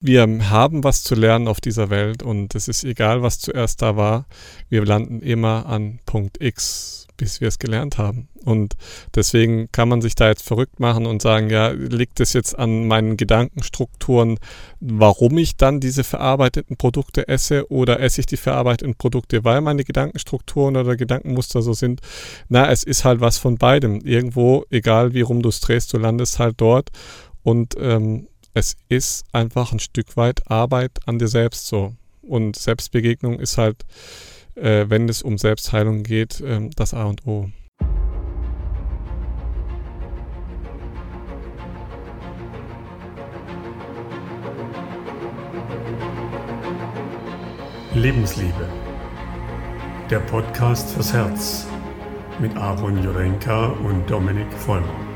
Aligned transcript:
wir 0.00 0.26
haben 0.50 0.82
was 0.82 1.02
zu 1.02 1.14
lernen 1.14 1.46
auf 1.46 1.60
dieser 1.60 1.90
Welt 1.90 2.22
und 2.22 2.54
es 2.54 2.68
ist 2.68 2.84
egal, 2.84 3.22
was 3.22 3.38
zuerst 3.38 3.82
da 3.82 3.96
war. 3.96 4.26
Wir 4.70 4.84
landen 4.84 5.20
immer 5.20 5.66
an 5.66 6.00
Punkt 6.06 6.42
X, 6.42 7.06
bis 7.18 7.42
wir 7.42 7.48
es 7.48 7.58
gelernt 7.58 7.98
haben. 7.98 8.28
Und 8.46 8.76
deswegen 9.14 9.70
kann 9.72 9.90
man 9.90 10.00
sich 10.00 10.14
da 10.14 10.28
jetzt 10.28 10.42
verrückt 10.42 10.80
machen 10.80 11.04
und 11.04 11.20
sagen, 11.20 11.50
ja, 11.50 11.68
liegt 11.68 12.18
es 12.20 12.32
jetzt 12.32 12.58
an 12.58 12.88
meinen 12.88 13.18
Gedankenstrukturen, 13.18 14.38
warum 14.80 15.36
ich 15.36 15.58
dann 15.58 15.80
diese 15.80 16.02
verarbeiteten 16.02 16.78
Produkte 16.78 17.28
esse 17.28 17.70
oder 17.70 18.00
esse 18.00 18.22
ich 18.22 18.26
die 18.26 18.38
verarbeiteten 18.38 18.94
Produkte, 18.94 19.44
weil 19.44 19.60
meine 19.60 19.84
Gedankenstrukturen 19.84 20.78
oder 20.78 20.96
Gedankenmuster 20.96 21.60
so 21.60 21.74
sind? 21.74 22.00
Na, 22.48 22.70
es 22.70 22.84
ist 22.84 23.04
halt 23.04 23.20
was 23.20 23.36
von 23.36 23.58
beidem. 23.58 24.00
Irgendwo, 24.00 24.64
egal 24.70 25.12
wie 25.12 25.20
rum 25.20 25.42
du 25.42 25.50
es 25.50 25.60
drehst, 25.60 25.92
du 25.92 25.98
landest 25.98 26.38
halt 26.38 26.54
dort 26.56 26.88
und 27.42 27.76
ähm, 27.78 28.28
es 28.54 28.76
ist 28.88 29.24
einfach 29.32 29.72
ein 29.72 29.78
Stück 29.78 30.16
weit 30.16 30.50
Arbeit 30.50 30.98
an 31.06 31.18
dir 31.18 31.28
selbst 31.28 31.66
so. 31.66 31.94
Und 32.22 32.56
Selbstbegegnung 32.56 33.38
ist 33.38 33.58
halt, 33.58 33.84
äh, 34.54 34.86
wenn 34.88 35.08
es 35.08 35.22
um 35.22 35.38
Selbstheilung 35.38 36.02
geht, 36.02 36.40
äh, 36.40 36.68
das 36.76 36.94
A 36.94 37.04
und 37.04 37.26
O. 37.26 37.50
Lebensliebe. 47.94 48.68
Der 50.10 50.20
Podcast 50.20 50.90
fürs 50.92 51.12
Herz 51.12 51.66
mit 52.38 52.56
Aaron 52.56 53.02
Jurenka 53.02 53.66
und 53.66 54.08
Dominik 54.08 54.52
Vollmer. 54.52 55.09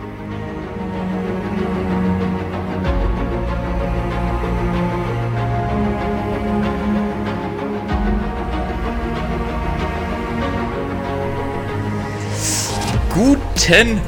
Guten 13.14 14.00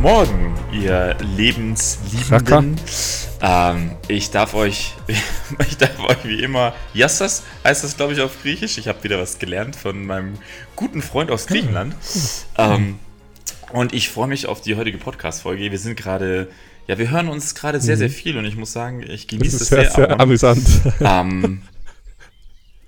Morgen, 0.00 0.54
ihr 0.72 1.14
Lebensliebenden. 1.36 2.80
Ähm, 3.42 3.90
ich 4.08 4.30
darf 4.30 4.54
euch, 4.54 4.94
ich 5.68 5.76
darf 5.76 6.00
euch 6.00 6.24
wie 6.24 6.42
immer, 6.42 6.72
Yassas 6.94 7.42
heißt 7.64 7.84
das, 7.84 7.98
glaube 7.98 8.14
ich, 8.14 8.20
auf 8.22 8.40
Griechisch. 8.40 8.78
Ich 8.78 8.88
habe 8.88 9.04
wieder 9.04 9.20
was 9.20 9.38
gelernt 9.38 9.76
von 9.76 10.06
meinem 10.06 10.38
guten 10.74 11.02
Freund 11.02 11.30
aus 11.30 11.46
Griechenland. 11.48 11.94
Ähm, 12.56 12.98
und 13.74 13.92
ich 13.92 14.08
freue 14.08 14.28
mich 14.28 14.46
auf 14.46 14.62
die 14.62 14.74
heutige 14.74 14.96
Podcast-Folge. 14.96 15.70
Wir 15.70 15.78
sind 15.78 15.98
gerade, 15.98 16.48
ja, 16.86 16.96
wir 16.96 17.10
hören 17.10 17.28
uns 17.28 17.54
gerade 17.54 17.78
sehr, 17.78 17.98
sehr 17.98 18.08
mhm. 18.08 18.12
viel 18.12 18.38
und 18.38 18.46
ich 18.46 18.56
muss 18.56 18.72
sagen, 18.72 19.04
ich 19.06 19.28
genieße 19.28 19.56
es 19.56 19.68
sehr. 19.68 19.78
Das 19.80 19.88
ist 19.88 19.96
sehr, 19.96 20.06
sehr 20.06 20.18
amüsant. 20.18 20.66
Ähm, 21.00 21.60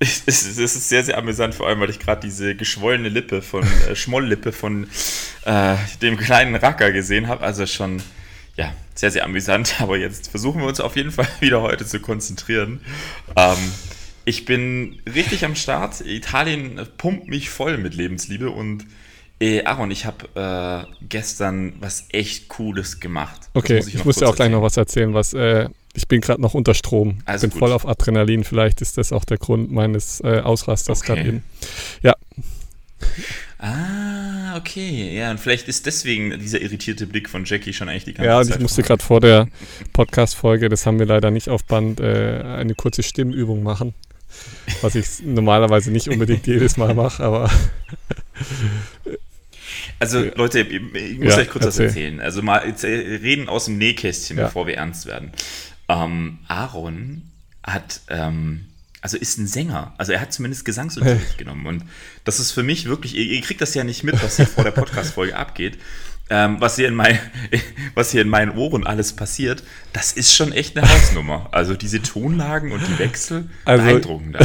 es 0.00 0.22
ist 0.26 0.88
sehr, 0.88 1.02
sehr 1.02 1.18
amüsant, 1.18 1.54
vor 1.54 1.66
allem, 1.66 1.80
weil 1.80 1.90
ich 1.90 1.98
gerade 1.98 2.20
diese 2.20 2.54
geschwollene 2.54 3.08
Lippe 3.08 3.42
von, 3.42 3.64
äh, 3.88 3.96
Schmolllippe 3.96 4.52
von 4.52 4.88
äh, 5.44 5.74
dem 6.02 6.16
kleinen 6.16 6.54
Racker 6.54 6.92
gesehen 6.92 7.26
habe. 7.26 7.44
Also 7.44 7.66
schon, 7.66 8.00
ja, 8.56 8.72
sehr, 8.94 9.10
sehr 9.10 9.24
amüsant. 9.24 9.80
Aber 9.80 9.96
jetzt 9.96 10.30
versuchen 10.30 10.60
wir 10.60 10.68
uns 10.68 10.80
auf 10.80 10.96
jeden 10.96 11.10
Fall 11.10 11.28
wieder 11.40 11.62
heute 11.62 11.84
zu 11.84 12.00
konzentrieren. 12.00 12.80
Ähm, 13.36 13.56
ich 14.24 14.44
bin 14.44 15.00
richtig 15.12 15.44
am 15.44 15.56
Start. 15.56 16.00
Italien 16.02 16.80
pumpt 16.98 17.28
mich 17.28 17.50
voll 17.50 17.78
mit 17.78 17.94
Lebensliebe 17.94 18.50
und 18.50 18.84
äh, 19.40 19.64
Aaron, 19.64 19.90
ich 19.90 20.04
habe 20.04 20.86
äh, 20.88 20.92
gestern 21.08 21.74
was 21.80 22.06
echt 22.10 22.48
Cooles 22.48 23.00
gemacht. 23.00 23.48
Okay, 23.54 23.78
ich, 23.78 23.94
ich 23.94 24.04
muss 24.04 24.16
dir 24.16 24.28
auch 24.28 24.36
gleich 24.36 24.50
noch 24.50 24.62
was 24.62 24.76
erzählen, 24.76 25.14
was 25.14 25.32
äh, 25.32 25.68
ich 25.98 26.06
bin 26.06 26.20
gerade 26.20 26.40
noch 26.40 26.54
unter 26.54 26.74
Strom. 26.74 27.18
Also 27.24 27.48
bin 27.48 27.50
gut. 27.50 27.58
voll 27.58 27.72
auf 27.72 27.86
Adrenalin. 27.86 28.44
Vielleicht 28.44 28.80
ist 28.80 28.98
das 28.98 29.12
auch 29.12 29.24
der 29.24 29.36
Grund 29.36 29.72
meines 29.72 30.20
äh, 30.20 30.40
Ausrasters 30.40 31.00
okay. 31.00 31.06
gerade 31.08 31.28
eben. 31.28 31.42
Ja. 32.02 32.14
Ah, 33.58 34.56
okay. 34.56 35.16
Ja, 35.16 35.32
und 35.32 35.40
vielleicht 35.40 35.66
ist 35.66 35.86
deswegen 35.86 36.38
dieser 36.38 36.60
irritierte 36.60 37.08
Blick 37.08 37.28
von 37.28 37.44
Jackie 37.44 37.72
schon 37.72 37.88
eigentlich 37.88 38.04
die 38.04 38.14
ganze 38.14 38.28
ja, 38.28 38.40
Zeit. 38.40 38.48
Ja, 38.50 38.54
ich 38.54 38.62
musste 38.62 38.84
gerade 38.84 39.02
vor 39.02 39.20
der 39.20 39.48
Podcast-Folge, 39.92 40.68
das 40.68 40.86
haben 40.86 41.00
wir 41.00 41.06
leider 41.06 41.32
nicht 41.32 41.48
auf 41.48 41.64
Band, 41.64 41.98
äh, 41.98 42.42
eine 42.44 42.76
kurze 42.76 43.02
Stimmübung 43.02 43.64
machen. 43.64 43.92
Was 44.82 44.94
ich 44.94 45.06
normalerweise 45.24 45.90
nicht 45.90 46.08
unbedingt 46.08 46.46
jedes 46.46 46.76
Mal 46.76 46.94
mache, 46.94 47.24
aber. 47.24 47.50
Also 50.00 50.24
Leute, 50.34 50.60
ich 50.60 51.18
muss 51.18 51.34
ja, 51.34 51.40
euch 51.40 51.50
kurz 51.50 51.64
erzähl. 51.64 51.86
was 51.86 51.94
erzählen. 51.94 52.20
Also 52.20 52.42
mal 52.42 52.58
äh, 52.58 52.86
reden 52.86 53.48
aus 53.48 53.66
dem 53.66 53.78
Nähkästchen, 53.78 54.38
ja. 54.38 54.44
bevor 54.44 54.66
wir 54.66 54.76
ernst 54.76 55.06
werden. 55.06 55.32
Ähm, 55.88 56.38
Aaron 56.48 57.22
hat, 57.62 58.00
ähm, 58.08 58.66
also 59.00 59.16
ist 59.16 59.38
ein 59.38 59.46
Sänger. 59.46 59.94
Also 59.98 60.12
er 60.12 60.20
hat 60.20 60.32
zumindest 60.32 60.64
Gesangsunterricht 60.64 61.38
genommen. 61.38 61.66
Und 61.66 61.84
das 62.24 62.40
ist 62.40 62.52
für 62.52 62.62
mich 62.62 62.86
wirklich, 62.86 63.16
ihr, 63.16 63.24
ihr 63.24 63.40
kriegt 63.40 63.60
das 63.60 63.74
ja 63.74 63.84
nicht 63.84 64.04
mit, 64.04 64.22
was 64.22 64.36
hier 64.36 64.46
vor 64.46 64.64
der 64.64 64.70
Podcast-Folge 64.72 65.36
abgeht. 65.36 65.78
Ähm, 66.30 66.60
was, 66.60 66.76
hier 66.76 66.88
in 66.88 66.94
mein, 66.94 67.18
was 67.94 68.10
hier 68.10 68.20
in 68.20 68.28
meinen 68.28 68.56
Ohren 68.56 68.86
alles 68.86 69.14
passiert, 69.14 69.62
das 69.94 70.12
ist 70.12 70.34
schon 70.34 70.52
echt 70.52 70.76
eine 70.76 70.88
Hausnummer. 70.88 71.48
Also 71.52 71.74
diese 71.74 72.02
Tonlagen 72.02 72.72
und 72.72 72.86
die 72.86 72.98
Wechsel, 72.98 73.48
also, 73.64 73.84
beeindruckend. 73.84 74.36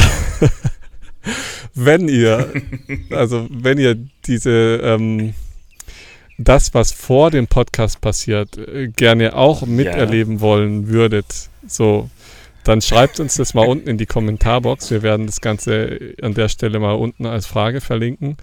wenn 1.74 2.08
ihr, 2.08 2.54
also 3.10 3.46
wenn 3.50 3.78
ihr 3.78 3.96
diese 4.24 4.80
ähm, 4.82 5.34
das, 6.38 6.74
was 6.74 6.92
vor 6.92 7.30
dem 7.30 7.46
Podcast 7.46 8.00
passiert, 8.00 8.58
äh, 8.58 8.88
gerne 8.88 9.36
auch 9.36 9.66
miterleben 9.66 10.34
ja. 10.34 10.40
wollen 10.40 10.88
würdet, 10.88 11.48
so, 11.66 12.10
dann 12.64 12.80
schreibt 12.80 13.20
uns 13.20 13.34
das 13.36 13.54
mal 13.54 13.66
unten 13.66 13.88
in 13.88 13.98
die 13.98 14.06
Kommentarbox. 14.06 14.90
Wir 14.90 15.02
werden 15.02 15.26
das 15.26 15.40
Ganze 15.40 16.14
an 16.22 16.34
der 16.34 16.48
Stelle 16.48 16.78
mal 16.78 16.94
unten 16.94 17.26
als 17.26 17.46
Frage 17.46 17.82
verlinken. 17.82 18.38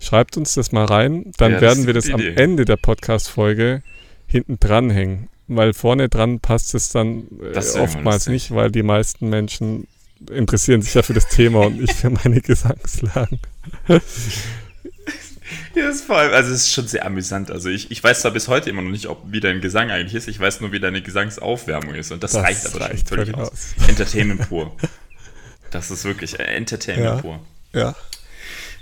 Schreibt 0.00 0.36
uns 0.36 0.54
das 0.54 0.72
mal 0.72 0.86
rein. 0.86 1.32
Dann 1.36 1.52
ja, 1.52 1.60
werden 1.60 1.86
wir 1.86 1.92
das 1.92 2.08
am 2.10 2.20
Ende 2.20 2.64
der 2.64 2.76
Podcast-Folge 2.76 3.82
hinten 4.26 4.58
dranhängen. 4.58 5.28
Weil 5.48 5.74
vorne 5.74 6.08
dran 6.08 6.40
passt 6.40 6.74
es 6.74 6.90
dann 6.90 7.24
äh, 7.54 7.78
oftmals 7.78 8.28
nicht, 8.28 8.54
weil 8.54 8.70
die 8.70 8.82
meisten 8.82 9.28
Menschen 9.28 9.86
interessieren 10.30 10.82
sich 10.82 10.94
ja 10.94 11.02
für 11.02 11.14
das 11.14 11.28
Thema 11.28 11.66
und 11.66 11.80
nicht 11.80 11.94
für 11.94 12.10
meine 12.10 12.40
Gesangslagen. 12.42 13.38
Ja, 15.74 15.88
ist 15.88 16.04
vor 16.04 16.18
allem, 16.18 16.32
also 16.32 16.52
es 16.52 16.62
ist 16.62 16.72
schon 16.72 16.86
sehr 16.86 17.06
amüsant. 17.06 17.50
Also 17.50 17.68
ich, 17.68 17.90
ich 17.90 18.02
weiß 18.02 18.22
zwar 18.22 18.32
bis 18.32 18.48
heute 18.48 18.70
immer 18.70 18.82
noch 18.82 18.90
nicht, 18.90 19.06
ob 19.06 19.22
wie 19.26 19.40
dein 19.40 19.60
Gesang 19.60 19.90
eigentlich 19.90 20.14
ist. 20.14 20.28
Ich 20.28 20.38
weiß 20.38 20.60
nur, 20.60 20.72
wie 20.72 20.80
deine 20.80 21.02
Gesangsaufwärmung 21.02 21.94
ist. 21.94 22.12
Und 22.12 22.22
das, 22.22 22.32
das 22.32 22.42
reicht 22.44 22.66
aber 22.66 22.80
reicht 22.80 23.08
völlig 23.08 23.34
aus. 23.34 23.50
aus. 23.50 23.88
Entertainment 23.88 24.48
pur. 24.48 24.76
Das 25.70 25.90
ist 25.90 26.04
wirklich 26.04 26.38
Entertainment 26.40 27.16
ja. 27.16 27.20
pur. 27.20 27.40
Ja. 27.72 27.94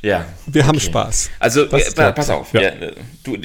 Ja. 0.02 0.24
Wir 0.46 0.62
okay. 0.62 0.68
haben 0.68 0.80
Spaß. 0.80 1.30
Also, 1.38 1.64
äh, 1.64 2.12
pass 2.12 2.30
auf. 2.30 2.52
Ja. 2.52 2.60
Ja, 2.60 2.72
du, 3.24 3.36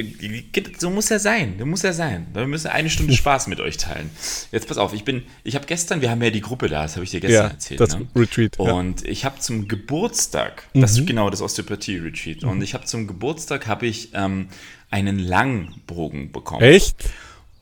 so 0.78 0.90
muss 0.90 1.10
er 1.10 1.20
sein. 1.20 1.58
Du 1.58 1.66
muss 1.66 1.84
er 1.84 1.94
sein. 1.94 2.28
Wir 2.34 2.48
müssen 2.48 2.68
eine 2.68 2.90
Stunde 2.90 3.14
Spaß 3.16 3.48
mit 3.48 3.60
euch 3.60 3.78
teilen. 3.78 4.10
Jetzt 4.52 4.68
pass 4.68 4.78
auf. 4.78 4.94
Ich 4.94 5.04
bin, 5.04 5.24
ich 5.44 5.56
habe 5.56 5.66
gestern, 5.66 6.02
wir 6.02 6.12
haben 6.12 6.22
ja 6.22 6.30
die 6.30 6.42
Gruppe 6.42 6.70
da, 6.70 6.84
das 6.84 6.96
habe 6.96 7.04
ich 7.04 7.12
dir 7.12 7.20
gestern 7.20 7.46
ja, 7.46 7.52
erzählt. 7.52 7.80
Das 7.80 7.98
ne? 7.98 8.08
Retreat. 8.16 8.60
Und 8.60 9.08
ich 9.08 9.26
habe 9.26 9.40
zum 9.40 9.68
Geburtstag, 9.68 10.64
mhm. 10.74 10.82
das 10.82 11.06
genau 11.06 11.30
das 11.30 11.42
Osteopathie-Retreat. 11.42 12.44
Mhm. 12.44 12.50
Und 12.50 12.62
ich 12.62 12.74
habe 12.74 12.86
zum 12.86 13.08
Geburtstag 13.08 13.68
habe 13.68 13.88
ich 13.88 14.10
ähm, 14.14 14.48
einen 14.90 15.20
Langbogen 15.20 16.32
bekommen. 16.32 16.62
Echt? 16.62 16.96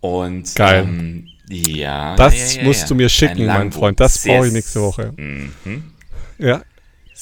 Und 0.01 0.55
Geil. 0.55 0.83
Ähm, 0.83 1.27
ja. 1.49 2.15
Das 2.15 2.61
musst 2.61 2.89
du 2.89 2.95
mir 2.95 3.09
schicken, 3.09 3.45
mein 3.45 3.71
Freund. 3.71 3.99
Das 3.99 4.23
brauche 4.23 4.47
ich 4.47 4.53
nächste 4.53 4.81
Woche. 4.81 5.13
Mhm. 5.15 5.93
Ja, 6.37 6.61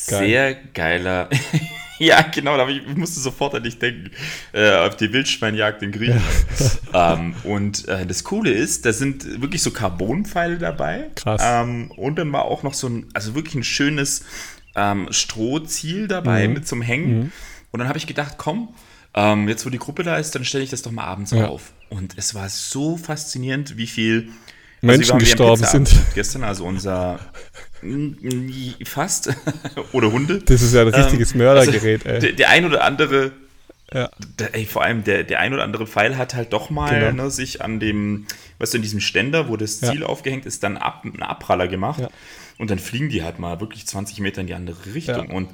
Geil. 0.06 0.28
Sehr 0.28 0.56
geiler. 0.74 1.30
ja, 2.00 2.22
genau, 2.22 2.56
da 2.56 2.68
ich, 2.69 2.85
ich, 2.88 2.96
musste 2.96 3.19
sofort 3.19 3.56
an 3.56 3.63
dich 3.63 3.80
denken. 3.80 4.12
Äh, 4.53 4.75
auf 4.75 4.96
die 4.96 5.12
Wildschweinjagd 5.12 5.81
in 5.81 5.91
Griechenland. 5.91 6.24
ähm, 6.94 7.35
und 7.44 7.88
äh, 7.88 8.06
das 8.06 8.24
Coole 8.24 8.52
ist, 8.52 8.86
da 8.86 8.94
sind 8.94 9.41
wirklich 9.41 9.63
so 9.63 9.72
Carbonpfeile 9.72 10.57
dabei. 10.57 11.09
Krass. 11.16 11.41
Ähm, 11.44 11.91
und 11.91 12.19
dann 12.19 12.31
war 12.31 12.46
auch 12.46 12.63
noch 12.63 12.74
so 12.74 12.88
ein, 12.88 13.07
also 13.13 13.33
wirklich 13.33 13.56
ein 13.56 13.63
schönes 13.63 14.24
ähm, 14.75 15.07
Strohziel 15.10 16.07
dabei 16.07 16.48
mhm. 16.48 16.54
mit 16.54 16.68
zum 16.68 16.81
Hängen. 16.81 17.18
Mhm. 17.18 17.31
Und 17.72 17.80
dann 17.80 17.88
habe 17.88 17.98
ich 17.98 18.07
gedacht, 18.07 18.36
komm, 18.38 18.69
ähm, 19.16 19.50
jetzt 19.50 19.66
wo 19.66 19.69
die 19.69 19.80
Gruppe 19.80 20.04
da 20.04 20.18
ist, 20.18 20.36
dann 20.36 20.45
stelle 20.45 20.63
ich 20.63 20.69
das 20.69 20.83
doch 20.83 20.92
mal 20.92 21.06
abends 21.06 21.31
ja. 21.31 21.48
auf. 21.48 21.74
Und 21.89 22.13
es 22.18 22.36
war 22.36 22.50
so 22.50 22.98
faszinierend, 22.98 23.77
wie 23.77 23.88
viel 23.88 24.30
also 24.81 24.88
Menschen 24.88 25.19
gestorben 25.19 25.63
sind. 25.63 25.89
Gestern, 26.13 26.44
also 26.44 26.66
unser 26.66 27.19
fast 28.85 29.29
oder 29.91 30.12
Hunde. 30.12 30.39
Das 30.39 30.62
ist 30.62 30.74
ja 30.74 30.81
ein 30.81 30.88
richtiges 30.88 31.33
ähm, 31.33 31.39
Mördergerät, 31.39 32.06
also, 32.06 32.15
ey. 32.15 32.19
Der, 32.21 32.31
der, 32.33 32.50
ein 32.50 32.65
oder 32.65 32.83
andere, 32.83 33.31
ja. 33.94 34.09
der, 34.39 34.56
ey, 34.56 34.65
vor 34.65 34.83
allem 34.83 35.03
der, 35.03 35.24
der 35.24 35.39
ein 35.39 35.53
oder 35.53 35.63
andere 35.63 35.88
Pfeil 35.88 36.18
hat 36.18 36.33
halt 36.33 36.53
doch 36.53 36.69
mal 36.69 37.00
genau. 37.00 37.24
ne, 37.24 37.31
sich 37.31 37.62
an 37.62 37.79
dem, 37.79 38.25
weißt 38.59 38.74
du, 38.74 38.77
in 38.77 38.83
diesem 38.83 39.00
Ständer, 39.00 39.50
wo 39.50 39.57
das 39.57 39.79
Ziel 39.79 40.01
ja. 40.01 40.06
aufgehängt 40.06 40.45
ist, 40.45 40.63
dann 40.63 40.77
ab, 40.77 41.03
einen 41.03 41.21
Abpraller 41.24 41.68
gemacht. 41.68 42.01
Ja. 42.01 42.09
Und 42.57 42.71
dann 42.71 42.79
fliegen 42.79 43.09
die 43.09 43.24
halt 43.24 43.39
mal 43.39 43.59
wirklich 43.59 43.85
20 43.85 44.19
Meter 44.19 44.41
in 44.41 44.47
die 44.47 44.53
andere 44.53 44.94
Richtung. 44.94 45.29
Und 45.29 45.50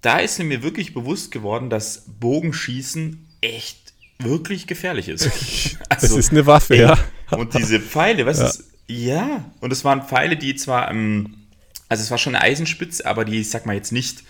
da 0.00 0.18
ist 0.18 0.38
mir 0.38 0.62
wirklich 0.62 0.94
bewusst 0.94 1.30
geworden, 1.30 1.68
dass 1.68 2.04
Bogenschießen 2.18 3.26
echt 3.42 3.92
wirklich 4.18 4.66
gefährlich 4.66 5.08
ist. 5.08 5.24
also, 5.88 6.06
das 6.06 6.12
ist 6.12 6.30
eine 6.30 6.46
Waffe, 6.46 6.74
ey, 6.74 6.82
ja. 6.82 6.98
Und 7.30 7.54
diese 7.54 7.80
Pfeile, 7.80 8.26
weißt 8.26 8.58
du, 8.58 8.92
Ja, 8.92 9.44
und 9.60 9.72
es 9.72 9.84
waren 9.84 10.02
Pfeile, 10.02 10.36
die 10.36 10.54
zwar, 10.56 10.90
ähm, 10.90 11.36
also 11.90 12.02
es 12.02 12.10
war 12.10 12.16
schon 12.16 12.34
eine 12.34 12.42
Eisenspitze, 12.44 13.04
aber 13.04 13.26
die, 13.26 13.40
ich 13.40 13.50
sag 13.50 13.66
mal 13.66 13.74
jetzt 13.76 13.92
nicht 13.92 14.22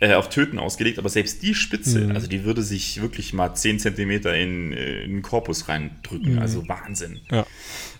äh, 0.00 0.14
auf 0.14 0.28
Töten 0.30 0.58
ausgelegt, 0.58 0.98
aber 0.98 1.08
selbst 1.08 1.42
die 1.44 1.54
Spitze, 1.54 2.00
Mhm. 2.00 2.12
also 2.16 2.26
die 2.26 2.42
würde 2.42 2.62
sich 2.64 3.00
wirklich 3.00 3.32
mal 3.32 3.54
10 3.54 3.78
Zentimeter 3.78 4.34
in, 4.34 4.72
äh, 4.72 5.02
in 5.04 5.10
den 5.12 5.22
Korpus 5.22 5.68
reindrücken, 5.68 6.40
also 6.40 6.66
Wahnsinn. 6.68 7.20
Ja. 7.30 7.46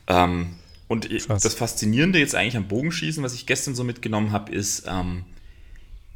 Ähm, 0.08 0.54
und 0.88 1.08
ich- 1.10 1.26
Krass. 1.28 1.42
das 1.42 1.54
Faszinierende 1.54 2.18
jetzt 2.18 2.34
eigentlich 2.34 2.56
am 2.56 2.66
Bogenschießen, 2.66 3.22
was 3.22 3.34
ich 3.34 3.46
gestern 3.46 3.76
so 3.76 3.84
mitgenommen 3.84 4.32
habe, 4.32 4.50
ist, 4.52 4.84
ähm, 4.88 5.24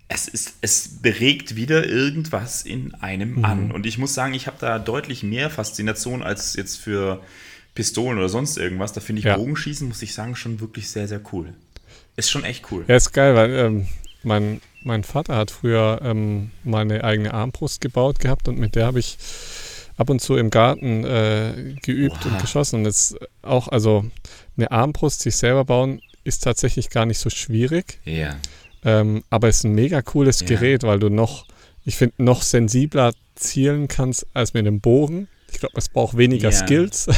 es 0.08 0.28
ist, 0.28 0.54
es 0.60 1.00
beregt 1.02 1.56
wieder 1.56 1.86
irgendwas 1.86 2.62
in 2.62 2.94
einem 2.94 3.36
Mhm. 3.36 3.44
an. 3.44 3.70
Und 3.72 3.86
ich 3.86 3.98
muss 3.98 4.14
sagen, 4.14 4.34
ich 4.34 4.46
habe 4.46 4.56
da 4.60 4.78
deutlich 4.78 5.22
mehr 5.22 5.50
Faszination 5.50 6.22
als 6.22 6.54
jetzt 6.56 6.76
für 6.76 7.22
Pistolen 7.74 8.18
oder 8.18 8.28
sonst 8.28 8.56
irgendwas. 8.56 8.92
Da 8.92 9.00
finde 9.00 9.20
ich 9.20 9.26
Ja. 9.26 9.36
Bogenschießen, 9.36 9.86
muss 9.86 10.02
ich 10.02 10.14
sagen, 10.14 10.34
schon 10.36 10.60
wirklich 10.60 10.88
sehr, 10.90 11.06
sehr 11.08 11.20
cool. 11.32 11.54
Ist 12.16 12.30
schon 12.30 12.44
echt 12.44 12.70
cool. 12.70 12.84
Ja, 12.88 12.96
ist 12.96 13.12
geil, 13.12 13.34
weil 13.34 13.52
ähm, 13.54 13.88
mein, 14.22 14.60
mein 14.82 15.04
Vater 15.04 15.36
hat 15.36 15.50
früher 15.50 16.00
ähm, 16.02 16.50
mal 16.64 16.80
eine 16.80 17.04
eigene 17.04 17.32
Armbrust 17.34 17.80
gebaut 17.80 18.18
gehabt 18.18 18.48
und 18.48 18.58
mit 18.58 18.74
der 18.74 18.86
habe 18.86 18.98
ich 18.98 19.18
ab 19.96 20.10
und 20.10 20.20
zu 20.20 20.36
im 20.36 20.50
Garten 20.50 21.04
äh, 21.04 21.74
geübt 21.82 22.24
Oha. 22.24 22.28
und 22.30 22.40
geschossen. 22.40 22.80
Und 22.80 22.84
jetzt 22.86 23.16
auch, 23.42 23.68
also 23.68 24.04
eine 24.56 24.70
Armbrust 24.70 25.20
sich 25.20 25.36
selber 25.36 25.64
bauen, 25.64 26.00
ist 26.24 26.42
tatsächlich 26.42 26.90
gar 26.90 27.06
nicht 27.06 27.18
so 27.18 27.30
schwierig. 27.30 28.00
Ja. 28.04 28.36
Ähm, 28.84 29.22
aber 29.30 29.48
es 29.48 29.58
ist 29.58 29.64
ein 29.64 29.74
mega 29.74 30.02
cooles 30.02 30.40
Ja. 30.40 30.46
Gerät, 30.46 30.82
weil 30.82 30.98
du 30.98 31.08
noch, 31.08 31.46
ich 31.84 31.96
finde, 31.96 32.14
noch 32.22 32.42
sensibler 32.42 33.12
zielen 33.34 33.88
kannst 33.88 34.26
als 34.34 34.54
mit 34.54 34.66
einem 34.66 34.80
Bogen. 34.80 35.28
Ich 35.52 35.60
glaube, 35.60 35.74
es 35.76 35.88
braucht 35.88 36.16
weniger 36.16 36.50
Ja. 36.50 36.56
Skills. 36.56 37.08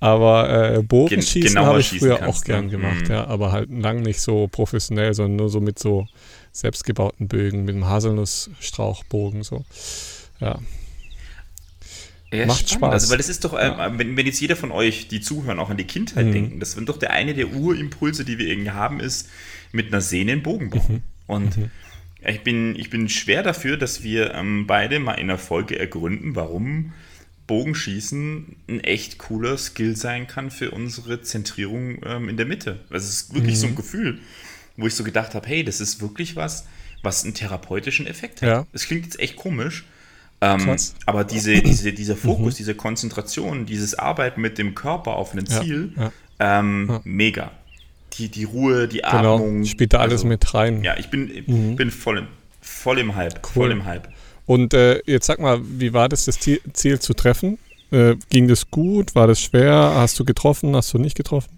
aber 0.00 0.74
äh, 0.76 0.82
Bogenschießen 0.82 1.58
habe 1.58 1.80
ich 1.80 1.98
früher 1.98 2.18
kannst, 2.18 2.40
auch 2.42 2.44
gern 2.44 2.66
ne? 2.66 2.70
gemacht, 2.70 3.08
Mhm. 3.08 3.14
ja. 3.14 3.26
Aber 3.26 3.52
halt 3.52 3.70
lang 3.70 4.00
nicht 4.02 4.20
so 4.20 4.46
professionell, 4.48 5.14
sondern 5.14 5.36
nur 5.36 5.48
so 5.48 5.60
mit 5.60 5.78
so 5.78 6.06
selbstgebauten 6.52 7.28
Bögen, 7.28 7.64
mit 7.64 7.74
einem 7.74 7.86
Haselnussstrauchbogen 7.86 9.42
so. 9.42 9.64
Ja, 10.40 10.58
Ja, 12.32 12.46
Macht 12.46 12.58
spannend. 12.68 12.70
Spaß. 12.80 12.92
Also, 12.92 13.10
weil 13.10 13.18
das 13.18 13.28
ist 13.28 13.44
doch, 13.44 13.56
ähm, 13.58 13.98
wenn, 13.98 14.16
wenn 14.16 14.26
jetzt 14.26 14.40
jeder 14.40 14.56
von 14.56 14.72
euch, 14.72 15.08
die 15.08 15.20
zuhören, 15.20 15.58
auch 15.60 15.70
an 15.70 15.76
die 15.76 15.84
Kindheit 15.84 16.26
Mhm. 16.26 16.32
denken, 16.32 16.60
das 16.60 16.76
wird 16.76 16.88
doch 16.88 16.98
der 16.98 17.12
eine 17.12 17.34
der 17.34 17.52
Urimpulse, 17.54 18.24
die 18.24 18.38
wir 18.38 18.46
irgendwie 18.48 18.72
haben, 18.72 19.00
ist, 19.00 19.28
mit 19.72 19.88
einer 19.88 20.00
Sehne 20.00 20.32
einen 20.32 20.42
Bogen 20.42 20.66
Mhm. 20.66 20.70
bauen. 20.70 21.02
Und 21.28 21.58
ich, 22.24 22.42
bin, 22.42 22.74
ich 22.76 22.90
bin 22.90 23.08
schwer 23.08 23.42
dafür, 23.42 23.76
dass 23.76 24.02
wir 24.02 24.34
ähm, 24.34 24.66
beide 24.66 24.98
mal 24.98 25.14
in 25.14 25.28
der 25.28 25.38
Folge 25.38 25.78
ergründen, 25.78 26.34
warum 26.34 26.92
Bogenschießen 27.46 28.56
ein 28.68 28.80
echt 28.80 29.18
cooler 29.18 29.56
Skill 29.58 29.96
sein 29.96 30.26
kann 30.26 30.50
für 30.50 30.70
unsere 30.70 31.22
Zentrierung 31.22 31.98
ähm, 32.04 32.28
in 32.28 32.36
der 32.36 32.46
Mitte. 32.46 32.80
Also 32.90 33.06
es 33.08 33.22
ist 33.22 33.34
wirklich 33.34 33.54
Mhm. 33.56 33.60
so 33.60 33.66
ein 33.68 33.74
Gefühl, 33.76 34.18
wo 34.76 34.86
ich 34.86 34.94
so 34.94 35.04
gedacht 35.04 35.34
habe, 35.34 35.46
hey, 35.48 35.64
das 35.64 35.80
ist 35.80 36.00
wirklich 36.00 36.36
was, 36.36 36.66
was 37.02 37.24
einen 37.24 37.34
therapeutischen 37.34 38.06
Effekt 38.06 38.42
hat. 38.42 38.48
Ja. 38.48 38.66
Es 38.72 38.86
klingt 38.86 39.04
jetzt 39.04 39.20
echt 39.20 39.36
komisch, 39.36 39.84
ähm, 40.40 40.76
aber 41.06 41.24
diese, 41.24 41.62
diese, 41.62 41.92
dieser 41.92 42.16
Fokus, 42.16 42.56
diese 42.56 42.74
Konzentration, 42.74 43.64
dieses 43.66 43.94
Arbeiten 43.94 44.40
mit 44.40 44.58
dem 44.58 44.74
Körper 44.74 45.16
auf 45.16 45.32
ein 45.34 45.44
Ja, 45.46 45.60
Ziel, 45.62 45.92
ja. 45.96 46.12
Ähm, 46.38 46.86
Ja. 46.90 47.00
mega. 47.04 47.50
Die, 48.14 48.28
die 48.28 48.44
Ruhe, 48.44 48.88
die 48.88 48.98
genau. 48.98 49.36
Atmung. 49.36 49.64
Spielt 49.64 49.92
da 49.92 49.98
alles 49.98 50.20
also, 50.20 50.26
mit 50.28 50.54
rein. 50.54 50.82
Ja, 50.84 50.96
ich 50.98 51.08
bin, 51.10 51.76
bin 51.76 51.90
voll, 51.90 52.18
im, 52.18 52.26
voll 52.62 52.98
im 52.98 53.14
Hype. 53.14 53.34
Cool. 53.46 53.52
Voll 53.52 53.70
im 53.72 53.84
Hype. 53.84 54.08
Und 54.46 54.74
äh, 54.74 55.02
jetzt 55.06 55.26
sag 55.26 55.40
mal, 55.40 55.60
wie 55.62 55.92
war 55.92 56.08
das, 56.08 56.24
das 56.24 56.38
Ziel, 56.38 56.60
Ziel 56.72 57.00
zu 57.00 57.14
treffen? 57.14 57.58
Äh, 57.90 58.14
ging 58.30 58.48
das 58.48 58.70
gut? 58.70 59.14
War 59.14 59.26
das 59.26 59.40
schwer? 59.40 59.92
Hast 59.94 60.18
du 60.18 60.24
getroffen? 60.24 60.74
Hast 60.74 60.94
du 60.94 60.98
nicht 60.98 61.16
getroffen? 61.16 61.55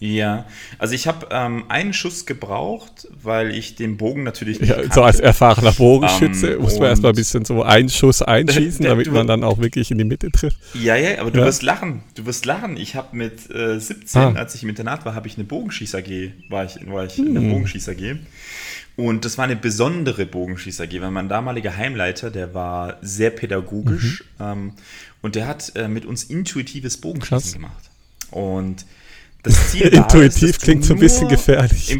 Ja, 0.00 0.46
also 0.78 0.94
ich 0.94 1.08
habe 1.08 1.26
ähm, 1.32 1.64
einen 1.68 1.92
Schuss 1.92 2.24
gebraucht, 2.24 3.08
weil 3.22 3.52
ich 3.54 3.74
den 3.74 3.96
Bogen 3.96 4.22
natürlich 4.22 4.60
nicht 4.60 4.70
Ja, 4.70 4.76
kannte. 4.76 4.94
so 4.94 5.02
als 5.02 5.18
erfahrener 5.18 5.72
Bogenschütze 5.72 6.52
Ähm, 6.54 6.60
muss 6.62 6.78
man 6.78 6.88
erstmal 6.90 7.12
ein 7.12 7.16
bisschen 7.16 7.44
so 7.44 7.64
einen 7.64 7.88
Schuss 7.88 8.22
einschießen, 8.22 8.82
Der- 8.82 8.92
damit 8.92 9.08
du- 9.08 9.12
man 9.12 9.26
dann 9.26 9.42
auch 9.42 9.58
wirklich 9.58 9.90
in 9.90 9.98
die 9.98 10.04
Mitte 10.04 10.30
trifft. 10.30 10.56
Ja, 10.74 10.94
ja, 10.94 11.20
aber 11.20 11.32
du 11.32 11.40
Ja. 11.40 11.46
wirst 11.46 11.62
lachen. 11.64 12.02
Du 12.14 12.26
wirst 12.26 12.46
lachen. 12.46 12.76
Ich 12.76 12.94
habe 12.94 13.16
mit 13.16 13.50
äh, 13.50 13.80
17, 13.80 14.20
Ah. 14.22 14.32
als 14.34 14.54
ich 14.54 14.62
im 14.62 14.68
Internat 14.68 15.04
war, 15.04 15.14
habe 15.16 15.26
ich 15.26 15.34
eine 15.36 15.44
Bogenschieß 15.44 15.94
AG, 15.96 16.32
war 16.48 16.64
ich, 16.64 16.76
war 16.88 17.04
ich 17.04 17.18
in 17.18 17.26
Hm. 17.26 17.36
einer 17.36 17.48
Bogenschieß 17.50 17.88
AG. 17.88 18.16
Und 18.96 19.24
das 19.24 19.36
war 19.38 19.44
eine 19.46 19.56
besondere 19.56 20.26
Bogenschieß 20.26 20.80
AG, 20.80 21.00
weil 21.00 21.10
mein 21.10 21.28
damaliger 21.28 21.76
Heimleiter, 21.76 22.30
der 22.30 22.54
war 22.54 22.98
sehr 23.00 23.30
pädagogisch 23.30 24.24
Mhm. 24.38 24.44
ähm, 24.44 24.72
und 25.22 25.34
der 25.34 25.46
hat 25.48 25.72
äh, 25.76 25.88
mit 25.88 26.04
uns 26.06 26.24
intuitives 26.24 26.96
Bogenschießen 26.98 27.28
Krass. 27.38 27.52
gemacht. 27.52 27.90
Und 28.30 28.84
das 29.48 29.70
Ziel 29.72 29.86
Intuitiv 29.88 30.58
du 30.58 30.64
klingt 30.64 30.84
so 30.84 30.94
ein 30.94 31.00
bisschen 31.00 31.28
gefährlich. 31.28 31.90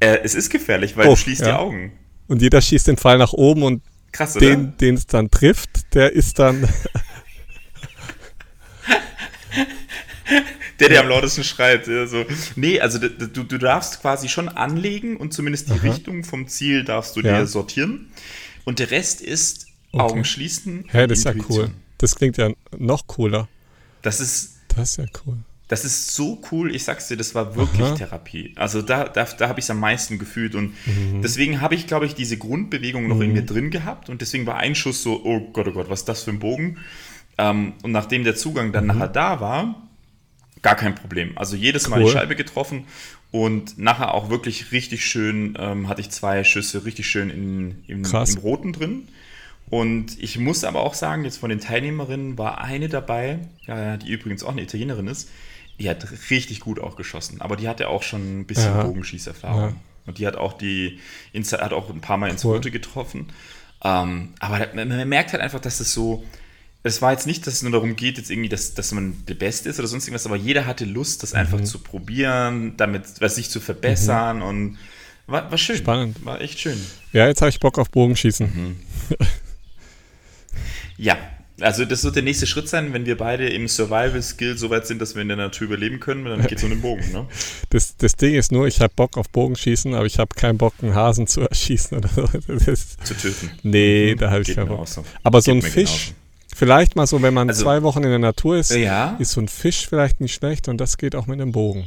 äh, 0.00 0.18
es 0.22 0.34
ist 0.34 0.50
gefährlich, 0.50 0.96
weil 0.96 1.06
Oh, 1.08 1.10
du 1.10 1.16
schließt 1.16 1.42
die 1.42 1.46
ja. 1.46 1.58
Augen. 1.58 1.92
Und 2.28 2.40
jeder 2.42 2.60
schießt 2.60 2.86
den 2.88 2.96
Pfeil 2.96 3.18
nach 3.18 3.32
oben 3.32 3.62
und 3.62 3.82
Krass, 4.12 4.34
den, 4.34 4.76
den 4.78 4.94
es 4.96 5.06
dann 5.06 5.30
trifft, 5.30 5.94
der 5.94 6.12
ist 6.12 6.38
dann. 6.38 6.68
Der, 10.80 10.88
der 10.88 11.00
am 11.02 11.08
lautesten 11.08 11.44
schreit. 11.44 11.86
Ja, 11.86 12.06
so. 12.06 12.24
Nee, 12.56 12.80
also 12.80 12.98
du, 12.98 13.08
du 13.44 13.58
darfst 13.58 14.00
quasi 14.00 14.28
schon 14.28 14.48
anlegen 14.48 15.16
und 15.16 15.32
zumindest 15.32 15.68
die 15.68 15.74
Richtung 15.78 16.24
vom 16.24 16.48
Ziel 16.48 16.82
darfst 16.84 17.14
du 17.14 17.20
Ja. 17.20 17.38
dir 17.40 17.46
sortieren. 17.46 18.10
Und 18.64 18.78
der 18.80 18.90
Rest 18.90 19.20
ist 19.20 19.66
Okay. 19.92 20.02
Augen 20.04 20.24
schließen. 20.24 20.86
Hä, 20.90 21.02
und 21.02 21.10
das 21.10 21.18
ist 21.18 21.24
ja 21.24 21.32
Intuition. 21.32 21.66
cool. 21.66 21.74
Das 21.98 22.16
klingt 22.16 22.38
ja 22.38 22.50
noch 22.78 23.06
cooler. 23.06 23.46
Das 24.00 24.20
ist, 24.20 24.54
Das 24.76 24.90
ist 24.92 24.96
ja 24.98 25.04
cool. 25.26 25.36
das 25.68 25.84
ist 25.86 26.14
so 26.14 26.42
cool, 26.50 26.74
ich 26.74 26.84
sag's 26.84 27.08
dir, 27.08 27.16
das 27.16 27.34
war 27.34 27.56
wirklich 27.56 27.82
Aha. 27.82 27.94
Therapie. 27.94 28.52
Also 28.56 28.82
da, 28.82 29.04
da, 29.08 29.24
da 29.24 29.48
habe 29.48 29.58
ich 29.58 29.64
es 29.64 29.70
am 29.70 29.80
meisten 29.80 30.18
gefühlt. 30.18 30.54
Und 30.54 30.74
Mhm. 30.86 31.22
deswegen 31.22 31.60
habe 31.62 31.74
ich, 31.74 31.86
glaube 31.86 32.04
ich, 32.06 32.14
diese 32.14 32.36
Grundbewegung 32.36 33.08
noch 33.08 33.20
in 33.20 33.32
mir 33.32 33.42
drin 33.46 33.70
gehabt. 33.70 34.10
Und 34.10 34.20
deswegen 34.20 34.44
war 34.46 34.56
ein 34.58 34.74
Schuss 34.74 35.02
so, 35.02 35.22
oh 35.24 35.40
Gott, 35.52 35.68
oh 35.68 35.72
Gott, 35.72 35.88
was 35.88 36.00
ist 36.00 36.08
das 36.08 36.24
für 36.24 36.30
ein 36.30 36.38
Bogen? 36.40 36.76
Ähm, 37.38 37.72
und 37.82 37.92
nachdem 37.92 38.24
der 38.24 38.36
Zugang 38.36 38.68
Mhm. 38.68 38.72
dann 38.72 38.86
nachher 38.86 39.08
da 39.08 39.40
war, 39.40 39.88
gar 40.60 40.74
kein 40.76 40.94
Problem. 40.94 41.32
Also 41.36 41.56
jedes 41.56 41.88
Mal 41.88 42.00
Cool. 42.00 42.04
die 42.06 42.10
Scheibe 42.12 42.36
getroffen 42.36 42.84
und 43.30 43.78
nachher 43.78 44.12
auch 44.12 44.28
wirklich 44.28 44.72
richtig 44.72 45.04
schön, 45.06 45.56
ähm, 45.58 45.88
hatte 45.88 46.02
ich 46.02 46.10
zwei 46.10 46.44
Schüsse 46.44 46.84
richtig 46.84 47.06
schön 47.08 47.30
in, 47.88 48.02
Krass. 48.02 48.34
im 48.34 48.42
Roten 48.42 48.72
drin. 48.74 49.08
Und 49.72 50.22
ich 50.22 50.36
muss 50.38 50.64
aber 50.64 50.80
auch 50.82 50.92
sagen, 50.92 51.24
jetzt 51.24 51.38
von 51.38 51.48
den 51.48 51.58
Teilnehmerinnen 51.58 52.36
war 52.36 52.60
eine 52.60 52.90
dabei, 52.90 53.38
ja, 53.66 53.96
die 53.96 54.10
übrigens 54.10 54.44
auch 54.44 54.50
eine 54.50 54.60
Italienerin 54.60 55.06
ist, 55.06 55.30
die 55.80 55.88
hat 55.88 56.06
richtig 56.28 56.60
gut 56.60 56.78
auch 56.78 56.94
geschossen. 56.94 57.40
Aber 57.40 57.56
die 57.56 57.68
hatte 57.68 57.88
auch 57.88 58.02
schon 58.02 58.40
ein 58.40 58.44
bisschen 58.46 58.66
Ja. 58.74 58.82
Bogenschießerfahrung. 58.82 59.60
Ja. 59.70 59.76
Und 60.04 60.18
die 60.18 60.26
hat 60.26 60.36
auch 60.36 60.52
die 60.52 61.00
hat 61.34 61.72
auch 61.72 61.88
ein 61.88 62.02
paar 62.02 62.18
Mal 62.18 62.28
ins 62.28 62.44
Cool. 62.44 62.56
Rote 62.56 62.70
getroffen. 62.70 63.28
Ähm, 63.82 64.34
aber 64.40 64.68
man, 64.74 65.08
merkt 65.08 65.32
halt 65.32 65.42
einfach, 65.42 65.58
dass 65.60 65.80
es 65.80 65.94
so. 65.94 66.22
Es 66.82 67.00
war 67.00 67.12
jetzt 67.12 67.26
nicht, 67.26 67.46
dass 67.46 67.54
es 67.54 67.62
nur 67.62 67.72
darum 67.72 67.96
geht, 67.96 68.18
jetzt 68.18 68.30
irgendwie, 68.30 68.50
dass, 68.50 68.74
dass 68.74 68.92
man 68.92 69.24
der 69.26 69.34
Beste 69.36 69.70
ist 69.70 69.78
oder 69.78 69.88
sonst 69.88 70.04
irgendwas, 70.06 70.26
aber 70.26 70.36
jeder 70.36 70.66
hatte 70.66 70.84
Lust, 70.84 71.22
das 71.22 71.32
Mhm. 71.32 71.38
einfach 71.38 71.60
zu 71.62 71.78
probieren, 71.78 72.74
damit 72.76 73.04
was 73.20 73.36
sich 73.36 73.48
zu 73.48 73.58
verbessern 73.58 74.42
und 74.42 74.76
war, 75.26 75.50
war 75.50 75.56
schön. 75.56 75.78
Spannend. 75.78 76.22
War 76.26 76.42
echt 76.42 76.60
schön. 76.60 76.78
Ja, 77.14 77.26
jetzt 77.26 77.40
habe 77.40 77.48
ich 77.48 77.58
Bock 77.58 77.78
auf 77.78 77.90
Bogenschießen. 77.90 78.46
Mhm. 78.54 78.76
Ja, 81.02 81.16
also 81.60 81.84
das 81.84 82.04
wird 82.04 82.14
der 82.16 82.22
nächste 82.22 82.46
Schritt 82.46 82.68
sein, 82.68 82.92
wenn 82.92 83.06
wir 83.06 83.16
beide 83.16 83.48
im 83.48 83.66
Survival-Skill 83.66 84.56
so 84.56 84.70
weit 84.70 84.86
sind, 84.86 85.00
dass 85.02 85.14
wir 85.16 85.22
in 85.22 85.28
der 85.28 85.36
Natur 85.36 85.66
überleben 85.66 85.98
können, 86.00 86.24
dann 86.24 86.40
geht 86.46 86.58
es 86.58 86.64
um 86.64 86.70
den 86.70 86.80
Bogen, 86.80 87.10
ne? 87.12 87.26
Das, 87.70 87.96
das 87.96 88.14
Ding 88.16 88.34
ist 88.34 88.52
nur, 88.52 88.66
ich 88.68 88.80
habe 88.80 88.92
Bock 88.94 89.16
auf 89.16 89.28
Bogenschießen, 89.30 89.94
aber 89.94 90.06
ich 90.06 90.18
habe 90.18 90.34
keinen 90.34 90.58
Bock, 90.58 90.74
einen 90.80 90.94
Hasen 90.94 91.26
zu 91.26 91.40
erschießen 91.48 91.98
oder 91.98 92.08
so. 92.08 92.26
Zu 92.26 93.14
töten. 93.16 93.50
nee, 93.64 94.14
da 94.14 94.30
habe 94.30 94.42
ich 94.42 94.46
Geht 94.48 94.56
keinen 94.56 94.68
Bock. 94.68 94.80
auch 94.80 94.86
so. 94.86 95.04
Aber 95.24 95.42
so 95.42 95.50
ein 95.50 95.60
Geht 95.60 95.70
Fisch, 95.72 96.12
vielleicht 96.54 96.94
mal 96.96 97.06
so, 97.08 97.20
wenn 97.20 97.34
man 97.34 97.48
Also- 97.48 97.64
zwei 97.64 97.82
Wochen 97.82 98.02
in 98.04 98.10
der 98.10 98.18
Natur 98.20 98.56
ist, 98.58 98.70
Ja, 98.74 99.16
ist 99.18 99.32
so 99.32 99.40
ein 99.40 99.48
Fisch 99.48 99.86
vielleicht 99.88 100.20
nicht 100.20 100.34
schlecht 100.34 100.68
und 100.68 100.78
das 100.78 100.96
geht 100.98 101.14
auch 101.16 101.26
mit 101.26 101.40
einem 101.40 101.50
Bogen. 101.52 101.84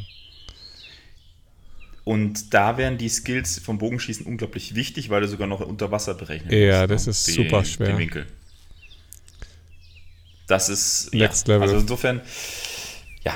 und 2.04 2.54
da 2.54 2.78
wären 2.78 2.98
die 2.98 3.10
Skills 3.10 3.60
vom 3.60 3.78
Bogenschießen 3.80 4.26
unglaublich 4.26 4.76
wichtig, 4.76 5.10
weil 5.10 5.22
du 5.22 5.28
sogar 5.28 5.48
noch 5.48 5.62
unter 5.62 5.92
Wasser 5.92 6.14
berechnen 6.14 6.52
Ja, 6.52 6.82
musst, 6.88 6.92
das 6.92 7.06
ne? 7.06 7.12
ist 7.12 7.26
super 7.26 7.66
schwer. 7.66 7.88
Den 7.88 7.98
Winkel. 7.98 8.28
Das 10.48 10.70
ist 10.70 11.14
Next 11.14 11.48
ja, 11.48 11.56
Level. 11.56 11.68
Also 11.70 11.82
insofern, 11.82 12.22
ja. 13.24 13.34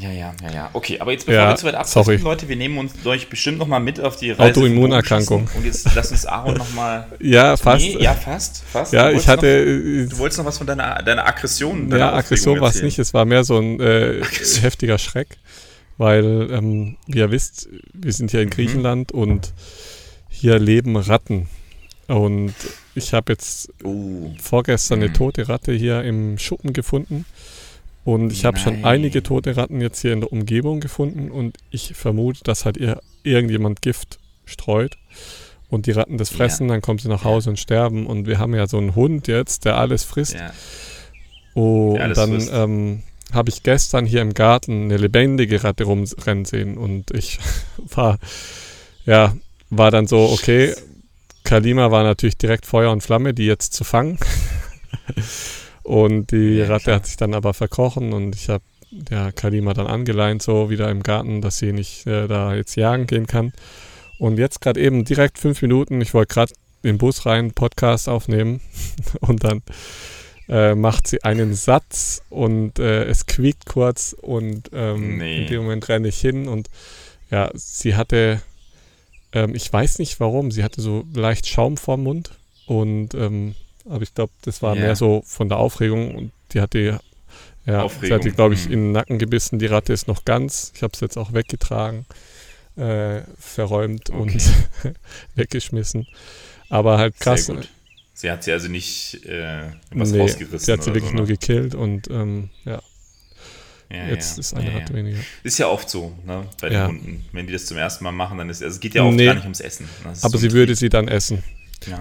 Ja, 0.00 0.10
ja, 0.10 0.34
ja, 0.42 0.52
ja. 0.52 0.70
Okay, 0.72 0.98
aber 0.98 1.12
jetzt 1.12 1.26
bevor 1.26 1.40
Ja, 1.40 1.48
wir 1.50 1.56
zu 1.56 1.64
weit 1.66 1.76
abschließen, 1.76 2.04
sorry. 2.04 2.16
Leute, 2.16 2.48
wir 2.48 2.56
nehmen 2.56 2.76
uns 2.78 2.92
euch 3.04 3.28
bestimmt 3.28 3.58
noch 3.58 3.68
mal 3.68 3.78
mit 3.78 4.00
auf 4.00 4.16
die 4.16 4.32
Reise. 4.32 4.58
Autoimmunerkrankung. 4.58 5.48
Und 5.56 5.64
jetzt 5.64 5.88
lass 5.94 6.10
uns 6.10 6.26
Aaron 6.26 6.54
noch 6.54 6.72
mal 6.74 7.06
Ja, 7.20 7.56
fast. 7.56 7.84
Nee, 7.84 7.96
ja, 8.00 8.14
fast, 8.14 8.64
fast. 8.64 8.92
ja, 8.92 9.10
ich 9.12 9.28
hatte. 9.28 9.46
Noch, 10.04 10.10
du 10.10 10.18
wolltest 10.18 10.38
noch 10.38 10.44
was 10.44 10.58
von 10.58 10.66
deiner, 10.66 11.02
deiner 11.04 11.24
Aggression. 11.26 11.88
Deiner 11.88 11.98
ja, 12.00 12.06
Aufregung 12.08 12.24
Aggression 12.24 12.60
war 12.60 12.70
es 12.70 12.82
nicht, 12.82 12.98
es 12.98 13.14
war 13.14 13.24
mehr 13.24 13.44
so 13.44 13.58
ein 13.58 13.78
äh, 13.80 14.24
heftiger 14.60 14.98
Schreck, 14.98 15.36
weil, 15.98 16.48
ähm, 16.50 16.96
wie 17.06 17.18
ihr 17.18 17.30
wisst, 17.30 17.68
wir 17.92 18.12
sind 18.12 18.26
Mhm. 18.26 18.30
hier 18.30 18.40
in 18.42 18.50
Griechenland 18.50 19.12
und 19.12 19.52
hier 20.28 20.58
leben 20.58 20.96
Ratten. 20.96 21.48
Und 22.08 22.54
ich 22.96 23.12
habe 23.12 23.32
jetzt 23.32 23.72
Oh, 23.84 24.32
vorgestern 24.40 25.00
eine 25.00 25.08
Mhm. 25.08 25.14
tote 25.14 25.48
Ratte 25.48 25.72
hier 25.72 26.02
im 26.02 26.38
Schuppen 26.38 26.72
gefunden. 26.72 27.24
Und 28.04 28.32
ich 28.32 28.44
habe 28.44 28.56
schon 28.58 28.84
einige 28.84 29.22
tote 29.24 29.56
Ratten 29.56 29.80
jetzt 29.80 30.00
hier 30.00 30.12
in 30.12 30.20
der 30.20 30.32
Umgebung 30.32 30.78
gefunden 30.78 31.30
und 31.30 31.56
ich 31.70 31.94
vermute, 31.94 32.44
dass 32.44 32.64
halt 32.64 32.76
ir 32.76 33.00
irgendjemand 33.24 33.82
Gift 33.82 34.20
streut 34.44 34.96
und 35.68 35.86
die 35.86 35.90
Ratten 35.90 36.16
das 36.16 36.30
fressen, 36.30 36.68
ja. 36.68 36.74
dann 36.74 36.82
kommen 36.82 37.00
sie 37.00 37.08
nach 37.08 37.24
Hause 37.24 37.46
ja. 37.46 37.50
und 37.50 37.56
sterben. 37.56 38.06
Und 38.06 38.26
wir 38.26 38.38
haben 38.38 38.54
ja 38.54 38.68
so 38.68 38.78
einen 38.78 38.94
Hund 38.94 39.26
jetzt, 39.26 39.64
der 39.64 39.76
alles 39.76 40.04
frisst. 40.04 40.34
Ja. 40.34 40.52
Oh, 41.54 41.98
und 42.00 42.16
dann 42.16 42.48
ähm, 42.52 43.02
habe 43.32 43.50
ich 43.50 43.64
gestern 43.64 44.06
hier 44.06 44.22
im 44.22 44.34
Garten 44.34 44.84
eine 44.84 44.98
lebendige 44.98 45.64
Ratte 45.64 45.84
rumrennen 45.84 46.44
sehen 46.44 46.78
und 46.78 47.10
ich 47.10 47.40
war, 47.76 48.18
ja, 49.04 49.34
war 49.70 49.90
dann 49.90 50.06
so, 50.06 50.30
okay, 50.30 50.74
Kalima 51.46 51.92
war 51.92 52.02
natürlich 52.02 52.36
direkt 52.36 52.66
Feuer 52.66 52.90
und 52.90 53.02
Flamme, 53.02 53.32
die 53.32 53.46
jetzt 53.46 53.72
zu 53.72 53.84
fangen. 53.84 54.18
und 55.84 56.32
die 56.32 56.56
ja, 56.56 56.66
Ratte 56.66 56.84
klar. 56.84 56.96
hat 56.96 57.06
sich 57.06 57.16
dann 57.16 57.34
aber 57.34 57.54
verkrochen 57.54 58.12
und 58.12 58.34
ich 58.34 58.48
habe 58.48 58.64
ja 59.10 59.30
Kalima 59.30 59.72
dann 59.72 59.86
angeleint, 59.86 60.42
so 60.42 60.70
wieder 60.70 60.90
im 60.90 61.04
Garten, 61.04 61.40
dass 61.40 61.58
sie 61.58 61.72
nicht 61.72 62.04
äh, 62.06 62.26
da 62.26 62.54
jetzt 62.54 62.74
jagen 62.74 63.06
gehen 63.06 63.28
kann. 63.28 63.52
Und 64.18 64.38
jetzt 64.38 64.60
gerade 64.60 64.80
eben 64.80 65.04
direkt 65.04 65.38
fünf 65.38 65.62
Minuten, 65.62 66.00
ich 66.00 66.14
wollte 66.14 66.34
gerade 66.34 66.52
den 66.82 66.98
Bus 66.98 67.26
rein, 67.26 67.52
Podcast 67.52 68.08
aufnehmen 68.08 68.60
und 69.20 69.44
dann 69.44 69.62
äh, 70.48 70.74
macht 70.74 71.06
sie 71.06 71.22
einen 71.22 71.54
Satz 71.54 72.22
und 72.28 72.80
äh, 72.80 73.04
es 73.04 73.26
quiekt 73.26 73.66
kurz 73.66 74.16
und 74.20 74.70
ähm, 74.72 75.18
nee. 75.18 75.42
in 75.42 75.46
dem 75.46 75.62
Moment 75.62 75.88
renne 75.88 76.08
ich 76.08 76.18
hin 76.20 76.48
und 76.48 76.70
ja, 77.30 77.50
sie 77.54 77.94
hatte, 77.94 78.42
ähm, 79.36 79.54
ich 79.54 79.70
weiß 79.70 79.98
nicht 79.98 80.18
warum, 80.18 80.50
sie 80.50 80.64
hatte 80.64 80.80
so 80.80 81.04
leicht 81.14 81.46
Schaum 81.46 81.76
vorm 81.76 82.04
Mund 82.04 82.30
und 82.66 83.14
ähm, 83.14 83.54
aber 83.88 84.02
ich 84.02 84.14
glaube, 84.14 84.32
das 84.42 84.62
war 84.62 84.74
yeah. 84.74 84.86
mehr 84.86 84.96
so 84.96 85.22
von 85.26 85.48
der 85.48 85.58
Aufregung 85.58 86.14
und 86.14 86.32
die 86.52 86.60
hatte 86.60 87.00
ja, 87.66 87.82
Aufregung. 87.82 88.06
sie 88.06 88.14
hat 88.14 88.24
die, 88.24 88.30
glaube 88.30 88.54
ich, 88.54 88.64
hm. 88.64 88.72
in 88.72 88.78
den 88.78 88.92
Nacken 88.92 89.18
gebissen. 89.18 89.58
Die 89.58 89.66
Ratte 89.66 89.92
ist 89.92 90.08
noch 90.08 90.24
ganz. 90.24 90.72
Ich 90.74 90.82
habe 90.82 90.92
es 90.94 91.00
jetzt 91.00 91.18
auch 91.18 91.32
weggetragen, 91.32 92.06
äh, 92.76 93.22
verräumt 93.38 94.10
okay. 94.10 94.18
und 94.18 94.52
weggeschmissen. 95.34 96.06
Aber 96.68 96.98
halt 96.98 97.18
krass. 97.20 97.52
Sie 98.14 98.30
hat 98.30 98.44
sie 98.44 98.52
also 98.52 98.68
nicht 98.68 99.26
äh, 99.26 99.70
was 99.90 100.12
nee, 100.12 100.20
rausgerissen. 100.20 100.58
Sie 100.60 100.72
hat 100.72 100.82
sie 100.82 100.94
wirklich 100.94 101.10
so, 101.10 101.16
nur 101.16 101.26
ne? 101.26 101.32
gekillt 101.32 101.74
und 101.74 102.08
ähm, 102.10 102.48
ja. 102.64 102.80
Ja. 103.90 104.08
Jetzt 104.08 104.36
ja. 104.36 104.40
ist 104.40 104.54
eine 104.54 104.70
ja, 104.70 104.78
Ratte 104.78 104.94
weniger. 104.94 105.18
Ist 105.42 105.58
ja 105.58 105.68
oft 105.68 105.88
so, 105.88 106.12
ne, 106.24 106.44
bei 106.60 106.68
den 106.68 106.86
Hunden. 106.86 107.24
Wenn 107.32 107.46
die 107.46 107.52
das 107.52 107.66
zum 107.66 107.76
ersten 107.76 108.04
Mal 108.04 108.12
machen, 108.12 108.38
dann 108.38 108.50
ist 108.50 108.62
also 108.62 108.74
es 108.74 108.80
geht 108.80 108.94
ja 108.94 109.02
oft 109.02 109.16
nee, 109.16 109.26
gar 109.26 109.34
nicht 109.34 109.44
ums 109.44 109.60
Essen. 109.60 109.88
Aber 110.04 110.30
so 110.30 110.38
sie 110.38 110.52
würde 110.52 110.74
sie 110.74 110.88
dann 110.88 111.08
essen. 111.08 111.42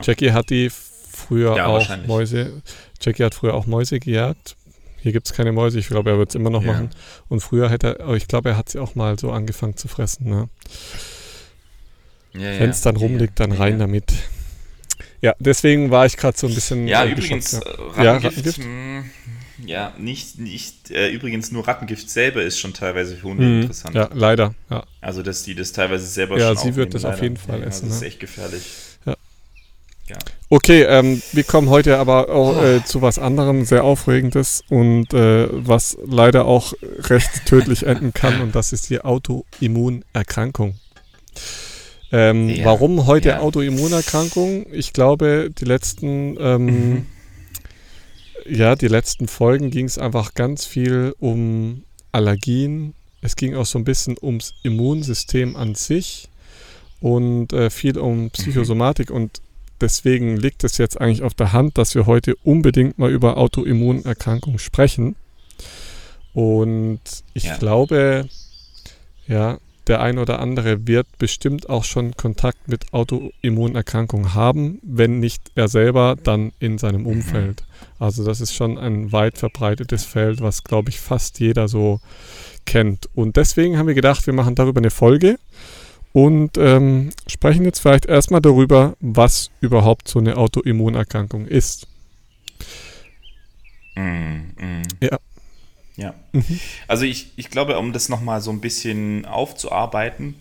Jackie 0.01 0.31
hat 0.31 0.49
die 0.49 0.69
früher 0.69 1.67
auch 1.67 1.87
Mäuse. 2.07 2.61
Jackie 3.01 3.23
hat 3.23 3.35
früher 3.35 3.53
auch 3.53 3.65
Mäuse 3.65 3.99
gejagt. 3.99 4.55
Hier 5.01 5.11
gibt 5.11 5.27
es 5.27 5.33
keine 5.33 5.51
Mäuse, 5.51 5.77
ich 5.77 5.87
glaube, 5.87 6.09
er 6.09 6.17
wird 6.17 6.29
es 6.29 6.35
immer 6.35 6.49
noch 6.49 6.63
machen. 6.63 6.89
Und 7.29 7.41
früher 7.41 7.69
hätte 7.69 7.99
er, 7.99 8.05
aber 8.05 8.17
ich 8.17 8.27
glaube, 8.27 8.49
er 8.49 8.57
hat 8.57 8.69
sie 8.69 8.79
auch 8.79 8.95
mal 8.95 9.19
so 9.19 9.31
angefangen 9.31 9.77
zu 9.77 9.87
fressen. 9.87 10.27
Ne? 10.27 10.49
Wenn 12.33 12.71
es 12.71 12.81
dann 12.81 12.95
rumliegt, 12.95 13.39
dann 13.39 13.51
rein 13.51 13.77
damit. 13.77 14.11
Ja, 15.21 15.33
deswegen 15.39 15.91
war 15.91 16.05
ich 16.05 16.17
gerade 16.17 16.37
so 16.37 16.47
ein 16.47 16.55
bisschen. 16.55 16.87
Ja, 16.87 17.03
äh, 17.03 17.11
übrigens, 17.11 17.51
ja. 17.51 17.59
Rattengift, 17.59 18.03
ja, 18.03 18.13
Rattengift? 18.17 18.59
Ja, 19.63 19.93
nicht, 19.97 20.39
nicht 20.39 20.91
äh, 20.91 21.09
übrigens 21.09 21.51
nur 21.51 21.67
Rattengift 21.67 22.09
selber 22.09 22.43
ist 22.43 22.59
schon 22.59 22.73
teilweise 22.73 23.15
für 23.15 23.23
Hunde 23.23 23.43
mhm, 23.43 23.61
interessant. 23.61 23.95
Ja, 23.95 24.09
leider. 24.13 24.53
Ja. 24.69 24.83
Also, 25.01 25.21
dass 25.21 25.43
die 25.43 25.55
das 25.55 25.71
teilweise 25.71 26.05
selber 26.05 26.37
ja, 26.37 26.47
schon 26.47 26.55
Ja, 26.55 26.61
sie 26.61 26.75
wird 26.75 26.93
das 26.93 27.03
leider. 27.03 27.15
auf 27.15 27.21
jeden 27.21 27.37
Fall 27.37 27.59
ja, 27.59 27.65
essen. 27.65 27.87
Das 27.87 27.97
ist 27.97 28.01
ne? 28.01 28.07
echt 28.07 28.19
gefährlich. 28.19 28.63
Ja. 29.05 29.15
ja. 30.09 30.17
Okay, 30.49 30.83
ähm, 30.83 31.21
wir 31.31 31.43
kommen 31.43 31.69
heute 31.69 31.97
aber 31.97 32.29
auch 32.29 32.61
äh, 32.61 32.83
zu 32.83 33.01
was 33.01 33.17
anderem, 33.17 33.65
sehr 33.65 33.83
Aufregendes 33.83 34.63
und 34.69 35.13
äh, 35.13 35.47
was 35.51 35.97
leider 36.05 36.45
auch 36.45 36.73
recht 36.99 37.29
tödlich 37.45 37.83
enden 37.83 38.13
kann 38.13 38.41
und 38.41 38.55
das 38.55 38.73
ist 38.73 38.89
die 38.89 39.01
Autoimmunerkrankung. 39.01 40.75
Ähm, 42.11 42.49
ja, 42.49 42.65
warum 42.65 43.07
heute 43.07 43.29
ja. 43.29 43.39
Autoimmunerkrankung? 43.39 44.67
Ich 44.71 44.93
glaube, 44.93 45.49
die 45.57 45.65
letzten, 45.65 46.37
ähm, 46.39 46.65
mhm. 46.65 47.05
Ja, 48.47 48.75
die 48.75 48.87
letzten 48.87 49.27
Folgen 49.27 49.71
ging 49.71 49.85
es 49.85 49.97
einfach 49.97 50.33
ganz 50.33 50.65
viel 50.65 51.15
um 51.19 51.83
Allergien. 52.11 52.93
Es 53.21 53.35
ging 53.35 53.55
auch 53.55 53.65
so 53.65 53.79
ein 53.79 53.83
bisschen 53.83 54.15
ums 54.21 54.53
Immunsystem 54.63 55.55
an 55.55 55.75
sich 55.75 56.29
und 56.99 57.53
äh, 57.53 57.69
viel 57.69 57.97
um 57.97 58.23
mhm. 58.23 58.31
Psychosomatik 58.31 59.09
mhm. 59.09 59.15
und 59.15 59.41
deswegen 59.81 60.37
liegt 60.37 60.63
es 60.63 60.77
jetzt 60.77 60.99
eigentlich 60.99 61.23
auf 61.23 61.33
der 61.33 61.53
Hand, 61.53 61.77
dass 61.77 61.95
wir 61.95 62.05
heute 62.05 62.35
unbedingt 62.43 62.97
mal 62.97 63.11
über 63.11 63.37
Autoimmunerkrankungen 63.37 64.59
sprechen. 64.59 65.15
Und 66.33 67.01
ich 67.33 67.45
ja. 67.45 67.57
glaube, 67.57 68.27
ja, 69.27 69.57
der 69.87 70.01
ein 70.01 70.17
oder 70.17 70.39
andere 70.39 70.87
wird 70.87 71.07
bestimmt 71.17 71.69
auch 71.69 71.83
schon 71.83 72.15
Kontakt 72.15 72.67
mit 72.67 72.93
Autoimmunerkrankungen 72.93 74.33
haben, 74.33 74.79
wenn 74.83 75.19
nicht 75.19 75.51
er 75.55 75.67
selber, 75.67 76.15
dann 76.21 76.51
in 76.59 76.77
seinem 76.77 77.01
mhm. 77.01 77.07
Umfeld. 77.07 77.63
Also 77.99 78.25
das 78.25 78.41
ist 78.41 78.53
schon 78.53 78.77
ein 78.77 79.11
weit 79.11 79.37
verbreitetes 79.37 80.05
Feld, 80.05 80.41
was, 80.41 80.63
glaube 80.63 80.89
ich, 80.89 80.99
fast 80.99 81.39
jeder 81.39 81.67
so 81.67 81.99
kennt. 82.65 83.09
Und 83.13 83.37
deswegen 83.37 83.77
haben 83.77 83.87
wir 83.87 83.93
gedacht, 83.93 84.25
wir 84.25 84.33
machen 84.33 84.55
darüber 84.55 84.79
eine 84.79 84.89
Folge 84.89 85.37
und 86.11 86.57
ähm, 86.57 87.11
sprechen 87.27 87.65
jetzt 87.65 87.79
vielleicht 87.79 88.05
erstmal 88.05 88.41
darüber, 88.41 88.95
was 88.99 89.51
überhaupt 89.61 90.07
so 90.07 90.19
eine 90.19 90.37
Autoimmunerkrankung 90.37 91.45
ist. 91.45 91.87
Mm, 93.95 94.01
mm. 94.57 94.83
Ja. 95.01 95.19
Ja. 95.97 96.13
Mhm. 96.33 96.59
Also 96.87 97.05
ich, 97.05 97.31
ich 97.37 97.49
glaube, 97.49 97.77
um 97.77 97.93
das 97.93 98.09
nochmal 98.09 98.41
so 98.41 98.51
ein 98.51 98.61
bisschen 98.61 99.25
aufzuarbeiten 99.25 100.35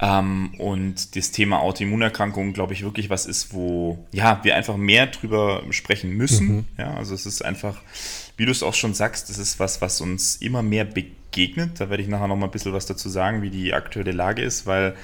ähm, 0.00 0.54
und 0.58 1.16
das 1.16 1.30
Thema 1.30 1.60
Autoimmunerkrankungen, 1.60 2.52
glaube 2.52 2.72
ich, 2.72 2.82
wirklich 2.82 3.10
was 3.10 3.26
ist, 3.26 3.52
wo 3.52 4.04
ja, 4.12 4.40
wir 4.42 4.56
einfach 4.56 4.76
mehr 4.76 5.06
drüber 5.06 5.62
sprechen 5.70 6.10
müssen. 6.10 6.48
Mhm. 6.48 6.64
Ja, 6.78 6.94
also 6.94 7.14
es 7.14 7.26
ist 7.26 7.44
einfach, 7.44 7.80
wie 8.36 8.46
du 8.46 8.52
es 8.52 8.62
auch 8.62 8.74
schon 8.74 8.94
sagst, 8.94 9.28
das 9.28 9.38
ist 9.38 9.58
was, 9.58 9.80
was 9.80 10.00
uns 10.00 10.36
immer 10.36 10.62
mehr 10.62 10.84
begegnet. 10.84 11.80
Da 11.80 11.90
werde 11.90 12.02
ich 12.02 12.08
nachher 12.08 12.28
nochmal 12.28 12.48
ein 12.48 12.52
bisschen 12.52 12.72
was 12.72 12.86
dazu 12.86 13.08
sagen, 13.08 13.42
wie 13.42 13.50
die 13.50 13.74
aktuelle 13.74 14.12
Lage 14.12 14.42
ist, 14.42 14.66
weil 14.66 14.94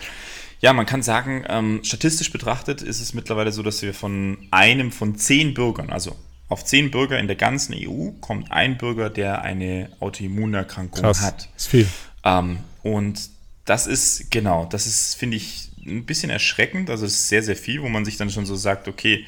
ja, 0.61 0.73
man 0.73 0.87
kann 0.87 1.03
sagen, 1.03 1.45
ähm, 1.49 1.81
statistisch 1.85 2.33
betrachtet 2.33 2.83
ist 2.83 3.01
es 3.01 3.15
mittlerweile 3.15 3.53
so, 3.53 3.63
dass 3.63 3.81
wir 3.83 3.95
von 3.95 4.39
einem 4.51 4.91
von 4.91 5.17
zehn 5.17 5.55
Bürgern, 5.55 5.91
also 5.91 6.17
auf 6.49 6.65
zehn 6.65 6.91
Bürger 6.91 7.19
in 7.19 7.27
der 7.27 7.37
ganzen 7.37 7.75
EU 7.75 8.11
kommt 8.21 8.51
ein 8.51 8.79
Bürger, 8.79 9.11
der 9.11 9.43
eine 9.43 9.91
Autoimmunerkrankung 10.01 11.03
Krass, 11.03 11.21
hat. 11.21 11.49
Ist 11.57 11.69
viel. 11.69 11.87
Ähm, 12.25 12.59
und 12.83 13.31
das 13.65 13.87
ist, 13.87 14.31
genau, 14.31 14.65
das 14.65 14.87
ist, 14.87 15.15
finde 15.15 15.37
ich, 15.37 15.71
ein 15.87 16.05
bisschen 16.05 16.31
erschreckend. 16.31 16.91
Also 16.91 17.05
es 17.05 17.13
ist 17.13 17.29
sehr, 17.29 17.43
sehr 17.43 17.57
viel, 17.57 17.83
wo 17.83 17.89
man 17.89 18.05
sich 18.05 18.17
dann 18.17 18.31
schon 18.31 18.47
so 18.47 18.57
sagt, 18.57 18.89
okay, 18.89 19.27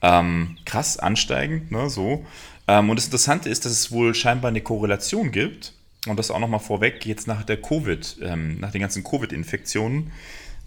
ähm, 0.00 0.56
krass, 0.64 0.98
ansteigend, 0.98 1.70
ne, 1.70 1.90
so. 1.90 2.24
Ähm, 2.68 2.90
und 2.90 2.96
das 2.96 3.06
Interessante 3.06 3.48
ist, 3.48 3.64
dass 3.64 3.72
es 3.72 3.92
wohl 3.92 4.14
scheinbar 4.14 4.48
eine 4.50 4.60
Korrelation 4.60 5.30
gibt. 5.30 5.74
Und 6.08 6.18
das 6.18 6.32
auch 6.32 6.40
nochmal 6.40 6.60
vorweg, 6.60 7.06
jetzt 7.06 7.28
nach 7.28 7.44
der 7.44 7.60
Covid, 7.60 8.16
ähm, 8.22 8.58
nach 8.58 8.72
den 8.72 8.80
ganzen 8.80 9.04
Covid-Infektionen, 9.04 10.10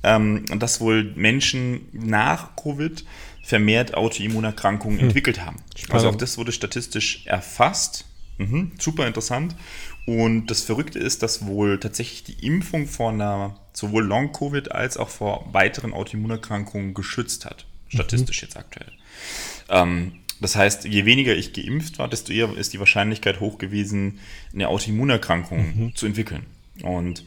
ähm, 0.04 0.46
und 0.50 0.62
dass 0.64 0.80
wohl 0.80 1.12
Menschen 1.16 1.90
nach 1.92 2.56
Covid 2.56 3.04
vermehrt 3.46 3.94
Autoimmunerkrankungen 3.94 5.00
hm. 5.00 5.08
entwickelt 5.08 5.46
haben. 5.46 5.58
Spannend. 5.76 5.94
Also 5.94 6.10
auch 6.10 6.16
das 6.16 6.38
wurde 6.40 6.52
statistisch 6.52 7.26
erfasst. 7.28 8.06
Mhm, 8.38 8.72
super 8.80 9.06
interessant. 9.08 9.56
Und 10.08 10.48
das 10.48 10.64
Verrückte 10.64 11.00
ist, 11.00 11.22
dass 11.22 11.46
wohl 11.46 11.80
tatsächlich 11.80 12.24
die 12.24 12.46
Impfung 12.46 12.88
vor 12.88 13.12
einer 13.12 13.56
sowohl 13.72 14.04
Long-Covid 14.04 14.72
als 14.72 14.98
auch 14.98 15.10
vor 15.10 15.48
weiteren 15.54 15.94
Autoimmunerkrankungen 15.94 16.94
geschützt 16.94 17.46
hat. 17.46 17.66
Statistisch 17.88 18.42
mhm. 18.42 18.46
jetzt 18.48 18.58
aktuell. 18.58 18.92
Ähm, 19.70 20.14
das 20.42 20.56
heißt, 20.56 20.86
je 20.86 21.06
weniger 21.06 21.36
ich 21.36 21.54
geimpft 21.54 22.00
war, 22.00 22.10
desto 22.10 22.34
eher 22.34 22.52
ist 22.58 22.74
die 22.74 22.80
Wahrscheinlichkeit 22.80 23.40
hoch 23.40 23.58
gewesen, 23.58 24.20
eine 24.54 24.68
Autoimmunerkrankung 24.68 25.60
mhm. 25.60 25.96
zu 25.96 26.08
entwickeln. 26.08 26.46
Und 26.82 27.24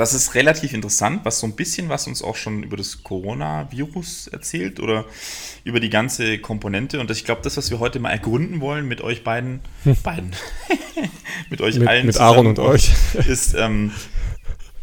das 0.00 0.14
ist 0.14 0.34
relativ 0.34 0.72
interessant, 0.72 1.26
was 1.26 1.40
so 1.40 1.46
ein 1.46 1.54
bisschen 1.54 1.90
was 1.90 2.06
uns 2.06 2.22
auch 2.22 2.36
schon 2.36 2.62
über 2.62 2.78
das 2.78 3.04
Coronavirus 3.04 4.28
erzählt 4.28 4.80
oder 4.80 5.04
über 5.62 5.78
die 5.78 5.90
ganze 5.90 6.38
Komponente. 6.38 7.00
Und 7.00 7.10
ich 7.10 7.26
glaube, 7.26 7.42
das, 7.44 7.58
was 7.58 7.70
wir 7.70 7.80
heute 7.80 8.00
mal 8.00 8.08
ergründen 8.08 8.62
wollen 8.62 8.88
mit 8.88 9.02
euch 9.02 9.24
beiden, 9.24 9.60
hm. 9.84 9.96
beiden, 10.02 10.32
mit 11.50 11.60
euch 11.60 11.78
mit, 11.78 11.86
allen, 11.86 12.06
mit 12.06 12.18
Aaron 12.18 12.46
und 12.46 12.58
euch, 12.58 12.90
ist 13.28 13.52
ähm, 13.52 13.92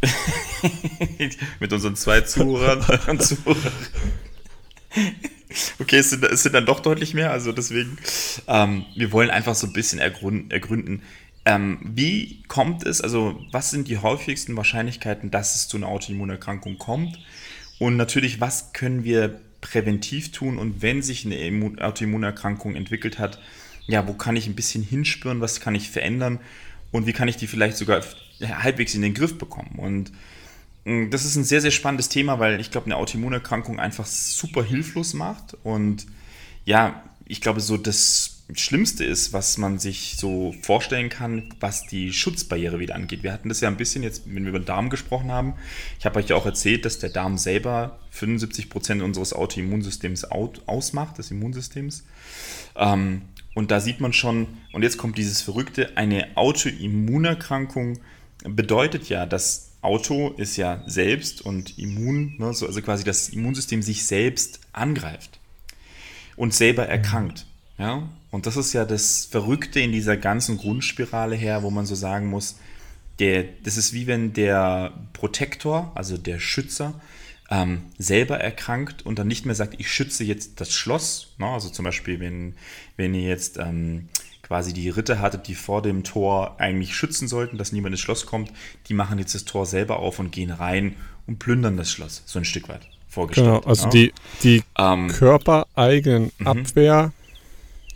mit 1.60 1.74
unseren 1.74 1.96
zwei 1.96 2.22
Zuhörern 2.22 2.86
und 3.08 3.24
Zuhörern. 3.24 3.74
Okay, 5.80 5.98
es 5.98 6.12
sind, 6.12 6.24
es 6.26 6.44
sind, 6.44 6.54
dann 6.54 6.68
doch 6.68 6.80
deutlich 6.80 7.16
mehr, 7.16 7.32
also 7.32 7.52
deswegen, 7.52 7.98
ähm, 8.48 8.86
wir 8.96 9.12
wollen 9.12 9.32
einfach 9.32 9.56
so 9.56 9.66
ein 9.66 9.74
bisschen 9.74 9.98
ergründen, 9.98 10.52
ergründen 10.52 11.02
ähm, 11.48 11.80
wie 11.82 12.44
kommt 12.48 12.86
es, 12.86 13.02
also 13.02 13.40
was 13.52 13.72
sind 13.72 13.88
die 13.88 13.98
häufigsten 13.98 14.56
Wahrscheinlichkeiten, 14.56 15.32
dass 15.32 15.56
es 15.56 15.68
zu 15.68 15.78
einer 15.78 15.88
Autoimmunerkrankung 15.88 16.78
kommt? 16.78 17.20
Und 17.80 17.98
natürlich, 17.98 18.42
was 18.42 18.74
können 18.74 19.04
wir 19.04 19.40
präventiv 19.62 20.32
tun? 20.32 20.60
Und 20.60 20.82
wenn 20.82 21.02
sich 21.02 21.26
eine 21.26 21.82
Autoimmunerkrankung 21.82 22.76
entwickelt 22.76 23.18
hat, 23.18 23.40
ja, 23.88 24.08
wo 24.08 24.14
kann 24.14 24.36
ich 24.36 24.48
ein 24.48 24.56
bisschen 24.56 24.84
hinspüren, 24.84 25.42
was 25.42 25.60
kann 25.60 25.74
ich 25.74 25.90
verändern? 25.90 26.40
und 26.92 27.08
wie 27.08 27.14
kann 27.14 27.28
ich 27.28 27.38
die 27.38 27.48
vielleicht 27.48 27.78
sogar 27.78 28.02
halbwegs 28.42 28.96
in 28.96 29.02
den 29.02 29.14
Griff 29.14 29.38
bekommen. 29.38 29.76
Und 29.78 30.12
mm, 30.86 31.10
das 31.10 31.26
ist 31.26 31.36
ein 31.36 31.44
sehr, 31.44 31.62
sehr 31.62 31.72
spannendes 31.72 32.10
Thema, 32.10 32.40
weil 32.40 32.60
ich 32.60 32.72
glaube, 32.72 32.86
eine 32.86 32.98
Autoimmunerkrankung 32.98 33.80
einfach 33.80 34.06
super 34.06 34.64
hilflos 34.64 35.14
macht. 35.14 35.56
Und 35.64 36.06
ja, 36.66 37.04
ich 37.26 37.42
glaube, 37.42 37.60
so 37.60 37.78
das 37.78 38.37
Schlimmste 38.56 39.04
ist, 39.04 39.34
was 39.34 39.58
man 39.58 39.78
sich 39.78 40.16
so 40.18 40.56
vorstellen 40.62 41.10
kann, 41.10 41.54
was 41.60 41.86
die 41.86 42.14
Schutzbarriere 42.14 42.80
wieder 42.80 42.96
angeht. 42.96 43.22
Wir 43.24 43.34
hatten 43.34 43.50
das 43.50 43.60
ja 43.60 43.68
ein 43.68 43.76
bisschen 43.76 44.04
jetzt, 44.04 44.24
wenn 44.26 44.44
wir 44.44 44.50
über 44.50 44.60
den 44.60 44.66
Darm 44.66 44.90
gesprochen 44.90 45.32
haben. 45.32 45.56
Ich 46.00 46.06
habe 46.06 46.20
euch 46.20 46.30
ja 46.30 46.38
auch 46.38 46.46
erzählt, 46.46 46.86
dass 46.86 47.00
der 47.00 47.10
Darm 47.10 47.38
selber 47.38 48.00
75 48.12 48.70
Prozent 48.70 49.02
unseres 49.02 49.34
Autoimmunsystems 49.34 50.26
ausmacht, 50.26 51.18
des 51.18 51.30
Immunsystems. 51.32 52.06
Ähm, 52.78 53.24
und 53.54 53.72
da 53.72 53.82
sieht 53.82 54.00
man 54.00 54.14
schon, 54.14 54.48
und 54.72 54.84
jetzt 54.84 54.98
kommt 54.98 55.18
dieses 55.18 55.42
Verrückte, 55.42 55.98
eine 55.98 56.38
Autoimmunerkrankung 56.38 58.00
bedeutet 58.44 59.10
ja, 59.10 59.26
das 59.26 59.72
Auto 59.82 60.30
ist 60.38 60.58
ja 60.58 60.84
selbst 60.86 61.42
und 61.42 61.78
immun, 61.78 62.36
ne, 62.38 62.54
so, 62.54 62.66
also 62.68 62.82
quasi 62.82 63.04
das 63.04 63.30
Immunsystem 63.30 63.82
sich 63.82 64.06
selbst 64.06 64.62
angreift 64.74 65.40
und 66.36 66.54
selber 66.54 66.88
erkrankt. 66.88 67.46
Ja? 67.78 68.08
Und 68.32 68.46
das 68.46 68.58
ist 68.58 68.74
ja 68.74 68.86
das 68.86 69.26
Verrückte 69.26 69.80
in 69.80 69.92
dieser 69.92 70.18
ganzen 70.18 70.58
Grundspirale 70.58 71.36
her, 71.36 71.64
wo 71.64 71.70
man 71.70 71.86
so 71.86 71.96
sagen 71.96 72.28
muss, 72.28 72.58
der, 73.20 73.46
das 73.64 73.78
ist 73.78 73.94
wie 73.94 74.08
wenn 74.08 74.34
der 74.34 74.94
Protektor, 75.14 75.92
also 75.96 76.18
der 76.18 76.40
Schützer, 76.40 76.94
ähm, 77.50 77.84
selber 77.98 78.40
erkrankt 78.40 79.06
und 79.06 79.18
dann 79.20 79.28
nicht 79.28 79.46
mehr 79.46 79.56
sagt, 79.56 79.80
ich 79.80 79.90
schütze 79.90 80.24
jetzt 80.24 80.60
das 80.60 80.74
Schloss. 80.74 81.34
Ne? 81.38 81.48
Also 81.48 81.70
zum 81.70 81.86
Beispiel, 81.86 82.20
wenn, 82.20 82.56
wenn 82.98 83.14
ihr 83.14 83.28
jetzt 83.28 83.58
ähm, 83.58 84.10
quasi 84.44 84.74
die 84.74 84.90
Ritter 84.90 85.20
hattet, 85.20 85.48
die 85.48 85.56
vor 85.56 85.82
dem 85.82 86.04
Tor 86.04 86.60
eigentlich 86.60 86.96
schützen 86.96 87.28
sollten, 87.28 87.58
dass 87.58 87.72
niemand 87.72 87.94
ins 87.94 88.02
Schloss 88.02 88.26
kommt, 88.26 88.52
die 88.88 88.94
machen 88.94 89.18
jetzt 89.18 89.34
das 89.34 89.46
Tor 89.46 89.66
selber 89.66 90.00
auf 90.00 90.20
und 90.20 90.32
gehen 90.32 90.52
rein 90.52 90.96
und 91.26 91.40
plündern 91.40 91.78
das 91.78 91.92
Schloss, 91.92 92.24
so 92.26 92.40
ein 92.40 92.46
Stück 92.46 92.70
weit 92.70 92.88
vorgestellt. 93.08 93.48
Genau, 93.48 93.60
also 93.62 93.86
ja? 93.86 93.90
die, 93.92 94.14
die 94.44 94.64
ähm, 94.78 95.08
körpereigenen 95.08 96.32
mhm. 96.38 96.48
Abwehr 96.48 97.14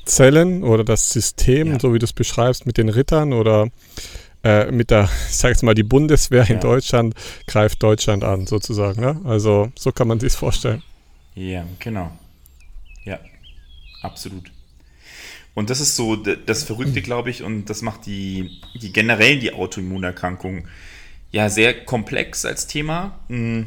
Zellen 0.05 0.63
oder 0.63 0.83
das 0.83 1.09
System, 1.09 1.73
ja. 1.73 1.79
so 1.79 1.93
wie 1.93 1.99
du 1.99 2.05
es 2.05 2.13
beschreibst, 2.13 2.65
mit 2.65 2.77
den 2.77 2.89
Rittern 2.89 3.33
oder 3.33 3.69
äh, 4.43 4.71
mit 4.71 4.91
der, 4.91 5.03
ich 5.29 5.37
sag 5.37 5.49
jetzt 5.49 5.63
mal, 5.63 5.75
die 5.75 5.83
Bundeswehr 5.83 6.43
ja. 6.43 6.55
in 6.55 6.59
Deutschland 6.59 7.15
greift 7.47 7.81
Deutschland 7.83 8.23
an, 8.23 8.47
sozusagen. 8.47 9.01
Ne? 9.01 9.21
Also 9.23 9.71
so 9.77 9.91
kann 9.91 10.07
man 10.07 10.19
sich 10.19 10.33
vorstellen. 10.33 10.81
Ja, 11.35 11.65
genau. 11.79 12.11
Ja, 13.05 13.19
absolut. 14.01 14.51
Und 15.53 15.69
das 15.69 15.81
ist 15.81 15.95
so 15.95 16.15
das 16.15 16.63
Verrückte, 16.63 17.01
glaube 17.03 17.29
ich, 17.29 17.43
und 17.43 17.65
das 17.65 17.81
macht 17.81 18.05
die, 18.05 18.61
die 18.81 18.91
generell 18.91 19.39
die 19.39 19.53
Autoimmunerkrankung 19.53 20.67
ja 21.31 21.49
sehr 21.49 21.85
komplex 21.85 22.45
als 22.45 22.67
Thema 22.67 23.17
mm, 23.29 23.61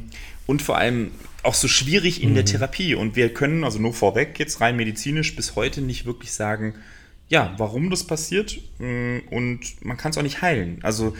und 0.47 0.61
vor 0.61 0.77
allem 0.77 1.13
auch 1.45 1.55
so 1.55 1.69
schwierig 1.69 2.23
in 2.23 2.31
mhm. 2.31 2.35
der 2.35 2.45
Therapie. 2.45 2.95
Und 2.95 3.17
wir 3.17 3.33
können 3.33 3.65
also 3.65 3.79
nur 3.79 3.93
vorweg 3.93 4.39
jetzt 4.39 4.61
rein 4.61 4.77
medizinisch 4.77 5.37
bis 5.37 5.57
heute 5.57 5.81
nicht 5.81 6.07
wirklich 6.07 6.33
sagen, 6.33 6.75
ja, 7.29 7.55
warum 7.57 7.91
das 7.91 8.05
passiert 8.05 8.59
mm, 8.79 9.19
und 9.31 9.85
man 9.85 9.97
kann 9.97 10.11
es 10.11 10.19
auch 10.19 10.23
nicht 10.23 10.43
heilen. 10.43 10.79
Also 10.83 11.15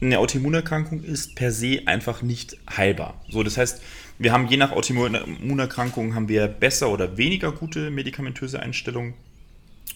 eine 0.00 0.18
Autoimmunerkrankung 0.18 1.04
ist 1.04 1.34
per 1.34 1.52
se 1.52 1.82
einfach 1.86 2.22
nicht 2.22 2.56
heilbar. 2.74 3.22
So, 3.28 3.42
das 3.42 3.58
heißt, 3.58 3.82
wir 4.18 4.32
haben 4.32 4.48
je 4.48 4.56
nach 4.56 4.72
Autoimmunerkrankung 4.72 6.14
haben 6.14 6.28
wir 6.28 6.48
besser 6.48 6.90
oder 6.90 7.16
weniger 7.16 7.52
gute 7.52 7.90
medikamentöse 7.90 8.60
Einstellungen 8.60 9.14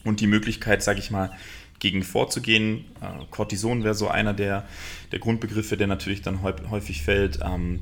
und 0.05 0.21
die 0.21 0.27
Möglichkeit, 0.27 0.83
sage 0.83 0.99
ich 0.99 1.11
mal, 1.11 1.31
gegen 1.79 2.03
vorzugehen. 2.03 2.85
Äh, 3.01 3.25
Cortison 3.31 3.85
wäre 3.85 3.95
so 3.95 4.09
einer 4.09 4.33
der, 4.33 4.67
der 5.13 5.19
Grundbegriffe, 5.19 5.77
der 5.77 5.87
natürlich 5.87 6.23
dann 6.23 6.43
häufig 6.43 7.03
fällt. 7.03 7.41
Ähm, 7.43 7.81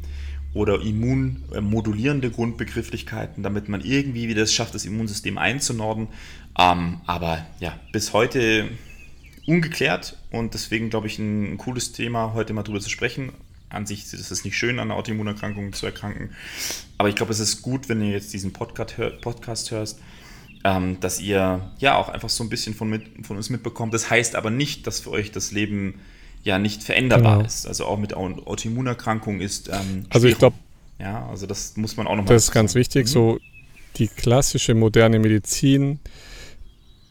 oder 0.55 0.83
immunmodulierende 0.83 2.31
Grundbegrifflichkeiten, 2.31 3.43
damit 3.43 3.69
man 3.69 3.81
irgendwie 3.81 4.29
wieder 4.29 4.43
es 4.43 4.53
schafft, 4.53 4.75
das 4.75 4.85
Immunsystem 4.85 5.39
einzunorden. 5.39 6.09
Ähm, 6.59 7.01
aber 7.07 7.47
ja, 7.61 7.79
bis 7.93 8.13
heute 8.13 8.69
ungeklärt 9.47 10.19
und 10.31 10.55
deswegen 10.55 10.91
glaube 10.91 11.07
ich 11.07 11.19
ein, 11.19 11.57
cooles 11.59 11.93
Thema, 11.93 12.35
heute 12.35 12.53
mal 12.53 12.63
drüber 12.63 12.81
zu 12.81 12.91
sprechen. 12.91 13.33
An 13.71 13.87
sich 13.87 14.13
ist 14.13 14.31
es 14.31 14.45
nicht 14.45 14.57
schön, 14.57 14.79
an 14.79 14.91
einer 14.91 14.99
Autoimmunerkrankung 14.99 15.73
zu 15.73 15.87
erkranken, 15.87 16.31
aber 16.99 17.09
ich 17.09 17.15
glaube, 17.15 17.33
es 17.33 17.41
ist 17.41 17.63
gut, 17.63 17.89
wenn 17.89 18.03
ihr 18.03 18.11
jetzt 18.11 18.35
diesen 18.35 18.53
Podcast, 18.53 18.99
hör, 18.99 19.11
Podcast 19.11 19.71
hörst, 19.71 19.99
ähm, 20.63 21.01
dass 21.01 21.21
ihr 21.21 21.73
ja 21.79 21.97
auch 21.97 22.11
einfach 22.11 22.29
so 22.29 22.45
ein 22.45 22.51
bisschen 22.51 22.75
von, 22.75 22.91
mit, 22.91 23.27
von 23.27 23.39
uns 23.39 23.49
mitbekommt. 23.49 23.95
Das 23.95 24.11
heißt 24.11 24.37
aber 24.37 24.51
nicht, 24.51 24.87
dass 24.87 25.01
für 25.01 25.11
euch 25.11 25.33
das 25.33 25.53
Leben 25.53 25.95
ja 26.43 26.59
nicht 26.59 26.83
veränderbar 26.83 27.39
genau. 27.39 27.47
ist. 27.47 27.67
Also 27.67 27.87
auch 27.87 27.99
mit 27.99 28.15
Autoimmunerkrankungen 28.15 29.41
ist. 29.41 29.69
Ähm, 29.69 30.07
also 30.11 30.27
ich 30.27 30.39
glaube. 30.39 30.57
Ja, 30.99 31.27
also 31.29 31.47
das 31.47 31.77
muss 31.77 31.97
man 31.97 32.07
auch 32.07 32.17
nochmal. 32.17 32.35
Das 32.35 32.45
ist 32.45 32.53
ganz 32.53 32.75
wichtig. 32.75 33.07
Mhm. 33.07 33.09
So 33.09 33.39
die 33.97 34.09
klassische 34.09 34.75
moderne 34.75 35.19
Medizin 35.19 35.99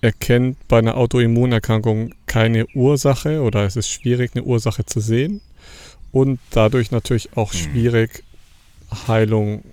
erkennt 0.02 0.58
bei 0.68 0.80
einer 0.80 0.98
Autoimmunerkrankung 0.98 2.14
keine 2.26 2.66
Ursache 2.74 3.42
oder 3.42 3.66
es 3.66 3.76
ist 3.76 3.90
schwierig, 3.90 4.32
eine 4.34 4.44
Ursache 4.44 4.86
zu 4.86 5.00
sehen 5.00 5.42
und 6.12 6.40
dadurch 6.50 6.92
natürlich 6.92 7.38
auch 7.38 7.54
mhm. 7.54 7.58
schwierig, 7.58 8.24
Heilung 9.08 9.64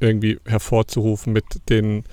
irgendwie 0.00 0.38
hervorzurufen 0.44 1.32
mit 1.32 1.44
den 1.68 2.04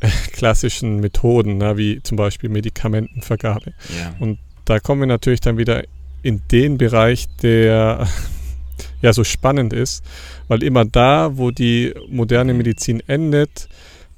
äh, 0.00 0.08
klassischen 0.32 1.00
Methoden, 1.00 1.58
na, 1.58 1.76
wie 1.76 2.02
zum 2.02 2.16
Beispiel 2.16 2.48
Medikamentenvergabe. 2.48 3.74
Ja. 3.96 4.14
Und 4.18 4.38
da 4.64 4.80
kommen 4.80 5.00
wir 5.00 5.06
natürlich 5.06 5.40
dann 5.40 5.58
wieder 5.58 5.84
in 6.22 6.42
den 6.50 6.78
Bereich, 6.78 7.26
der 7.42 8.08
ja 9.02 9.12
so 9.12 9.24
spannend 9.24 9.72
ist, 9.72 10.04
weil 10.48 10.62
immer 10.62 10.84
da, 10.84 11.36
wo 11.36 11.50
die 11.50 11.94
moderne 12.08 12.54
Medizin 12.54 13.02
endet, 13.06 13.68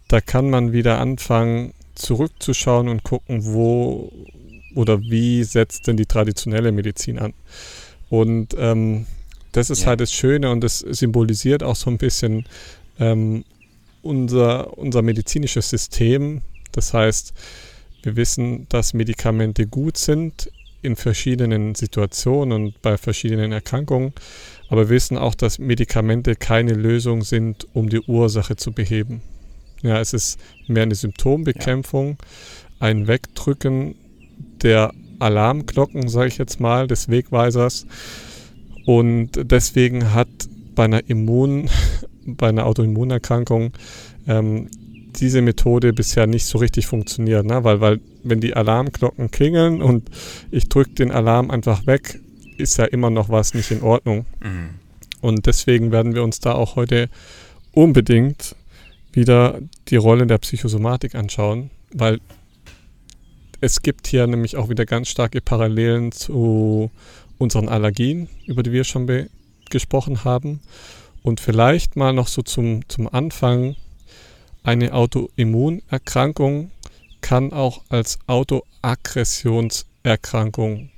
da 0.08 0.20
kann 0.20 0.50
man 0.50 0.72
wieder 0.72 1.00
anfangen 1.00 1.72
zurückzuschauen 1.94 2.88
und 2.88 3.04
gucken, 3.04 3.44
wo 3.44 4.12
oder 4.74 5.00
wie 5.00 5.44
setzt 5.44 5.86
denn 5.86 5.96
die 5.96 6.06
traditionelle 6.06 6.72
Medizin 6.72 7.18
an. 7.18 7.32
Und 8.10 8.54
ähm, 8.58 9.06
das 9.52 9.70
ist 9.70 9.82
ja. 9.82 9.88
halt 9.88 10.00
das 10.00 10.12
Schöne 10.12 10.50
und 10.50 10.62
das 10.62 10.80
symbolisiert 10.80 11.62
auch 11.62 11.76
so 11.76 11.90
ein 11.90 11.98
bisschen 11.98 12.44
ähm, 12.98 13.44
unser, 14.02 14.76
unser 14.76 15.02
medizinisches 15.02 15.70
System. 15.70 16.42
Das 16.72 16.92
heißt, 16.92 17.32
wir 18.02 18.16
wissen, 18.16 18.66
dass 18.68 18.94
Medikamente 18.94 19.66
gut 19.66 19.96
sind 19.96 20.50
in 20.84 20.96
verschiedenen 20.96 21.74
Situationen 21.74 22.52
und 22.52 22.82
bei 22.82 22.96
verschiedenen 22.98 23.52
Erkrankungen, 23.52 24.12
aber 24.68 24.88
wissen 24.88 25.16
auch, 25.16 25.34
dass 25.34 25.58
Medikamente 25.58 26.36
keine 26.36 26.74
Lösung 26.74 27.22
sind, 27.22 27.66
um 27.72 27.88
die 27.88 28.00
Ursache 28.00 28.56
zu 28.56 28.72
beheben. 28.72 29.22
Ja, 29.82 30.00
es 30.00 30.12
ist 30.12 30.38
mehr 30.66 30.84
eine 30.84 30.94
Symptombekämpfung, 30.94 32.16
ja. 32.20 32.86
ein 32.86 33.06
Wegdrücken 33.06 33.96
der 34.62 34.92
Alarmglocken, 35.18 36.08
sage 36.08 36.28
ich 36.28 36.38
jetzt 36.38 36.60
mal, 36.60 36.86
des 36.86 37.08
Wegweisers. 37.08 37.86
Und 38.86 39.32
deswegen 39.36 40.12
hat 40.12 40.28
bei 40.74 40.84
einer 40.84 41.08
Immun, 41.08 41.68
bei 42.26 42.48
einer 42.48 42.66
Autoimmunerkrankung 42.66 43.72
ähm, 44.26 44.68
diese 45.20 45.42
Methode 45.42 45.92
bisher 45.92 46.26
nicht 46.26 46.46
so 46.46 46.58
richtig 46.58 46.86
funktioniert, 46.86 47.44
ne? 47.44 47.64
weil, 47.64 47.80
weil 47.80 48.00
wenn 48.22 48.40
die 48.40 48.54
Alarmglocken 48.54 49.30
klingeln 49.30 49.82
und 49.82 50.10
ich 50.50 50.68
drücke 50.68 50.90
den 50.90 51.10
Alarm 51.10 51.50
einfach 51.50 51.86
weg, 51.86 52.20
ist 52.56 52.78
ja 52.78 52.84
immer 52.84 53.10
noch 53.10 53.28
was 53.28 53.54
nicht 53.54 53.70
in 53.70 53.82
Ordnung. 53.82 54.26
Mhm. 54.42 54.70
Und 55.20 55.46
deswegen 55.46 55.90
werden 55.90 56.14
wir 56.14 56.22
uns 56.22 56.40
da 56.40 56.52
auch 56.52 56.76
heute 56.76 57.08
unbedingt 57.72 58.54
wieder 59.12 59.60
die 59.88 59.96
Rolle 59.96 60.26
der 60.26 60.38
Psychosomatik 60.38 61.14
anschauen, 61.14 61.70
weil 61.92 62.20
es 63.60 63.82
gibt 63.82 64.06
hier 64.06 64.26
nämlich 64.26 64.56
auch 64.56 64.68
wieder 64.68 64.84
ganz 64.84 65.08
starke 65.08 65.40
Parallelen 65.40 66.12
zu 66.12 66.90
unseren 67.38 67.68
Allergien, 67.68 68.28
über 68.46 68.62
die 68.62 68.72
wir 68.72 68.84
schon 68.84 69.28
gesprochen 69.70 70.24
haben. 70.24 70.60
Und 71.22 71.40
vielleicht 71.40 71.96
mal 71.96 72.12
noch 72.12 72.28
so 72.28 72.42
zum, 72.42 72.86
zum 72.88 73.08
Anfang 73.08 73.76
eine 74.64 74.92
Autoimmunerkrankung 74.92 76.72
kann 77.20 77.52
auch 77.52 77.82
als 77.88 78.18
Autoaggressionserkrankung 78.26 80.90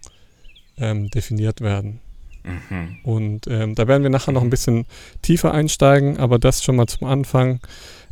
ähm, 0.78 1.10
definiert 1.10 1.60
werden. 1.60 2.00
Mhm. 2.44 2.96
Und 3.02 3.46
ähm, 3.48 3.74
da 3.74 3.88
werden 3.88 4.02
wir 4.02 4.10
nachher 4.10 4.32
noch 4.32 4.42
ein 4.42 4.50
bisschen 4.50 4.86
tiefer 5.22 5.52
einsteigen, 5.52 6.18
aber 6.18 6.38
das 6.38 6.64
schon 6.64 6.76
mal 6.76 6.86
zum 6.86 7.08
Anfang. 7.08 7.60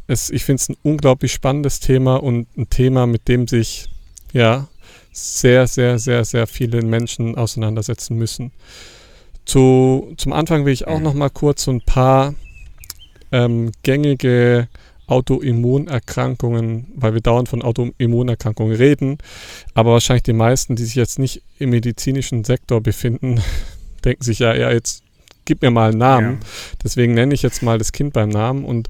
Es, 0.06 0.28
ich 0.28 0.44
finde 0.44 0.60
es 0.60 0.68
ein 0.68 0.76
unglaublich 0.82 1.32
spannendes 1.32 1.80
Thema 1.80 2.16
und 2.16 2.46
ein 2.58 2.68
Thema, 2.68 3.06
mit 3.06 3.26
dem 3.28 3.48
sich 3.48 3.88
ja 4.32 4.68
sehr, 5.12 5.66
sehr, 5.66 5.98
sehr, 5.98 6.24
sehr 6.24 6.46
viele 6.46 6.82
Menschen 6.82 7.36
auseinandersetzen 7.36 8.16
müssen. 8.16 8.52
Zu, 9.44 10.14
zum 10.16 10.32
Anfang 10.32 10.64
will 10.64 10.72
ich 10.72 10.86
auch 10.86 10.98
mhm. 10.98 11.04
noch 11.04 11.14
mal 11.14 11.30
kurz 11.30 11.64
so 11.64 11.70
ein 11.70 11.80
paar 11.80 12.34
ähm, 13.30 13.72
gängige 13.82 14.68
Autoimmunerkrankungen, 15.06 16.86
weil 16.94 17.14
wir 17.14 17.20
dauernd 17.20 17.48
von 17.48 17.62
Autoimmunerkrankungen 17.62 18.76
reden, 18.76 19.18
aber 19.74 19.92
wahrscheinlich 19.92 20.22
die 20.22 20.32
meisten, 20.32 20.76
die 20.76 20.84
sich 20.84 20.94
jetzt 20.94 21.18
nicht 21.18 21.42
im 21.58 21.70
medizinischen 21.70 22.44
Sektor 22.44 22.80
befinden, 22.80 23.40
denken 24.04 24.24
sich 24.24 24.38
ja, 24.38 24.54
ja, 24.54 24.70
jetzt 24.70 25.02
gib 25.44 25.62
mir 25.62 25.70
mal 25.70 25.90
einen 25.90 25.98
Namen. 25.98 26.38
Ja. 26.40 26.48
Deswegen 26.82 27.14
nenne 27.14 27.34
ich 27.34 27.42
jetzt 27.42 27.62
mal 27.62 27.78
das 27.78 27.92
Kind 27.92 28.12
beim 28.12 28.30
Namen 28.30 28.64
und 28.64 28.88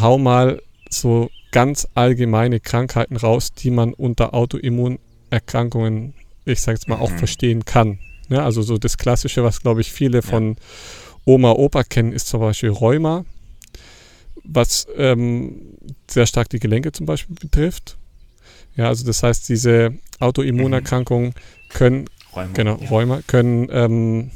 hau 0.00 0.18
mal 0.18 0.60
so 0.90 1.30
ganz 1.50 1.86
allgemeine 1.94 2.60
Krankheiten 2.60 3.16
raus, 3.16 3.52
die 3.52 3.70
man 3.70 3.94
unter 3.94 4.34
Autoimmunerkrankungen, 4.34 6.14
ich 6.44 6.60
sage 6.60 6.76
jetzt 6.76 6.88
mal, 6.88 6.96
mhm. 6.96 7.02
auch 7.02 7.10
verstehen 7.12 7.64
kann. 7.64 7.98
Ja, 8.28 8.44
also 8.44 8.62
so 8.62 8.76
das 8.76 8.98
Klassische, 8.98 9.42
was 9.44 9.62
glaube 9.62 9.80
ich 9.80 9.92
viele 9.92 10.22
von 10.22 10.56
Oma, 11.24 11.52
Opa 11.52 11.84
kennen, 11.84 12.12
ist 12.12 12.28
zum 12.28 12.40
Beispiel 12.40 12.70
Rheuma, 12.70 13.24
was 14.48 14.86
ähm, 14.96 15.60
sehr 16.10 16.26
stark 16.26 16.48
die 16.48 16.58
Gelenke 16.58 16.92
zum 16.92 17.06
Beispiel 17.06 17.36
betrifft. 17.36 17.96
Ja, 18.76 18.88
also 18.88 19.04
das 19.04 19.22
heißt, 19.22 19.48
diese 19.48 19.94
Autoimmunerkrankungen 20.18 21.34
können, 21.68 22.06
Rheuma, 22.34 22.52
genau, 22.54 22.78
ja. 22.80 22.88
Rheuma, 22.88 23.20
können 23.26 23.68
ähm, 23.70 24.30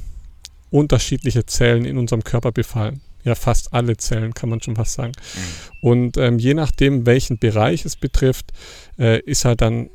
unterschiedliche 0.70 1.46
Zellen 1.46 1.84
in 1.84 1.98
unserem 1.98 2.24
Körper 2.24 2.52
befallen. 2.52 3.00
Ja, 3.24 3.36
fast 3.36 3.72
alle 3.72 3.96
Zellen, 3.96 4.34
kann 4.34 4.48
man 4.48 4.60
schon 4.60 4.74
fast 4.74 4.94
sagen. 4.94 5.12
Mhm. 5.12 5.88
Und 5.88 6.16
ähm, 6.16 6.38
je 6.38 6.54
nachdem, 6.54 7.06
welchen 7.06 7.38
Bereich 7.38 7.84
es 7.84 7.94
betrifft, 7.94 8.52
äh, 8.98 9.20
ist 9.20 9.44
halt 9.44 9.60
dann 9.60 9.90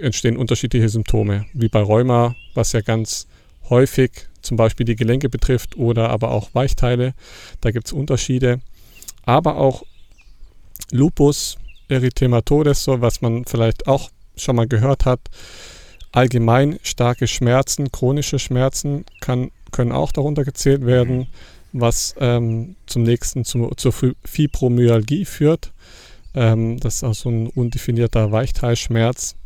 entstehen 0.00 0.36
unterschiedliche 0.36 0.88
Symptome, 0.88 1.46
wie 1.52 1.68
bei 1.68 1.80
Rheuma, 1.80 2.34
was 2.54 2.72
ja 2.72 2.80
ganz 2.80 3.26
häufig 3.68 4.10
zum 4.42 4.56
Beispiel 4.56 4.86
die 4.86 4.96
Gelenke 4.96 5.28
betrifft 5.28 5.76
oder 5.76 6.10
aber 6.10 6.30
auch 6.30 6.50
Weichteile. 6.54 7.14
Da 7.60 7.70
gibt 7.70 7.86
es 7.86 7.92
Unterschiede. 7.92 8.60
Aber 9.28 9.58
auch 9.58 9.82
Lupus 10.90 11.58
erythematodes, 11.88 12.82
so 12.82 13.02
was 13.02 13.20
man 13.20 13.44
vielleicht 13.44 13.86
auch 13.86 14.08
schon 14.36 14.56
mal 14.56 14.66
gehört 14.66 15.04
hat. 15.04 15.20
Allgemein 16.12 16.78
starke 16.82 17.26
Schmerzen, 17.26 17.92
chronische 17.92 18.38
Schmerzen 18.38 19.04
kann, 19.20 19.50
können 19.70 19.92
auch 19.92 20.12
darunter 20.12 20.44
gezählt 20.44 20.86
werden, 20.86 21.26
was 21.74 22.14
ähm, 22.18 22.76
zum 22.86 23.02
nächsten 23.02 23.44
zu, 23.44 23.70
zur 23.76 23.92
Fibromyalgie 24.24 25.26
führt. 25.26 25.72
Ähm, 26.34 26.80
das 26.80 26.96
ist 26.96 27.04
auch 27.04 27.14
so 27.14 27.28
ein 27.28 27.48
undefinierter 27.48 28.32
Weichteilschmerz. 28.32 29.36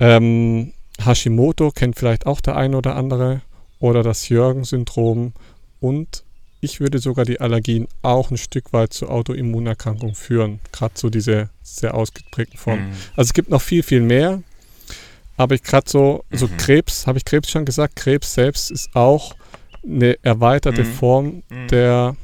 Ähm, 0.00 0.74
Hashimoto 1.02 1.70
kennt 1.70 1.96
vielleicht 1.96 2.26
auch 2.26 2.42
der 2.42 2.56
eine 2.56 2.76
oder 2.76 2.94
andere 2.96 3.40
oder 3.78 4.02
das 4.02 4.28
Jürgen-Syndrom 4.28 5.32
und 5.80 6.24
ich 6.62 6.78
würde 6.78 7.00
sogar 7.00 7.24
die 7.24 7.40
Allergien 7.40 7.88
auch 8.02 8.30
ein 8.30 8.38
Stück 8.38 8.72
weit 8.72 8.92
zur 8.92 9.10
Autoimmunerkrankung 9.10 10.14
führen, 10.14 10.60
gerade 10.70 10.94
so 10.96 11.10
diese 11.10 11.50
sehr 11.60 11.94
ausgeprägten 11.94 12.56
Formen. 12.56 12.90
Mhm. 12.90 12.94
Also 13.16 13.28
es 13.28 13.34
gibt 13.34 13.50
noch 13.50 13.60
viel, 13.60 13.82
viel 13.82 14.00
mehr, 14.00 14.42
aber 15.36 15.56
ich 15.56 15.64
gerade 15.64 15.90
so, 15.90 16.24
so 16.30 16.46
mhm. 16.46 16.56
Krebs, 16.58 17.08
habe 17.08 17.18
ich 17.18 17.24
Krebs 17.24 17.50
schon 17.50 17.64
gesagt, 17.64 17.96
Krebs 17.96 18.34
selbst 18.34 18.70
ist 18.70 18.94
auch 18.94 19.34
eine 19.84 20.16
erweiterte 20.22 20.84
mhm. 20.84 20.92
Form 20.92 21.42
mhm. 21.48 21.68
der 21.68 22.16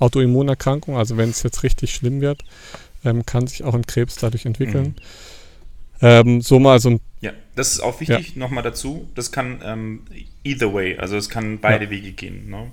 Autoimmunerkrankung, 0.00 0.96
also 0.96 1.16
wenn 1.16 1.30
es 1.30 1.44
jetzt 1.44 1.62
richtig 1.62 1.94
schlimm 1.94 2.20
wird, 2.20 2.42
ähm, 3.04 3.24
kann 3.24 3.46
sich 3.46 3.62
auch 3.62 3.74
ein 3.74 3.86
Krebs 3.86 4.16
dadurch 4.16 4.44
entwickeln. 4.44 4.96
Mhm. 6.00 6.00
Ähm, 6.00 6.40
so 6.42 6.58
mal 6.58 6.80
so 6.80 6.90
ein. 6.90 7.00
Ja, 7.20 7.32
das 7.54 7.70
ist 7.70 7.80
auch 7.80 8.00
wichtig, 8.00 8.34
ja. 8.34 8.38
nochmal 8.40 8.64
dazu. 8.64 9.08
Das 9.14 9.30
kann 9.30 9.62
ähm, 9.64 10.02
either 10.42 10.74
way, 10.74 10.98
also 10.98 11.16
es 11.16 11.30
kann 11.30 11.60
beide 11.60 11.84
ja. 11.84 11.90
Wege 11.90 12.10
gehen. 12.10 12.50
Ne? 12.50 12.72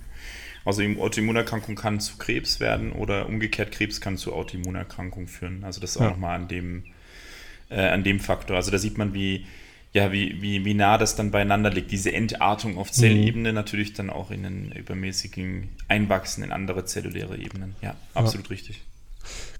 Also 0.63 0.83
Autoimmunerkrankung 0.83 1.75
kann 1.75 1.99
zu 1.99 2.17
Krebs 2.17 2.59
werden 2.59 2.91
oder 2.91 3.27
umgekehrt 3.27 3.71
Krebs 3.71 3.99
kann 3.99 4.17
zu 4.17 4.33
Autoimmunerkrankung 4.33 5.27
führen. 5.27 5.63
Also 5.63 5.81
das 5.81 5.91
ist 5.91 5.97
auch 5.97 6.01
ja. 6.01 6.09
nochmal 6.11 6.35
an 6.35 6.47
dem, 6.47 6.83
äh, 7.69 7.81
an 7.81 8.03
dem 8.03 8.19
Faktor. 8.19 8.57
Also 8.57 8.69
da 8.69 8.77
sieht 8.77 8.97
man, 8.97 9.13
wie, 9.13 9.47
ja, 9.93 10.11
wie, 10.11 10.41
wie, 10.41 10.63
wie 10.63 10.73
nah 10.73 10.97
das 10.97 11.15
dann 11.15 11.31
beieinander 11.31 11.71
liegt. 11.71 11.91
Diese 11.91 12.13
Entartung 12.13 12.77
auf 12.77 12.91
Zellebene 12.91 13.49
mhm. 13.49 13.55
natürlich 13.55 13.93
dann 13.93 14.09
auch 14.09 14.29
in 14.29 14.43
den 14.43 14.71
übermäßigen 14.71 15.69
Einwachsen 15.87 16.43
in 16.43 16.51
andere 16.51 16.85
zelluläre 16.85 17.37
Ebenen. 17.37 17.75
Ja, 17.81 17.95
absolut 18.13 18.47
ja. 18.47 18.51
richtig. 18.51 18.81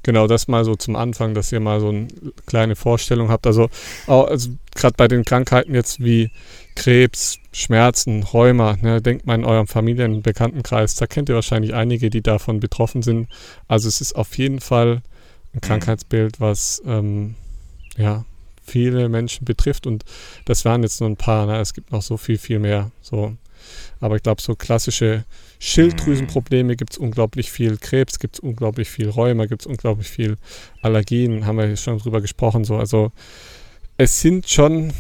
Genau, 0.04 0.28
das 0.28 0.48
mal 0.48 0.66
so 0.66 0.76
zum 0.76 0.96
Anfang, 0.96 1.34
dass 1.34 1.52
ihr 1.52 1.60
mal 1.60 1.80
so 1.80 1.90
eine 1.90 2.08
kleine 2.48 2.76
Vorstellung 2.76 3.30
habt. 3.30 3.46
Also, 3.46 3.70
also 4.08 4.50
gerade 4.74 4.96
bei 4.98 5.08
den 5.08 5.26
Krankheiten 5.26 5.76
jetzt 5.76 6.04
wie 6.04 6.32
Krebs, 6.76 7.38
Schmerzen, 7.52 8.24
Rheuma, 8.24 8.78
ne, 8.82 9.02
denkt 9.02 9.26
mal 9.26 9.36
in 9.36 9.46
eurem 9.46 9.68
Familien- 9.68 10.22
Bekanntenkreis, 10.22 10.96
da 10.96 11.08
kennt 11.08 11.30
ihr 11.30 11.36
wahrscheinlich 11.36 11.74
einige, 11.74 12.10
die 12.10 12.22
davon 12.22 12.60
betroffen 12.60 13.02
sind. 13.02 13.28
Also 13.68 13.88
es 13.88 14.02
ist 14.02 14.14
auf 14.14 14.38
jeden 14.38 14.60
Fall 14.60 15.02
ein 15.54 15.58
mhm. 15.58 15.62
Krankheitsbild, 15.62 16.40
was 16.40 16.82
ähm, 16.86 17.36
ja 17.98 18.26
viele 18.64 19.10
Menschen 19.10 19.44
betrifft 19.46 19.86
und 19.86 20.06
das 20.46 20.64
waren 20.66 20.84
jetzt 20.84 21.02
nur 21.02 21.10
ein 21.10 21.18
paar, 21.18 21.46
ne? 21.46 21.60
es 21.60 21.74
gibt 21.74 21.92
noch 21.92 22.02
so 22.02 22.18
viel, 22.18 22.38
viel 22.38 22.60
mehr. 22.60 22.92
So. 23.02 23.36
Aber 24.00 24.16
ich 24.16 24.24
glaube, 24.24 24.42
so 24.42 24.56
klassische 24.56 25.26
Schilddrüsenprobleme 25.60 26.76
gibt 26.76 26.94
es 26.94 26.98
unglaublich 26.98 27.52
viel, 27.52 27.78
Krebs 27.78 28.18
gibt 28.18 28.36
es 28.36 28.40
unglaublich 28.40 28.90
viel, 28.90 29.10
Rheuma 29.10 29.46
gibt 29.46 29.64
es 29.64 29.68
unglaublich 29.68 30.08
viel, 30.08 30.38
Allergien 30.82 31.46
haben 31.46 31.58
wir 31.58 31.76
schon 31.76 32.00
drüber 32.00 32.22
gesprochen. 32.22 32.64
So. 32.64 32.78
Also 32.78 33.12
es 33.98 34.22
sind 34.22 34.50
schon 34.50 34.94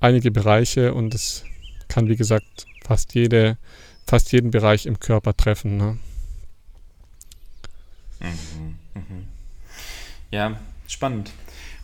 einige 0.00 0.30
Bereiche 0.30 0.94
und 0.94 1.14
es 1.14 1.44
kann, 1.88 2.08
wie 2.08 2.16
gesagt, 2.16 2.66
fast 2.84 3.14
jede, 3.14 3.58
fast 4.06 4.32
jeden 4.32 4.50
Bereich 4.50 4.86
im 4.86 4.98
Körper 4.98 5.36
treffen. 5.36 5.76
Ne? 5.76 5.98
Mhm, 8.20 8.76
mhm. 8.94 9.24
Ja, 10.30 10.58
spannend. 10.86 11.32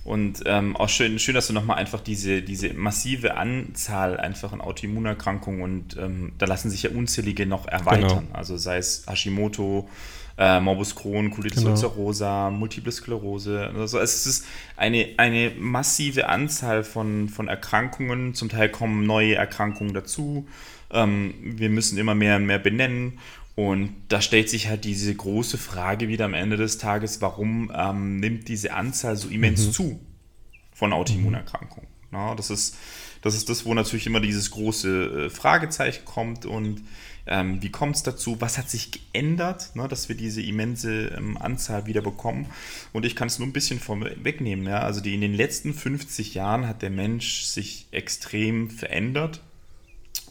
Und 0.04 0.44
ähm, 0.46 0.76
auch 0.76 0.88
schön, 0.88 1.18
schön, 1.18 1.34
dass 1.34 1.48
du 1.48 1.52
nochmal 1.52 1.78
einfach 1.78 2.00
diese, 2.00 2.40
diese 2.40 2.72
massive 2.74 3.36
Anzahl 3.36 4.16
einfach 4.16 4.52
an 4.52 4.60
Autoimmunerkrankungen 4.60 5.62
und 5.62 5.96
ähm, 5.96 6.32
da 6.38 6.46
lassen 6.46 6.70
sich 6.70 6.84
ja 6.84 6.90
unzählige 6.90 7.44
noch 7.44 7.66
erweitern. 7.66 8.26
Genau. 8.26 8.32
Also 8.32 8.56
sei 8.56 8.76
es 8.78 9.04
Hashimoto, 9.08 9.88
äh, 10.38 10.60
Morbus 10.60 10.94
Crohn, 10.94 11.30
Colitis 11.30 11.60
genau. 11.60 11.70
ulcerosa, 11.72 12.50
Multiple 12.50 12.92
Sklerose. 12.92 13.70
Also 13.74 13.98
es 13.98 14.26
ist 14.26 14.46
eine, 14.76 15.08
eine 15.16 15.52
massive 15.58 16.28
Anzahl 16.28 16.84
von, 16.84 17.28
von 17.28 17.48
Erkrankungen. 17.48 18.34
Zum 18.34 18.48
Teil 18.48 18.68
kommen 18.68 19.06
neue 19.06 19.34
Erkrankungen 19.34 19.94
dazu. 19.94 20.46
Ähm, 20.90 21.34
wir 21.40 21.70
müssen 21.70 21.98
immer 21.98 22.14
mehr 22.14 22.36
und 22.36 22.46
mehr 22.46 22.58
benennen. 22.58 23.18
Und 23.54 23.94
da 24.08 24.20
stellt 24.20 24.50
sich 24.50 24.68
halt 24.68 24.84
diese 24.84 25.14
große 25.14 25.56
Frage 25.56 26.08
wieder 26.08 26.26
am 26.26 26.34
Ende 26.34 26.58
des 26.58 26.76
Tages, 26.76 27.22
warum 27.22 27.72
ähm, 27.74 28.20
nimmt 28.20 28.48
diese 28.48 28.74
Anzahl 28.74 29.16
so 29.16 29.28
immens 29.28 29.68
mhm. 29.68 29.72
zu 29.72 30.00
von 30.74 30.92
Autoimmunerkrankungen? 30.92 31.88
Na, 32.10 32.34
das, 32.34 32.50
ist, 32.50 32.76
das 33.22 33.34
ist 33.34 33.48
das, 33.48 33.64
wo 33.64 33.72
natürlich 33.72 34.06
immer 34.06 34.20
dieses 34.20 34.50
große 34.50 35.26
äh, 35.26 35.30
Fragezeichen 35.30 36.04
kommt 36.04 36.44
und 36.44 36.82
ähm, 37.26 37.60
wie 37.60 37.70
kommt 37.70 37.96
es 37.96 38.02
dazu? 38.02 38.40
Was 38.40 38.56
hat 38.56 38.70
sich 38.70 38.90
geändert, 38.92 39.74
ne, 39.74 39.88
dass 39.88 40.08
wir 40.08 40.16
diese 40.16 40.42
immense 40.42 41.08
ähm, 41.08 41.36
Anzahl 41.36 41.86
wieder 41.86 42.00
bekommen? 42.00 42.46
Und 42.92 43.04
ich 43.04 43.16
kann 43.16 43.28
es 43.28 43.38
nur 43.38 43.48
ein 43.48 43.52
bisschen 43.52 43.80
vorwegnehmen. 43.80 44.66
Ja? 44.66 44.80
Also 44.80 45.00
die, 45.00 45.14
in 45.14 45.20
den 45.20 45.34
letzten 45.34 45.74
50 45.74 46.34
Jahren 46.34 46.68
hat 46.68 46.82
der 46.82 46.90
Mensch 46.90 47.42
sich 47.42 47.88
extrem 47.90 48.70
verändert. 48.70 49.40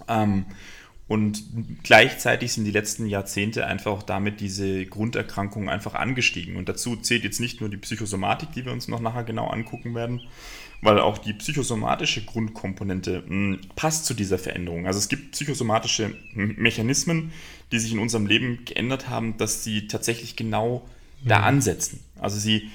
Ähm, 0.08 0.46
und 1.08 1.44
gleichzeitig 1.84 2.54
sind 2.54 2.66
die 2.66 2.72
letzten 2.72 3.06
Jahrzehnte 3.06 3.68
einfach 3.68 3.92
auch 3.92 4.04
damit 4.04 4.40
diese 4.40 4.86
Grunderkrankungen 4.86 5.70
einfach 5.70 5.94
angestiegen. 5.94 6.56
Und 6.56 6.68
dazu 6.68 6.96
zählt 6.96 7.24
jetzt 7.24 7.40
nicht 7.40 7.62
nur 7.62 7.70
die 7.70 7.78
Psychosomatik, 7.78 8.54
die 8.54 8.66
wir 8.66 8.72
uns 8.72 8.88
noch 8.88 9.00
nachher 9.00 9.24
genau 9.24 9.48
angucken 9.48 9.94
werden, 9.94 10.22
weil 10.86 11.00
auch 11.00 11.18
die 11.18 11.34
psychosomatische 11.34 12.24
Grundkomponente 12.24 13.24
mh, 13.26 13.28
hm, 13.28 13.62
passt 13.76 14.06
zu 14.06 14.14
dieser 14.14 14.38
Veränderung. 14.38 14.88
Also 14.88 15.00
es 15.00 15.10
gibt 15.10 15.32
psychosomatische 15.32 16.16
Mechanismen, 16.34 17.32
die 17.72 17.80
sich 17.80 17.92
in 17.92 18.00
unserem 18.00 18.28
Leben 18.28 18.64
geändert 18.66 19.10
haben, 19.10 19.38
dass 19.38 19.64
sie 19.64 19.88
tatsächlich 19.88 20.36
genau 20.36 20.88
da 21.24 21.40
mhm. 21.40 21.46
ansetzen. 21.46 22.00
Also 22.20 22.40
sie 22.40 22.70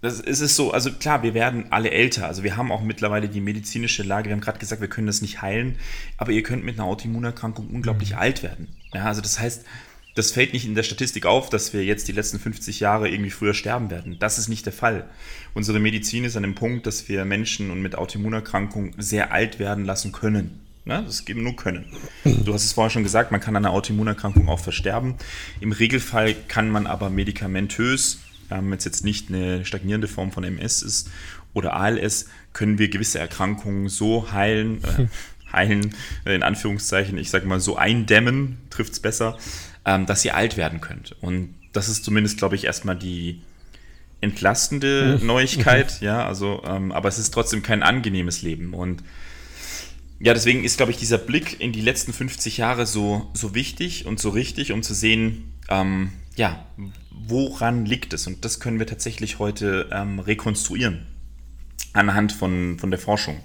das 0.00 0.20
ist 0.20 0.40
es 0.40 0.54
so, 0.54 0.70
also 0.70 0.92
klar, 0.92 1.24
wir 1.24 1.34
werden 1.34 1.72
alle 1.72 1.90
älter. 1.90 2.26
Also 2.26 2.44
wir 2.44 2.56
haben 2.56 2.70
auch 2.70 2.82
mittlerweile 2.82 3.28
die 3.28 3.40
medizinische 3.40 4.04
Lage. 4.04 4.28
Wir 4.28 4.32
haben 4.34 4.40
gerade 4.40 4.60
gesagt, 4.60 4.80
wir 4.80 4.88
können 4.88 5.08
das 5.08 5.22
nicht 5.22 5.42
heilen, 5.42 5.76
aber 6.18 6.30
ihr 6.30 6.44
könnt 6.44 6.64
mit 6.64 6.78
einer 6.78 6.86
Autoimmunerkrankung 6.86 7.68
unglaublich 7.68 8.12
mhm. 8.12 8.18
alt 8.18 8.42
werden. 8.44 8.68
Ja, 8.94 9.06
also 9.06 9.20
das 9.20 9.40
heißt, 9.40 9.64
das 10.18 10.32
fällt 10.32 10.52
nicht 10.52 10.66
in 10.66 10.74
der 10.74 10.82
Statistik 10.82 11.26
auf, 11.26 11.48
dass 11.48 11.72
wir 11.72 11.84
jetzt 11.84 12.08
die 12.08 12.12
letzten 12.12 12.38
50 12.38 12.80
Jahre 12.80 13.08
irgendwie 13.08 13.30
früher 13.30 13.54
sterben 13.54 13.90
werden. 13.90 14.16
Das 14.18 14.38
ist 14.38 14.48
nicht 14.48 14.66
der 14.66 14.72
Fall. 14.72 15.08
Unsere 15.54 15.78
Medizin 15.78 16.24
ist 16.24 16.36
an 16.36 16.42
dem 16.42 16.54
Punkt, 16.54 16.86
dass 16.86 17.08
wir 17.08 17.24
Menschen 17.24 17.70
und 17.70 17.80
mit 17.80 17.96
Autoimmunerkrankungen 17.96 18.94
sehr 18.98 19.32
alt 19.32 19.58
werden 19.58 19.84
lassen 19.84 20.12
können. 20.12 20.60
Ja, 20.84 21.02
das 21.02 21.24
geben 21.24 21.42
nur 21.42 21.54
können. 21.54 21.84
Du 22.24 22.52
hast 22.54 22.64
es 22.64 22.72
vorher 22.72 22.90
schon 22.90 23.02
gesagt, 23.02 23.30
man 23.30 23.40
kann 23.40 23.54
an 23.56 23.64
einer 23.64 23.74
Autoimmunerkrankung 23.74 24.48
auch 24.48 24.58
versterben. 24.58 25.16
Im 25.60 25.72
Regelfall 25.72 26.34
kann 26.48 26.70
man 26.70 26.86
aber 26.86 27.10
medikamentös 27.10 28.18
wenn 28.48 28.72
es 28.72 28.84
jetzt 28.84 29.04
nicht 29.04 29.28
eine 29.28 29.64
stagnierende 29.64 30.08
Form 30.08 30.32
von 30.32 30.44
MS 30.44 30.82
ist 30.82 31.10
oder 31.54 31.74
ALS, 31.74 32.28
können 32.52 32.78
wir 32.78 32.88
gewisse 32.88 33.18
Erkrankungen 33.18 33.88
so 33.88 34.32
heilen, 34.32 34.82
äh, 34.84 35.06
heilen, 35.52 35.94
äh, 36.24 36.34
in 36.34 36.42
Anführungszeichen, 36.42 37.18
ich 37.18 37.30
sage 37.30 37.46
mal 37.46 37.60
so 37.60 37.76
eindämmen, 37.76 38.58
trifft 38.70 38.92
es 38.92 39.00
besser, 39.00 39.38
ähm, 39.88 40.06
dass 40.06 40.24
ihr 40.24 40.36
alt 40.36 40.56
werden 40.56 40.80
könnt. 40.80 41.16
Und 41.20 41.54
das 41.72 41.88
ist 41.88 42.04
zumindest, 42.04 42.38
glaube 42.38 42.54
ich, 42.54 42.64
erstmal 42.64 42.96
die, 42.96 43.42
entlastende 44.20 45.18
mhm. 45.20 45.26
Neuigkeit, 45.26 46.00
ja, 46.00 46.26
also, 46.26 46.62
ähm, 46.66 46.92
aber 46.92 47.08
es 47.08 47.18
ist 47.18 47.32
trotzdem 47.32 47.62
kein 47.62 47.82
angenehmes 47.82 48.42
Leben. 48.42 48.74
Und 48.74 49.02
ja, 50.20 50.34
deswegen 50.34 50.64
ist, 50.64 50.76
glaube 50.76 50.90
ich, 50.90 50.98
dieser 50.98 51.18
Blick 51.18 51.60
in 51.60 51.72
die 51.72 51.80
letzten 51.80 52.12
50 52.12 52.56
Jahre 52.56 52.86
so, 52.86 53.30
so 53.34 53.54
wichtig 53.54 54.06
und 54.06 54.18
so 54.18 54.30
richtig, 54.30 54.72
um 54.72 54.82
zu 54.82 54.94
sehen, 54.94 55.54
ähm, 55.68 56.10
ja, 56.34 56.64
woran 57.10 57.84
liegt 57.84 58.12
es? 58.12 58.26
Und 58.26 58.44
das 58.44 58.58
können 58.58 58.78
wir 58.78 58.86
tatsächlich 58.86 59.38
heute 59.38 59.88
ähm, 59.92 60.18
rekonstruieren 60.18 61.06
anhand 61.92 62.32
von, 62.32 62.78
von 62.78 62.90
der 62.90 62.98
Forschung. 62.98 63.38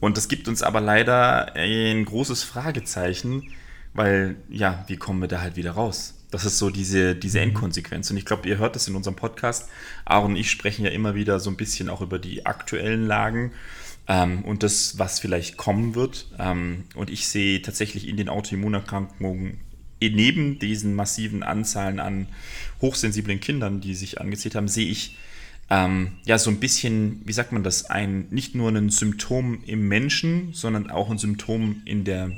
Und 0.00 0.16
das 0.16 0.26
gibt 0.26 0.48
uns 0.48 0.62
aber 0.62 0.80
leider 0.80 1.54
ein 1.54 2.04
großes 2.04 2.42
Fragezeichen, 2.42 3.52
weil, 3.94 4.36
ja, 4.48 4.84
wie 4.88 4.96
kommen 4.96 5.20
wir 5.20 5.28
da 5.28 5.40
halt 5.40 5.56
wieder 5.56 5.72
raus? 5.72 6.14
Das 6.30 6.46
ist 6.46 6.58
so 6.58 6.70
diese, 6.70 7.14
diese 7.14 7.38
mhm. 7.38 7.44
Endkonsequenz. 7.44 8.10
Und 8.10 8.16
ich 8.16 8.24
glaube, 8.24 8.48
ihr 8.48 8.58
hört 8.58 8.74
das 8.74 8.88
in 8.88 8.96
unserem 8.96 9.16
Podcast. 9.16 9.68
Aaron 10.04 10.32
und 10.32 10.36
ich 10.36 10.50
sprechen 10.50 10.84
ja 10.84 10.90
immer 10.90 11.14
wieder 11.14 11.38
so 11.40 11.50
ein 11.50 11.56
bisschen 11.56 11.88
auch 11.88 12.00
über 12.00 12.18
die 12.18 12.46
aktuellen 12.46 13.06
Lagen 13.06 13.52
ähm, 14.08 14.42
und 14.44 14.62
das, 14.62 14.98
was 14.98 15.20
vielleicht 15.20 15.56
kommen 15.56 15.94
wird. 15.94 16.28
Ähm, 16.38 16.84
und 16.94 17.10
ich 17.10 17.28
sehe 17.28 17.60
tatsächlich 17.62 18.08
in 18.08 18.16
den 18.16 18.28
Autoimmunerkrankungen 18.28 19.60
neben 20.00 20.58
diesen 20.58 20.94
massiven 20.94 21.42
Anzahlen 21.42 22.00
an 22.00 22.26
hochsensiblen 22.80 23.38
Kindern, 23.38 23.80
die 23.80 23.94
sich 23.94 24.20
angezählt 24.20 24.56
haben, 24.56 24.66
sehe 24.66 24.88
ich 24.88 25.16
ähm, 25.70 26.12
ja 26.24 26.38
so 26.38 26.50
ein 26.50 26.58
bisschen, 26.58 27.22
wie 27.24 27.32
sagt 27.32 27.52
man 27.52 27.62
das, 27.62 27.88
ein 27.88 28.26
nicht 28.30 28.54
nur 28.54 28.70
ein 28.70 28.90
Symptom 28.90 29.62
im 29.64 29.86
Menschen, 29.86 30.52
sondern 30.52 30.90
auch 30.90 31.10
ein 31.10 31.18
Symptom 31.18 31.82
in 31.84 32.04
der, 32.04 32.32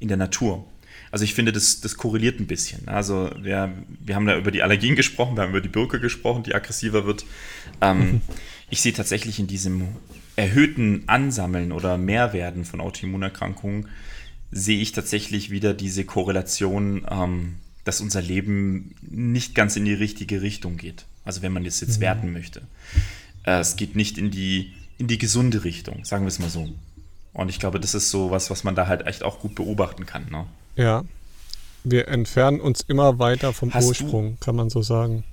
in 0.00 0.08
der 0.08 0.16
Natur. 0.16 0.66
Also 1.14 1.22
ich 1.22 1.34
finde, 1.34 1.52
das, 1.52 1.80
das 1.80 1.96
korreliert 1.96 2.40
ein 2.40 2.48
bisschen. 2.48 2.88
Also 2.88 3.30
wir, 3.40 3.72
wir 4.00 4.16
haben 4.16 4.26
da 4.26 4.36
über 4.36 4.50
die 4.50 4.64
Allergien 4.64 4.96
gesprochen, 4.96 5.36
wir 5.36 5.44
haben 5.44 5.50
über 5.50 5.60
die 5.60 5.68
Birke 5.68 6.00
gesprochen, 6.00 6.42
die 6.42 6.56
aggressiver 6.56 7.06
wird. 7.06 7.24
Ähm, 7.80 7.98
mhm. 7.98 8.20
Ich 8.68 8.80
sehe 8.80 8.92
tatsächlich 8.92 9.38
in 9.38 9.46
diesem 9.46 9.86
erhöhten 10.34 11.04
Ansammeln 11.06 11.70
oder 11.70 11.98
Mehrwerden 11.98 12.64
von 12.64 12.80
Autoimmunerkrankungen, 12.80 13.90
sehe 14.50 14.80
ich 14.80 14.90
tatsächlich 14.90 15.50
wieder 15.50 15.72
diese 15.72 16.04
Korrelation, 16.04 17.06
ähm, 17.08 17.58
dass 17.84 18.00
unser 18.00 18.20
Leben 18.20 18.96
nicht 19.00 19.54
ganz 19.54 19.76
in 19.76 19.84
die 19.84 19.94
richtige 19.94 20.42
Richtung 20.42 20.78
geht. 20.78 21.04
Also 21.24 21.42
wenn 21.42 21.52
man 21.52 21.62
das 21.62 21.80
jetzt 21.80 21.98
mhm. 21.98 22.02
werten 22.02 22.32
möchte. 22.32 22.62
Äh, 23.44 23.60
es 23.60 23.76
geht 23.76 23.94
nicht 23.94 24.18
in 24.18 24.32
die, 24.32 24.72
in 24.98 25.06
die 25.06 25.18
gesunde 25.18 25.62
Richtung, 25.62 26.04
sagen 26.04 26.24
wir 26.24 26.28
es 26.28 26.40
mal 26.40 26.50
so. 26.50 26.74
Und 27.32 27.50
ich 27.50 27.60
glaube, 27.60 27.78
das 27.78 27.94
ist 27.94 28.10
so 28.10 28.32
was, 28.32 28.50
was 28.50 28.64
man 28.64 28.74
da 28.74 28.88
halt 28.88 29.06
echt 29.06 29.22
auch 29.22 29.38
gut 29.38 29.54
beobachten 29.54 30.06
kann. 30.06 30.28
Ne? 30.28 30.46
Ja, 30.76 31.04
wir 31.84 32.08
entfernen 32.08 32.60
uns 32.60 32.80
immer 32.80 33.18
weiter 33.18 33.52
vom 33.52 33.72
Hast 33.72 33.86
Ursprung, 33.86 34.38
kann 34.40 34.56
man 34.56 34.70
so 34.70 34.82
sagen. 34.82 35.24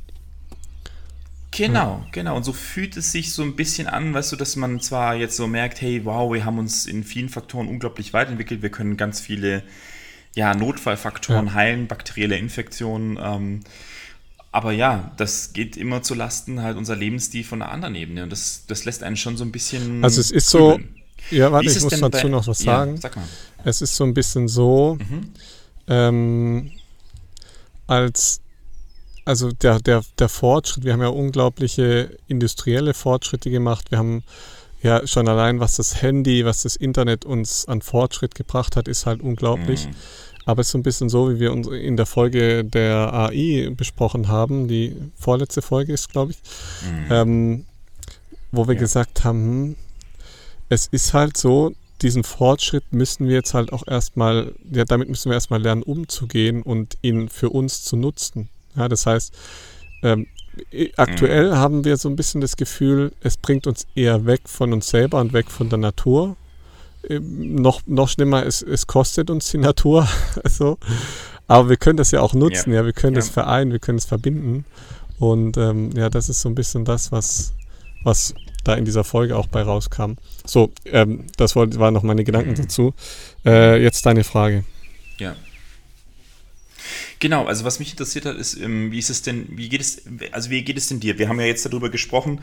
Genau, 1.52 2.02
ja. 2.04 2.08
genau. 2.12 2.38
Und 2.38 2.44
so 2.44 2.54
fühlt 2.54 2.96
es 2.96 3.12
sich 3.12 3.34
so 3.34 3.44
ein 3.44 3.56
bisschen 3.56 3.88
an, 3.88 4.14
weißt 4.14 4.32
du, 4.32 4.36
dass 4.36 4.56
man 4.56 4.80
zwar 4.80 5.16
jetzt 5.16 5.36
so 5.36 5.48
merkt, 5.48 5.82
hey, 5.82 6.06
wow, 6.06 6.34
wir 6.34 6.46
haben 6.46 6.60
uns 6.60 6.86
in 6.86 7.04
vielen 7.04 7.30
Faktoren 7.30 7.68
unglaublich 7.68 8.14
weiterentwickelt, 8.14 8.62
wir 8.62 8.70
können 8.70 8.98
ganz 8.98 9.20
viele 9.20 9.64
ja, 10.34 10.54
Notfallfaktoren 10.54 11.48
ja. 11.48 11.54
heilen, 11.54 11.88
bakterielle 11.88 12.38
Infektionen. 12.38 13.20
Ähm, 13.22 13.60
aber 14.54 14.72
ja, 14.72 15.12
das 15.18 15.54
geht 15.54 15.78
immer 15.78 16.04
zu 16.04 16.14
Lasten 16.14 16.62
halt 16.62 16.78
unser 16.78 16.96
Lebensstil 16.96 17.44
von 17.44 17.62
einer 17.62 17.72
anderen 17.72 17.96
Ebene. 17.96 18.24
Und 18.24 18.32
das, 18.32 18.66
das 18.68 18.86
lässt 18.86 19.04
einen 19.04 19.18
schon 19.18 19.38
so 19.38 19.44
ein 19.44 19.52
bisschen. 19.52 20.04
Also 20.04 20.20
es 20.20 20.32
ist 20.32 20.50
so. 20.50 20.80
Ja, 21.30 21.52
warte, 21.52 21.70
ich 21.70 21.82
muss 21.82 22.00
dazu 22.00 22.28
noch 22.28 22.48
was 22.48 22.60
sagen. 22.60 22.96
Ja, 22.96 23.02
sag 23.02 23.16
mal. 23.16 23.26
Es 23.64 23.82
ist 23.82 23.96
so 23.96 24.04
ein 24.04 24.14
bisschen 24.14 24.48
so, 24.48 24.98
mhm. 25.00 25.34
ähm, 25.88 26.72
als 27.88 28.42
also 29.26 29.52
der, 29.52 29.80
der, 29.80 30.04
der 30.20 30.30
Fortschritt, 30.30 30.84
wir 30.84 30.94
haben 30.94 31.02
ja 31.02 31.08
unglaubliche 31.08 32.18
industrielle 32.28 32.94
Fortschritte 32.94 33.50
gemacht. 33.50 33.92
Wir 33.92 34.00
haben 34.00 34.24
ja 34.82 35.06
schon 35.06 35.28
allein, 35.28 35.60
was 35.60 35.76
das 35.76 36.02
Handy, 36.02 36.44
was 36.44 36.64
das 36.64 36.76
Internet 36.76 37.24
uns 37.26 37.68
an 37.68 37.82
Fortschritt 37.82 38.36
gebracht 38.36 38.76
hat, 38.76 38.88
ist 38.88 39.06
halt 39.06 39.22
unglaublich. 39.22 39.88
Mhm. 39.88 39.92
Aber 40.46 40.62
es 40.62 40.68
ist 40.68 40.72
so 40.72 40.80
ein 40.80 40.84
bisschen 40.84 41.08
so, 41.08 41.30
wie 41.30 41.40
wir 41.40 41.52
uns 41.52 41.68
in 41.68 41.98
der 41.98 42.08
Folge 42.08 42.66
der 42.66 43.14
AI 43.14 43.70
besprochen 43.76 44.28
haben, 44.28 44.68
die 44.68 44.96
vorletzte 45.16 45.62
Folge 45.62 45.94
ist, 45.94 46.10
glaube 46.10 46.32
ich, 46.32 46.40
mhm. 46.84 47.12
ähm, 47.12 47.66
wo 48.52 48.68
wir 48.68 48.74
ja. 48.74 48.80
gesagt 48.80 49.24
haben, 49.24 49.38
hm, 49.40 49.76
es 50.72 50.88
ist 50.88 51.14
halt 51.14 51.36
so, 51.36 51.74
diesen 52.02 52.24
Fortschritt 52.24 52.94
müssen 52.94 53.28
wir 53.28 53.36
jetzt 53.36 53.54
halt 53.54 53.74
auch 53.74 53.86
erstmal, 53.86 54.54
ja, 54.72 54.86
damit 54.86 55.10
müssen 55.10 55.30
wir 55.30 55.34
erstmal 55.34 55.62
lernen, 55.62 55.84
umzugehen 55.84 56.64
und 56.64 56.98
ihn 57.02 57.28
für 57.28 57.50
uns 57.50 57.84
zu 57.84 57.98
nutzen. 57.98 58.48
Ja, 58.78 58.88
das 58.88 59.06
heißt, 59.06 59.34
ähm, 60.02 60.28
aktuell 60.96 61.50
mhm. 61.50 61.56
haben 61.58 61.84
wir 61.84 61.98
so 61.98 62.08
ein 62.08 62.16
bisschen 62.16 62.40
das 62.40 62.56
Gefühl, 62.56 63.12
es 63.20 63.36
bringt 63.36 63.68
uns 63.68 63.86
eher 63.96 64.26
weg 64.26 64.44
von 64.46 64.72
uns 64.72 64.88
selber 64.88 65.20
und 65.20 65.34
weg 65.34 65.52
von 65.52 65.68
der 65.68 65.78
Natur. 65.78 66.38
Ähm, 67.10 67.56
noch, 67.56 67.82
noch 67.86 68.08
schlimmer, 68.08 68.46
es, 68.46 68.62
es 68.62 68.88
kostet 68.88 69.30
uns 69.30 69.52
die 69.52 69.58
Natur. 69.58 70.08
also, 70.46 70.78
aber 71.48 71.68
wir 71.68 71.78
können 71.78 71.98
das 71.98 72.12
ja 72.12 72.22
auch 72.22 72.34
nutzen, 72.34 72.72
ja, 72.72 72.80
ja 72.80 72.86
wir 72.86 72.94
können 72.94 73.16
ja. 73.16 73.20
das 73.20 73.30
vereinen, 73.30 73.74
wir 73.74 73.80
können 73.80 73.98
es 73.98 74.06
verbinden. 74.06 74.64
Und 75.20 75.58
ähm, 75.58 75.92
ja, 75.98 76.10
das 76.10 76.30
ist 76.30 76.40
so 76.40 76.48
ein 76.48 76.56
bisschen 76.56 76.86
das, 76.86 77.12
was, 77.12 77.52
was 78.06 78.34
da 78.64 78.76
in 78.76 78.86
dieser 78.86 79.04
Folge 79.04 79.36
auch 79.36 79.48
bei 79.48 79.62
rauskam. 79.62 80.14
So, 80.46 80.72
ähm, 80.86 81.26
das 81.38 81.56
waren 81.56 81.94
noch 81.94 82.04
meine 82.04 82.24
Gedanken 82.24 82.56
dazu. 82.56 82.94
Äh, 83.46 83.82
jetzt 83.82 84.06
deine 84.06 84.24
Frage. 84.24 84.64
Ja. 85.18 85.36
Genau, 87.20 87.46
also 87.46 87.64
was 87.66 87.80
mich 87.80 87.92
interessiert 87.92 88.26
hat, 88.26 88.36
ist, 88.36 88.56
ähm, 88.56 88.92
wie 88.92 88.98
ist 88.98 89.12
es 89.12 89.22
denn, 89.22 89.48
wie 89.52 89.70
geht 89.70 89.82
es, 89.82 90.04
also 90.32 90.50
wie 90.50 90.64
geht 90.64 90.78
es 90.78 90.88
denn 90.88 91.00
dir? 91.00 91.20
Wir 91.20 91.30
haben 91.30 91.40
ja 91.40 91.46
jetzt 91.46 91.66
darüber 91.66 91.90
gesprochen, 91.90 92.42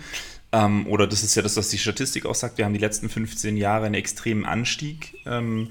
ähm, 0.52 0.86
oder 0.86 1.06
das 1.06 1.24
ist 1.24 1.34
ja 1.34 1.42
das, 1.42 1.56
was 1.56 1.68
die 1.68 1.78
Statistik 1.78 2.24
auch 2.26 2.34
sagt, 2.34 2.58
wir 2.58 2.64
haben 2.64 2.74
die 2.74 2.80
letzten 2.80 3.08
15 3.08 3.56
Jahre 3.56 3.86
einen 3.86 3.96
extremen 3.96 4.44
Anstieg 4.44 5.14
ähm, 5.26 5.70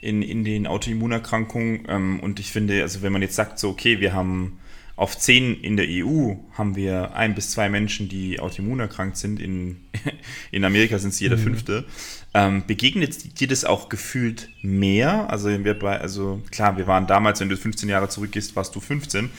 in, 0.00 0.22
in 0.22 0.44
den 0.44 0.66
Autoimmunerkrankungen. 0.66 1.86
Ähm, 1.88 2.20
und 2.20 2.40
ich 2.40 2.50
finde, 2.50 2.82
also 2.82 3.02
wenn 3.02 3.12
man 3.12 3.22
jetzt 3.22 3.36
sagt, 3.36 3.58
so, 3.58 3.68
okay, 3.68 4.00
wir 4.00 4.14
haben 4.14 4.58
auf 4.96 5.18
zehn 5.18 5.60
in 5.60 5.76
der 5.76 5.86
EU 5.88 6.34
haben 6.54 6.74
wir 6.74 7.14
ein 7.14 7.34
bis 7.34 7.50
zwei 7.50 7.68
Menschen, 7.68 8.08
die 8.08 8.40
autoimmunerkrankt 8.40 9.18
sind. 9.18 9.38
In, 9.40 9.84
in 10.50 10.64
Amerika 10.64 10.98
sind 10.98 11.10
es 11.10 11.20
jeder 11.20 11.36
mhm. 11.36 11.42
fünfte. 11.42 11.84
Ähm, 12.32 12.64
begegnet 12.66 13.40
dir 13.40 13.46
das 13.46 13.66
auch 13.66 13.90
gefühlt 13.90 14.48
mehr? 14.62 15.30
Also, 15.30 15.48
wir 15.48 15.78
bei, 15.78 16.00
also 16.00 16.42
klar, 16.50 16.78
wir 16.78 16.86
waren 16.86 17.06
damals, 17.06 17.40
wenn 17.40 17.50
du 17.50 17.56
15 17.58 17.90
Jahre 17.90 18.08
zurückgehst, 18.08 18.56
warst 18.56 18.74
du 18.74 18.80
15. 18.80 19.30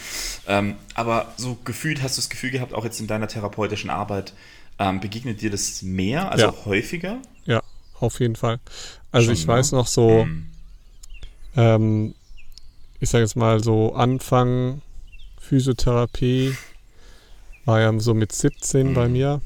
Ähm, 0.48 0.76
aber 0.94 1.34
so 1.38 1.58
gefühlt 1.64 2.04
hast 2.04 2.18
du 2.18 2.22
das 2.22 2.30
Gefühl 2.30 2.52
gehabt, 2.52 2.74
auch 2.74 2.86
jetzt 2.86 3.00
in 3.00 3.08
deiner 3.08 3.28
therapeutischen 3.28 3.90
Arbeit, 3.90 4.34
ähm, 4.80 5.00
begegnet 5.00 5.42
dir 5.42 5.50
das 5.50 5.82
mehr, 5.82 6.32
also 6.32 6.46
ja. 6.48 6.54
häufiger? 6.66 7.20
Ja, 7.46 7.64
auf 8.00 8.20
jeden 8.20 8.36
Fall. 8.36 8.60
Also 9.12 9.28
Schon, 9.28 9.34
ich 9.34 9.48
weiß 9.48 9.72
ne? 9.72 9.80
noch 9.80 9.88
so, 9.88 10.26
mhm. 10.26 10.48
ähm, 11.56 12.16
ich 13.00 13.10
sage 13.10 13.24
jetzt 13.24 13.36
mal 13.36 13.64
so 13.64 13.94
Anfang 13.94 14.82
Physiotherapie 15.48 16.56
war 17.64 17.80
ja 17.80 17.98
so 18.00 18.14
mit 18.14 18.34
17 18.34 18.90
mhm. 18.90 18.94
bei 18.94 19.08
mir 19.08 19.42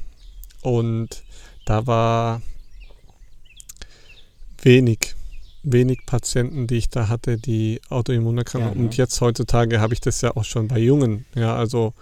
und 0.62 1.22
da 1.64 1.86
war 1.86 2.42
wenig, 4.62 5.14
wenig 5.62 6.00
Patienten, 6.06 6.66
die 6.66 6.76
ich 6.76 6.88
da 6.88 7.08
hatte, 7.08 7.38
die 7.38 7.80
Autoimmunerkrankungen. 7.88 8.74
Ja, 8.74 8.80
ne? 8.80 8.86
Und 8.86 8.96
jetzt 8.96 9.20
heutzutage 9.20 9.80
habe 9.80 9.94
ich 9.94 10.00
das 10.00 10.20
ja 10.22 10.36
auch 10.36 10.44
schon 10.44 10.68
bei 10.68 10.78
Jungen. 10.78 11.24
Ja, 11.36 11.54
also 11.54 11.94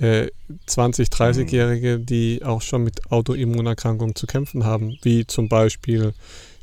äh, 0.00 0.28
20, 0.66 1.08
30-Jährige, 1.08 1.98
mhm. 1.98 2.06
die 2.06 2.42
auch 2.44 2.62
schon 2.62 2.82
mit 2.82 3.12
Autoimmunerkrankungen 3.12 4.16
zu 4.16 4.26
kämpfen 4.26 4.64
haben, 4.64 4.98
wie 5.02 5.24
zum 5.26 5.48
Beispiel 5.48 6.14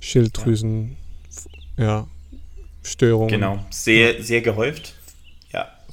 Schilddrüsen, 0.01 0.97
ja, 1.77 1.83
ja 1.83 2.07
Störungen. 2.83 3.29
Genau, 3.29 3.65
sehr, 3.69 4.21
sehr 4.21 4.41
gehäuft 4.41 4.96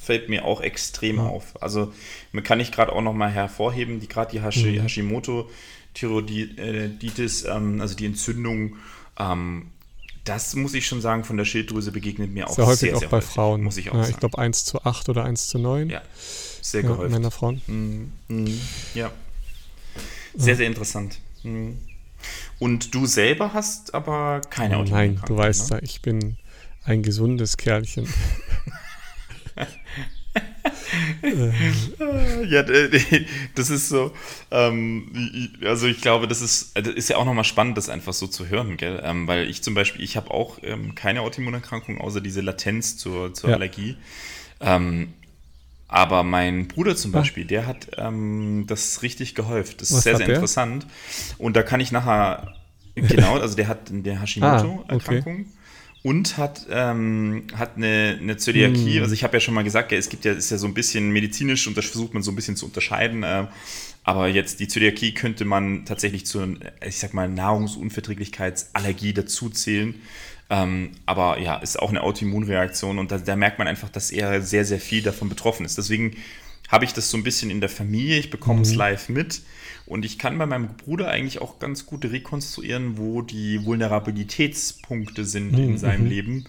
fällt 0.04 0.28
mir 0.28 0.44
auch 0.44 0.60
extrem 0.60 1.16
ja. 1.16 1.26
auf. 1.26 1.60
Also 1.62 1.92
man 2.32 2.44
kann 2.44 2.60
ich 2.60 2.72
gerade 2.72 2.92
auch 2.92 3.02
noch 3.02 3.14
mal 3.14 3.30
hervorheben, 3.30 4.00
die 4.00 4.08
gerade 4.08 4.30
die 4.30 4.42
Hashi, 4.42 4.78
mhm. 4.78 4.82
Hashimoto 4.82 5.50
Thyroiditis, 5.94 7.44
ähm, 7.44 7.80
also 7.80 7.94
die 7.94 8.06
Entzündung, 8.06 8.76
ähm, 9.18 9.70
das 10.24 10.54
muss 10.56 10.74
ich 10.74 10.86
schon 10.86 11.00
sagen, 11.00 11.24
von 11.24 11.36
der 11.36 11.44
Schilddrüse 11.44 11.92
begegnet 11.92 12.32
mir 12.32 12.48
auch 12.48 12.54
sehr 12.54 12.66
häufig 12.66 12.80
sehr, 12.80 12.96
auch 12.96 13.00
sehr 13.00 13.08
bei 13.08 13.18
häufig, 13.18 13.30
Frauen. 13.30 13.62
Muss 13.62 13.76
ich 13.76 13.90
auch 13.90 13.94
ja, 13.94 14.02
sagen. 14.02 14.14
Ich 14.14 14.20
glaube 14.20 14.38
1 14.38 14.64
zu 14.64 14.82
8 14.82 15.08
oder 15.10 15.24
1 15.24 15.48
zu 15.48 15.58
9. 15.58 15.90
Ja, 15.90 16.02
sehr 16.62 16.82
ja, 16.82 16.88
gehäuft. 16.88 17.12
Männer, 17.12 17.30
Frauen. 17.30 17.60
Mhm. 17.66 18.12
Mhm. 18.28 18.60
Ja. 18.94 19.12
Sehr, 20.34 20.56
sehr 20.56 20.66
interessant. 20.66 21.20
Mhm. 21.42 21.78
Und 22.58 22.94
du 22.94 23.06
selber 23.06 23.52
hast 23.52 23.94
aber 23.94 24.40
keine 24.48 24.78
Autoimmunerkrankung. 24.78 25.18
Nein, 25.18 25.22
du 25.26 25.36
weißt 25.36 25.70
ne? 25.70 25.76
ja, 25.76 25.82
ich 25.82 26.00
bin 26.00 26.36
ein 26.84 27.02
gesundes 27.02 27.56
Kerlchen. 27.56 28.08
ja, 32.48 32.62
das 33.54 33.70
ist 33.70 33.88
so, 33.88 34.12
ähm, 34.50 35.50
also 35.64 35.86
ich 35.86 36.00
glaube, 36.00 36.28
das 36.28 36.40
ist, 36.40 36.76
das 36.76 36.88
ist 36.94 37.08
ja 37.08 37.16
auch 37.16 37.24
nochmal 37.24 37.44
spannend, 37.44 37.76
das 37.78 37.88
einfach 37.88 38.12
so 38.12 38.26
zu 38.26 38.48
hören, 38.48 38.76
gell? 38.76 39.00
Ähm, 39.04 39.26
weil 39.26 39.48
ich 39.48 39.62
zum 39.62 39.74
Beispiel, 39.74 40.02
ich 40.04 40.16
habe 40.16 40.30
auch 40.30 40.58
ähm, 40.62 40.94
keine 40.94 41.22
Autoimmunerkrankung, 41.22 42.00
außer 42.00 42.20
diese 42.20 42.40
Latenz 42.40 42.96
zur, 42.96 43.34
zur 43.34 43.50
ja. 43.50 43.56
Allergie. 43.56 44.02
Ähm, 44.60 45.14
Aber 45.88 46.24
mein 46.24 46.68
Bruder 46.68 46.96
zum 46.96 47.12
Beispiel, 47.12 47.46
der 47.46 47.66
hat 47.66 47.90
ähm, 47.98 48.64
das 48.68 49.02
richtig 49.02 49.34
gehäuft. 49.34 49.80
Das 49.82 49.92
ist 49.94 49.96
Was 49.98 50.04
sehr, 50.04 50.14
hat 50.14 50.18
sehr 50.18 50.26
der? 50.26 50.36
interessant. 50.36 50.86
Und 51.38 51.56
da 51.56 51.62
kann 51.62 51.80
ich 51.80 51.92
nachher, 51.92 52.54
genau, 52.96 53.38
also 53.38 53.56
der 53.56 53.68
hat 53.68 53.90
eine 53.90 54.20
Ah, 54.40 54.80
Hashimoto-Erkrankung. 54.82 55.53
Und 56.06 56.36
hat, 56.36 56.66
ähm, 56.70 57.44
hat 57.56 57.76
eine, 57.76 58.18
eine 58.20 58.36
Zöliakie. 58.36 58.96
Hm. 58.96 59.02
Also 59.02 59.14
ich 59.14 59.24
habe 59.24 59.34
ja 59.36 59.40
schon 59.40 59.54
mal 59.54 59.64
gesagt, 59.64 59.90
es 59.90 60.10
gibt 60.10 60.26
ja, 60.26 60.32
ist 60.32 60.50
ja 60.50 60.58
so 60.58 60.66
ein 60.66 60.74
bisschen 60.74 61.10
medizinisch 61.10 61.66
und 61.66 61.78
das 61.78 61.86
versucht 61.86 62.12
man 62.12 62.22
so 62.22 62.30
ein 62.30 62.36
bisschen 62.36 62.56
zu 62.56 62.66
unterscheiden. 62.66 63.22
Äh, 63.22 63.46
aber 64.02 64.28
jetzt 64.28 64.60
die 64.60 64.68
Zöliakie 64.68 65.14
könnte 65.14 65.46
man 65.46 65.86
tatsächlich 65.86 66.26
zur, 66.26 66.56
ich 66.86 66.98
sag 66.98 67.14
mal, 67.14 67.26
Nahrungsunverträglichkeitsallergie 67.30 69.14
dazuzählen. 69.14 69.94
Ähm, 70.50 70.90
aber 71.06 71.40
ja, 71.40 71.56
ist 71.56 71.80
auch 71.80 71.88
eine 71.88 72.02
Autoimmunreaktion 72.02 72.98
und 72.98 73.10
da, 73.10 73.16
da 73.16 73.34
merkt 73.34 73.58
man 73.58 73.66
einfach, 73.66 73.88
dass 73.88 74.10
er 74.10 74.42
sehr, 74.42 74.66
sehr 74.66 74.80
viel 74.80 75.02
davon 75.02 75.30
betroffen 75.30 75.64
ist. 75.64 75.78
Deswegen 75.78 76.18
habe 76.68 76.84
ich 76.84 76.92
das 76.92 77.08
so 77.08 77.16
ein 77.16 77.22
bisschen 77.22 77.48
in 77.50 77.62
der 77.62 77.70
Familie, 77.70 78.18
ich 78.18 78.28
bekomme 78.28 78.60
es 78.60 78.74
live 78.74 79.08
mit 79.08 79.40
und 79.86 80.04
ich 80.04 80.18
kann 80.18 80.38
bei 80.38 80.46
meinem 80.46 80.76
Bruder 80.76 81.08
eigentlich 81.10 81.40
auch 81.40 81.58
ganz 81.58 81.86
gut 81.86 82.04
rekonstruieren, 82.04 82.96
wo 82.98 83.22
die 83.22 83.64
Vulnerabilitätspunkte 83.64 85.24
sind 85.24 85.58
in 85.58 85.78
seinem 85.78 86.06
Leben, 86.06 86.44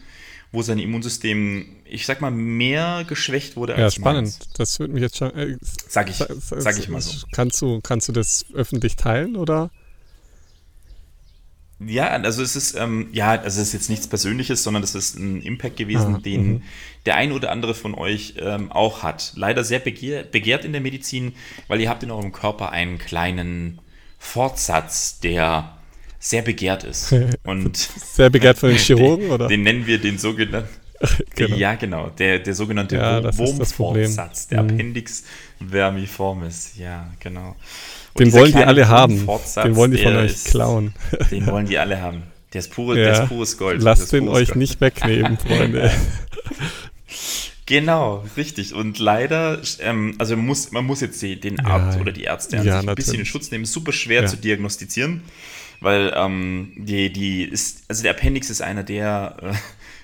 wo 0.51 0.61
sein 0.61 0.79
Immunsystem, 0.79 1.65
ich 1.85 2.05
sag 2.05 2.21
mal, 2.21 2.31
mehr 2.31 3.03
geschwächt 3.07 3.55
wurde 3.57 3.73
Ja, 3.77 3.85
als 3.85 3.95
spannend. 3.95 4.23
meins. 4.23 4.39
Das 4.57 4.79
würde 4.79 4.93
mich 4.93 5.01
jetzt 5.01 5.17
schon. 5.17 5.31
Äh, 5.35 5.57
Sag 5.61 6.09
ich, 6.09 6.15
sa- 6.17 6.27
sag 6.39 6.77
ich 6.79 6.87
mal 6.89 7.01
so. 7.01 7.25
Kannst 7.31 7.61
du, 7.61 7.81
kannst 7.81 8.07
du 8.07 8.13
das 8.13 8.45
öffentlich 8.53 8.95
teilen 8.95 9.35
oder? 9.35 9.69
Ja, 11.79 12.07
also 12.07 12.41
es 12.41 12.55
ist, 12.55 12.75
ähm, 12.75 13.09
ja, 13.11 13.31
also 13.31 13.59
es 13.61 13.67
ist 13.67 13.73
jetzt 13.73 13.89
nichts 13.89 14.07
Persönliches, 14.07 14.63
sondern 14.63 14.81
das 14.81 14.95
ist 14.95 15.17
ein 15.19 15.41
Impact 15.41 15.75
gewesen, 15.75 16.15
Ah, 16.15 16.19
den 16.19 16.63
der 17.05 17.15
ein 17.17 17.31
oder 17.33 17.51
andere 17.51 17.73
von 17.75 17.93
euch 17.93 18.35
ähm, 18.39 18.71
auch 18.71 19.03
hat. 19.03 19.33
Leider 19.35 19.63
sehr 19.63 19.79
begehr, 19.79 20.23
begehrt 20.23 20.63
in 20.65 20.71
der 20.71 20.81
Medizin, 20.81 21.33
weil 21.67 21.81
ihr 21.81 21.89
habt 21.89 22.01
in 22.03 22.11
eurem 22.11 22.31
Körper 22.31 22.71
einen 22.71 22.97
kleinen 22.97 23.79
Fortsatz, 24.17 25.19
der 25.19 25.77
sehr 26.19 26.41
begehrt 26.41 26.83
ist. 26.83 27.13
Und 27.43 27.75
Sehr 27.77 28.29
begehrt 28.29 28.57
von 28.57 28.69
den 28.71 28.77
Chirurgen 28.79 29.29
oder? 29.29 29.47
den 29.47 29.61
nennen 29.63 29.85
wir 29.85 29.99
den 29.99 30.17
sogenannten. 30.17 30.69
Genau. 31.35 31.57
Ja, 31.57 31.75
genau. 31.75 32.09
Der, 32.17 32.39
der 32.39 32.55
sogenannte 32.55 32.95
Ja. 32.95 33.37
Wurmfortsatz, 33.37 34.47
der 34.47 34.63
Mhm. 34.63 34.69
Appendix 34.69 35.23
vermiformis. 35.69 36.71
Ja, 36.77 37.11
genau. 37.19 37.55
Den 38.17 38.31
wollen 38.33 38.51
die 38.53 38.63
alle 38.63 38.87
haben. 38.87 39.27
Den 39.63 39.75
wollen 39.75 39.91
die 39.91 40.01
von 40.03 40.13
der 40.13 40.21
euch 40.23 40.31
ist- 40.31 40.47
klauen. 40.47 40.93
Den 41.31 41.45
wollen 41.47 41.65
die 41.67 41.77
alle 41.77 42.01
haben. 42.01 42.23
Der 42.53 42.59
ist, 42.59 42.71
pure, 42.71 42.95
der 42.95 43.07
Ja. 43.13 43.23
ist 43.23 43.27
pures 43.29 43.57
Gold. 43.57 43.81
Lasst 43.81 44.13
den 44.13 44.29
euch 44.29 44.47
Gold. 44.49 44.55
nicht 44.57 44.79
wegnehmen, 44.81 45.37
Freunde. 45.37 45.91
Genau, 47.67 48.23
richtig. 48.37 48.75
Und 48.75 48.99
leider, 48.99 49.59
ähm, 49.79 50.13
also 50.19 50.35
man 50.37 50.45
muss, 50.45 50.71
man 50.71 50.85
muss 50.85 51.01
jetzt 51.01 51.19
den 51.23 51.59
Arzt 51.61 51.95
Ja, 51.95 52.01
oder 52.01 52.11
die 52.11 52.21
Ärzte 52.23 52.57
ja, 52.57 52.61
sich 52.81 52.89
ein 52.89 52.95
bisschen 52.95 53.19
in. 53.21 53.25
Schutz 53.25 53.49
nehmen. 53.49 53.65
Super 53.65 53.91
schwer 53.91 54.21
Ja. 54.21 54.27
zu 54.27 54.37
diagnostizieren, 54.37 55.23
weil 55.81 56.13
ähm, 56.15 56.73
die, 56.77 57.11
die 57.11 57.43
ist, 57.43 57.83
also 57.87 58.03
der 58.03 58.11
Appendix 58.11 58.51
ist 58.51 58.61
einer 58.61 58.83
der, 58.83 59.37
äh, 59.41 59.53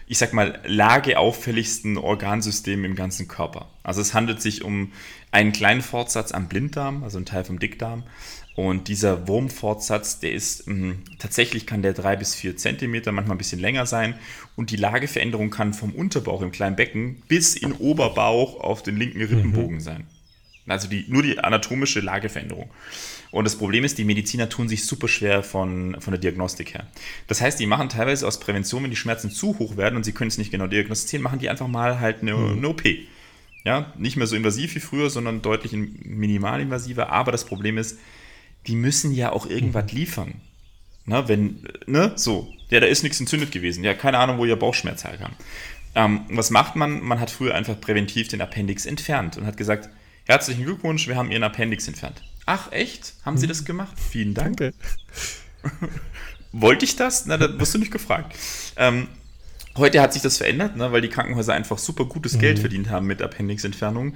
ich 0.08 0.18
sag 0.18 0.34
mal, 0.34 0.60
lageauffälligsten 0.66 1.98
Organsysteme 2.00 2.88
im 2.88 2.96
ganzen 2.96 3.28
Körper. 3.28 3.70
Also 3.84 4.02
es 4.02 4.16
handelt 4.16 4.42
sich 4.42 4.64
um 4.64 4.92
einen 5.32 5.54
kleinen 5.54 5.82
Fortsatz 5.82 6.32
am 6.32 6.48
Blinddarm, 6.48 7.04
also 7.04 7.18
ein 7.18 7.26
Teil 7.26 7.44
vom 7.44 7.60
Dickdarm. 7.60 8.04
Und 8.56 8.90
dieser 8.90 9.30
Wurmfortsatz, 9.30 10.20
der 10.20 10.34
ist 10.34 10.68
mh, 10.68 10.96
tatsächlich 11.20 11.66
kann 11.66 11.82
der 11.82 11.94
drei 11.94 12.18
bis 12.18 12.36
vier 12.36 12.58
Zentimeter, 12.58 13.14
manchmal 13.14 13.36
ein 13.36 13.38
bisschen 13.38 13.62
länger 13.62 13.86
sein. 13.86 14.16
Und 14.58 14.72
die 14.72 14.76
Lageveränderung 14.76 15.50
kann 15.50 15.74
vom 15.74 15.94
Unterbauch 15.94 16.42
im 16.42 16.52
kleinen 16.52 16.76
Becken 16.76 17.24
bis 17.30 17.56
in 17.56 17.72
Oberbauch 17.72 18.60
auf 18.60 18.84
den 18.84 18.98
linken 18.98 19.22
Rippenbogen 19.22 19.80
sein. 19.80 20.06
Also 20.68 20.88
die, 20.88 21.06
nur 21.08 21.24
die 21.24 21.40
anatomische 21.40 22.02
Lageveränderung. 22.02 22.70
Und 23.32 23.46
das 23.46 23.58
Problem 23.58 23.84
ist, 23.84 23.98
die 23.98 24.04
Mediziner 24.04 24.50
tun 24.50 24.68
sich 24.68 24.86
super 24.86 25.08
schwer 25.08 25.44
von, 25.44 26.00
von 26.00 26.12
der 26.12 26.20
Diagnostik 26.20 26.74
her. 26.74 26.88
Das 27.28 27.42
heißt, 27.42 27.60
die 27.60 27.66
machen 27.66 27.90
teilweise 27.90 28.28
aus 28.28 28.40
Prävention, 28.40 28.84
wenn 28.84 28.90
die 28.90 28.98
Schmerzen 28.98 29.32
zu 29.32 29.58
hoch 29.58 29.78
werden 29.78 29.96
und 29.96 30.04
sie 30.04 30.12
können 30.12 30.28
es 30.28 30.38
nicht 30.38 30.52
genau 30.52 30.68
diagnostizieren, 30.68 31.24
machen 31.24 31.40
die 31.40 31.50
einfach 31.50 31.68
mal 31.68 32.00
halt 32.00 32.22
eine, 32.22 32.36
eine 32.36 32.68
OP. 32.68 32.84
Ja, 33.64 33.94
nicht 33.98 34.18
mehr 34.18 34.28
so 34.28 34.36
invasiv 34.36 34.74
wie 34.76 34.80
früher, 34.80 35.10
sondern 35.10 35.42
deutlich 35.42 35.74
in- 35.74 36.00
minimalinvasiver. 36.04 37.10
Aber 37.10 37.32
das 37.32 37.46
Problem 37.46 37.78
ist, 37.78 38.00
die 38.68 38.76
müssen 38.76 39.12
ja 39.12 39.32
auch 39.32 39.46
irgendwas 39.48 39.92
liefern. 39.92 40.36
Na, 41.06 41.28
wenn, 41.28 41.68
ne, 41.88 42.14
so, 42.16 42.52
ja, 42.70 42.80
da 42.80 42.88
ist 42.88 43.04
nichts 43.04 43.20
entzündet 43.20 43.52
gewesen. 43.52 43.84
Ja, 43.84 43.94
keine 43.94 44.18
Ahnung, 44.20 44.38
wo 44.38 44.46
ihr 44.46 44.56
Bauchschmerz 44.56 45.04
herkam. 45.04 45.34
Ähm, 45.94 46.22
was 46.30 46.50
macht 46.52 46.76
man? 46.76 47.02
Man 47.02 47.20
hat 47.20 47.32
früher 47.32 47.54
einfach 47.56 47.80
präventiv 47.80 48.28
den 48.30 48.42
Appendix 48.42 48.86
entfernt 48.86 49.38
und 49.38 49.46
hat 49.46 49.58
gesagt, 49.58 49.90
herzlichen 50.26 50.64
Glückwunsch, 50.64 51.08
wir 51.08 51.16
haben 51.16 51.32
Ihren 51.32 51.44
Appendix 51.44 51.88
entfernt. 51.88 52.24
Ach, 52.46 52.72
echt? 52.72 53.14
Haben 53.26 53.38
Sie 53.38 53.48
das 53.48 53.66
gemacht? 53.66 53.98
Vielen 54.00 54.34
Dank. 54.34 54.58
Danke. 54.58 54.74
Wollte 56.52 56.86
ich 56.86 56.96
das? 56.96 57.26
Na, 57.26 57.38
da 57.38 57.60
wirst 57.60 57.74
du 57.74 57.78
nicht 57.80 57.92
gefragt. 57.92 58.36
Ähm, 58.78 59.08
heute 59.78 60.02
hat 60.02 60.14
sich 60.14 60.22
das 60.22 60.38
verändert, 60.38 60.76
ne, 60.76 60.92
weil 60.92 61.02
die 61.02 61.10
Krankenhäuser 61.10 61.54
einfach 61.54 61.78
super 61.78 62.06
gutes 62.06 62.40
Geld 62.40 62.60
verdient 62.60 62.90
haben 62.90 63.08
mit 63.08 63.22
Appendixentfernungen. 63.22 64.16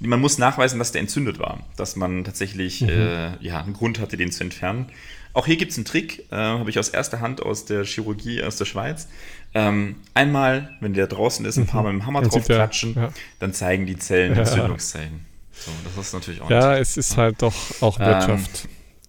Man 0.00 0.20
muss 0.20 0.38
nachweisen, 0.38 0.78
dass 0.78 0.92
der 0.92 1.00
entzündet 1.00 1.38
war, 1.38 1.60
dass 1.76 1.96
man 1.96 2.24
tatsächlich 2.24 2.82
äh, 2.82 3.36
ja, 3.40 3.62
einen 3.62 3.72
Grund 3.72 4.00
hatte, 4.00 4.16
den 4.16 4.32
zu 4.32 4.42
entfernen. 4.44 4.86
Auch 5.32 5.46
hier 5.46 5.56
gibt 5.56 5.72
es 5.72 5.76
einen 5.76 5.84
Trick, 5.84 6.26
äh, 6.30 6.36
habe 6.36 6.70
ich 6.70 6.78
aus 6.78 6.88
erster 6.88 7.20
Hand 7.20 7.42
aus 7.42 7.66
der 7.66 7.84
Chirurgie 7.84 8.42
aus 8.42 8.56
der 8.56 8.64
Schweiz. 8.64 9.06
Ähm, 9.52 9.96
einmal, 10.14 10.76
wenn 10.80 10.94
der 10.94 11.06
draußen 11.06 11.44
ist, 11.44 11.58
ein 11.58 11.66
paar 11.66 11.82
Mal 11.82 11.92
mit 11.92 12.02
dem 12.02 12.06
Hammer 12.06 12.22
Dann 12.22 12.30
drauf 12.30 12.44
klatschen, 12.44 12.94
ja. 12.94 13.12
dann 13.38 13.52
zeigen 13.52 13.86
die 13.86 13.98
Zellen 13.98 14.34
Ja. 14.34 14.40
Entzündungszeichen. 14.40 15.26
So, 15.52 15.70
das 15.84 16.06
ist 16.06 16.12
natürlich 16.14 16.40
auch 16.40 16.50
Ja, 16.50 16.76
es 16.76 16.96
ist 16.96 17.16
halt 17.16 17.42
doch 17.42 17.54
auch 17.80 17.98
Ähm, 18.00 18.06
Wirtschaft. 18.06 18.68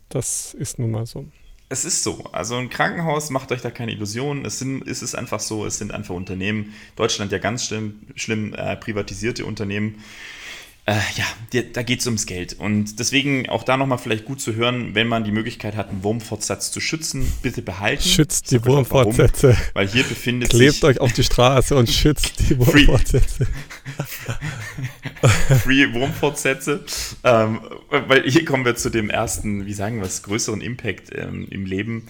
Das 0.10 0.54
ist 0.54 0.80
nun 0.80 0.92
mal 0.92 1.06
so. 1.06 1.26
Es 1.70 1.84
ist 1.84 2.04
so. 2.04 2.24
Also 2.32 2.56
ein 2.56 2.70
Krankenhaus 2.70 3.30
macht 3.30 3.52
euch 3.52 3.62
da 3.62 3.72
keine 3.72 3.92
Illusionen. 3.92 4.46
Es, 4.46 4.60
sind, 4.60 4.88
es 4.88 5.02
ist 5.02 5.16
einfach 5.16 5.42
so, 5.42 5.66
es 5.66 5.78
sind 5.78 5.92
einfach 5.92 6.16
Unternehmen. 6.16 6.74
Deutschland 6.96 7.32
ja 7.32 7.40
ganz 7.40 7.66
schlimm, 7.66 8.00
schlimm 8.16 8.54
äh, 8.54 8.78
privatisierte 8.78 9.46
Unternehmen. 9.46 10.02
Äh, 10.90 10.96
ja, 11.18 11.62
da 11.74 11.84
geht 11.84 12.00
es 12.00 12.06
ums 12.06 12.26
Geld. 12.26 12.54
Und 12.58 12.98
deswegen 12.98 13.50
auch 13.50 13.64
da 13.64 13.76
nochmal 13.76 13.98
vielleicht 13.98 14.24
gut 14.24 14.40
zu 14.40 14.56
hören, 14.56 14.96
wenn 14.96 15.08
man 15.08 15.26
die 15.26 15.34
Möglichkeit 15.34 15.76
hat, 15.76 15.90
einen 15.90 16.02
Wurmfortsatz 16.02 16.72
zu 16.72 16.80
schützen, 16.80 17.30
bitte 17.42 17.62
behalten. 17.62 18.04
Schützt 18.04 18.52
die 18.52 18.60
auch 18.60 18.68
warum, 18.68 18.90
Wurmfortsätze. 18.90 19.58
Weil 19.74 19.90
hier 19.90 20.04
befindet 20.04 20.50
Klebt 20.50 20.76
sich 20.76 20.84
euch 20.86 21.02
auf 21.02 21.12
die 21.12 21.26
Straße 21.26 21.76
und 21.76 21.90
schützt 21.90 22.40
die 22.40 22.58
Wurmfortsätze. 22.58 23.48
Free 25.64 25.94
Wurmfortsätze. 25.94 26.86
Ähm, 27.26 27.60
weil 27.90 28.24
hier 28.24 28.46
kommen 28.46 28.64
wir 28.64 28.78
zu 28.78 28.90
dem 28.90 29.10
ersten, 29.10 29.66
wie 29.66 29.74
sagen 29.74 29.98
wir 29.98 30.06
es, 30.06 30.24
größeren 30.24 30.62
Impact 30.62 31.10
ähm, 31.14 31.50
im 31.50 31.66
Leben. 31.66 32.08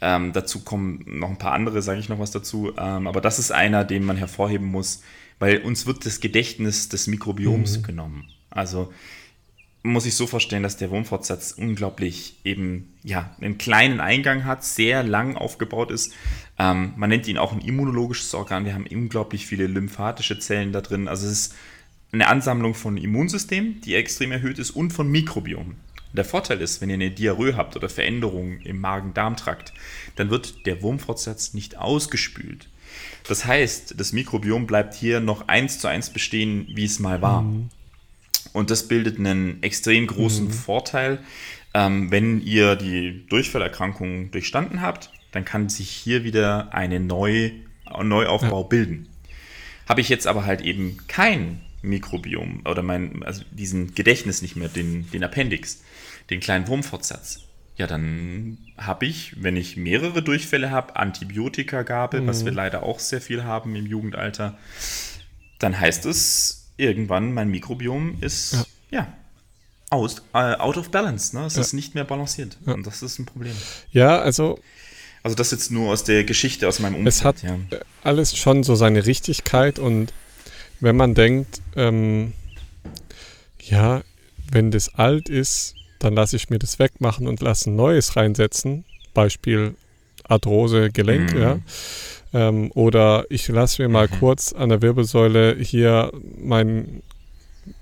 Ähm, 0.00 0.32
dazu 0.32 0.60
kommen 0.60 1.04
noch 1.04 1.30
ein 1.30 1.38
paar 1.38 1.52
andere, 1.52 1.82
sage 1.82 1.98
ich 1.98 2.08
noch 2.08 2.20
was 2.20 2.30
dazu. 2.30 2.72
Ähm, 2.78 3.08
aber 3.08 3.20
das 3.20 3.40
ist 3.40 3.50
einer, 3.50 3.84
den 3.84 4.04
man 4.04 4.16
hervorheben 4.16 4.68
muss, 4.68 5.02
weil 5.40 5.58
uns 5.58 5.86
wird 5.86 6.06
das 6.06 6.20
Gedächtnis 6.20 6.88
des 6.88 7.08
Mikrobioms 7.08 7.82
genommen. 7.82 8.28
Also 8.50 8.92
muss 9.82 10.04
ich 10.04 10.14
so 10.14 10.26
vorstellen, 10.26 10.62
dass 10.62 10.76
der 10.76 10.90
Wurmfortsatz 10.90 11.52
unglaublich 11.52 12.36
eben, 12.44 12.92
ja, 13.02 13.34
einen 13.40 13.56
kleinen 13.56 14.00
Eingang 14.00 14.44
hat, 14.44 14.62
sehr 14.62 15.02
lang 15.02 15.36
aufgebaut 15.36 15.90
ist. 15.90 16.12
Ähm, 16.58 16.92
man 16.96 17.08
nennt 17.08 17.26
ihn 17.26 17.38
auch 17.38 17.52
ein 17.52 17.62
immunologisches 17.62 18.34
Organ. 18.34 18.66
Wir 18.66 18.74
haben 18.74 18.86
unglaublich 18.86 19.46
viele 19.46 19.66
lymphatische 19.66 20.38
Zellen 20.38 20.72
da 20.72 20.82
drin. 20.82 21.08
Also 21.08 21.26
es 21.26 21.32
ist 21.32 21.54
eine 22.12 22.26
Ansammlung 22.26 22.74
von 22.74 22.98
Immunsystem, 22.98 23.80
die 23.80 23.94
extrem 23.94 24.32
erhöht 24.32 24.58
ist, 24.58 24.72
und 24.72 24.92
von 24.92 25.10
Mikrobiom. 25.10 25.76
Der 26.12 26.24
Vorteil 26.24 26.60
ist, 26.60 26.80
wenn 26.80 26.90
ihr 26.90 26.94
eine 26.94 27.12
Diarrhoe 27.12 27.56
habt 27.56 27.76
oder 27.76 27.88
Veränderungen 27.88 28.60
im 28.62 28.80
Magen-Darm-Trakt, 28.80 29.72
dann 30.16 30.28
wird 30.28 30.66
der 30.66 30.82
Wurmfortsatz 30.82 31.54
nicht 31.54 31.78
ausgespült. 31.78 32.68
Das 33.30 33.44
heißt, 33.44 33.94
das 33.96 34.12
Mikrobiom 34.12 34.66
bleibt 34.66 34.92
hier 34.92 35.20
noch 35.20 35.46
eins 35.46 35.78
zu 35.78 35.86
eins 35.86 36.10
bestehen, 36.10 36.66
wie 36.74 36.84
es 36.84 36.98
mal 36.98 37.22
war. 37.22 37.44
Und 38.52 38.70
das 38.72 38.88
bildet 38.88 39.20
einen 39.20 39.62
extrem 39.62 40.08
großen 40.08 40.50
Vorteil. 40.50 41.20
Ähm, 41.72 42.10
wenn 42.10 42.40
ihr 42.40 42.74
die 42.74 43.24
Durchfallerkrankung 43.28 44.32
durchstanden 44.32 44.80
habt, 44.80 45.12
dann 45.30 45.44
kann 45.44 45.68
sich 45.68 45.90
hier 45.90 46.24
wieder 46.24 46.74
eine 46.74 46.98
Neu 46.98 47.52
Neuaufbau 48.02 48.64
bilden. 48.64 49.08
Habe 49.88 50.00
ich 50.00 50.08
jetzt 50.08 50.26
aber 50.26 50.44
halt 50.44 50.62
eben 50.62 50.96
kein 51.06 51.60
Mikrobiom 51.82 52.62
oder 52.68 52.82
mein, 52.82 53.22
also 53.22 53.44
diesen 53.52 53.94
Gedächtnis 53.94 54.42
nicht 54.42 54.56
mehr, 54.56 54.68
den, 54.68 55.08
den 55.12 55.22
Appendix, 55.22 55.84
den 56.30 56.40
kleinen 56.40 56.66
Wurmfortsatz, 56.66 57.44
ja, 57.80 57.86
dann 57.86 58.58
habe 58.76 59.06
ich, 59.06 59.42
wenn 59.42 59.56
ich 59.56 59.78
mehrere 59.78 60.22
Durchfälle 60.22 60.70
habe, 60.70 60.96
Antibiotikagabe, 60.96 62.26
was 62.26 62.44
wir 62.44 62.52
leider 62.52 62.82
auch 62.82 62.98
sehr 62.98 63.22
viel 63.22 63.44
haben 63.44 63.74
im 63.74 63.86
Jugendalter, 63.86 64.58
dann 65.58 65.80
heißt 65.80 66.04
es 66.04 66.66
irgendwann, 66.76 67.32
mein 67.32 67.48
Mikrobiom 67.48 68.18
ist 68.20 68.66
ja, 68.90 69.10
aus, 69.88 70.22
äh, 70.34 70.56
out 70.56 70.76
of 70.76 70.90
balance. 70.90 71.34
Ne? 71.34 71.46
Es 71.46 71.56
ist 71.56 71.72
nicht 71.72 71.94
mehr 71.94 72.04
balanciert. 72.04 72.58
Und 72.66 72.86
das 72.86 73.00
ist 73.00 73.18
ein 73.18 73.24
Problem. 73.24 73.56
Ja, 73.92 74.20
also 74.20 74.60
Also 75.22 75.34
das 75.34 75.50
jetzt 75.50 75.70
nur 75.70 75.90
aus 75.90 76.04
der 76.04 76.24
Geschichte 76.24 76.68
aus 76.68 76.80
meinem 76.80 76.96
Umfeld. 76.96 77.14
es 77.14 77.24
hat 77.24 77.42
ja. 77.42 77.56
alles 78.04 78.36
schon 78.36 78.62
so 78.62 78.74
seine 78.74 79.06
Richtigkeit 79.06 79.78
und 79.78 80.12
wenn 80.80 80.96
man 80.96 81.14
denkt, 81.14 81.62
ähm, 81.76 82.34
ja, 83.58 84.02
wenn 84.50 84.70
das 84.70 84.94
alt 84.96 85.30
ist, 85.30 85.76
dann 86.00 86.14
lasse 86.14 86.36
ich 86.36 86.50
mir 86.50 86.58
das 86.58 86.78
wegmachen 86.78 87.28
und 87.28 87.40
lasse 87.40 87.70
ein 87.70 87.76
neues 87.76 88.16
reinsetzen. 88.16 88.84
Beispiel 89.14 89.74
Arthrose, 90.24 90.90
Gelenk, 90.90 91.34
mhm. 91.34 91.40
ja. 91.40 91.58
Ähm, 92.32 92.70
oder 92.74 93.24
ich 93.28 93.48
lasse 93.48 93.82
mir 93.82 93.88
mal 93.88 94.08
mhm. 94.08 94.18
kurz 94.18 94.52
an 94.52 94.68
der 94.68 94.82
Wirbelsäule 94.82 95.56
hier 95.56 96.12
mein, 96.38 97.02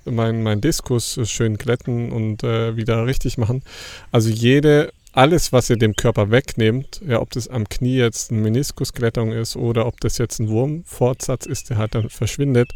mein, 0.04 0.42
mein 0.42 0.60
Diskus 0.60 1.20
schön 1.24 1.56
glätten 1.56 2.12
und 2.12 2.42
äh, 2.42 2.76
wieder 2.76 3.06
richtig 3.06 3.38
machen. 3.38 3.62
Also 4.10 4.30
jede 4.30 4.92
alles, 5.18 5.52
was 5.52 5.68
ihr 5.68 5.76
dem 5.76 5.96
Körper 5.96 6.30
wegnehmt, 6.30 7.00
ja, 7.04 7.20
ob 7.20 7.30
das 7.32 7.48
am 7.48 7.68
Knie 7.68 7.96
jetzt 7.96 8.30
eine 8.30 8.40
Meniskusklettung 8.40 9.32
ist 9.32 9.56
oder 9.56 9.86
ob 9.86 10.00
das 10.00 10.16
jetzt 10.16 10.38
ein 10.38 10.48
Wurmfortsatz 10.48 11.44
ist, 11.44 11.70
der 11.70 11.78
halt 11.78 11.96
dann 11.96 12.08
verschwindet, 12.08 12.70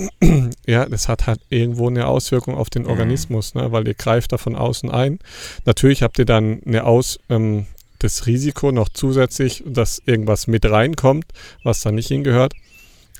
ja, 0.66 0.86
das 0.86 1.08
hat 1.08 1.26
halt 1.26 1.40
irgendwo 1.48 1.88
eine 1.88 2.06
Auswirkung 2.06 2.54
auf 2.54 2.70
den 2.70 2.84
mhm. 2.84 2.90
Organismus, 2.90 3.56
ne, 3.56 3.72
weil 3.72 3.88
ihr 3.88 3.94
greift 3.94 4.30
da 4.30 4.38
von 4.38 4.54
außen 4.54 4.88
ein. 4.88 5.18
Natürlich 5.64 6.04
habt 6.04 6.16
ihr 6.20 6.26
dann 6.26 6.62
eine 6.64 6.84
Aus, 6.84 7.18
ähm, 7.28 7.66
das 7.98 8.26
Risiko 8.26 8.70
noch 8.70 8.88
zusätzlich, 8.88 9.64
dass 9.66 10.00
irgendwas 10.06 10.46
mit 10.46 10.64
reinkommt, 10.64 11.26
was 11.64 11.80
da 11.80 11.90
nicht 11.90 12.06
hingehört. 12.06 12.52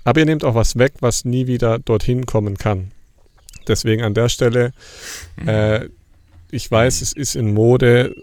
Aber 0.05 0.21
ihr 0.21 0.27
nehmt 0.27 0.45
auch 0.45 0.55
was 0.55 0.79
weg, 0.79 0.93
was 1.01 1.25
nie 1.25 1.49
wieder 1.49 1.81
dorthin 1.81 2.25
kommen 2.25 2.57
kann. 2.57 2.93
Deswegen 3.67 4.05
an 4.05 4.15
der 4.15 4.29
Stelle, 4.29 4.73
mhm. 5.43 5.49
äh, 5.49 5.89
ich 6.53 6.71
weiß, 6.71 7.01
es 7.01 7.13
ist 7.13 7.35
in 7.35 7.53
Mode, 7.53 8.15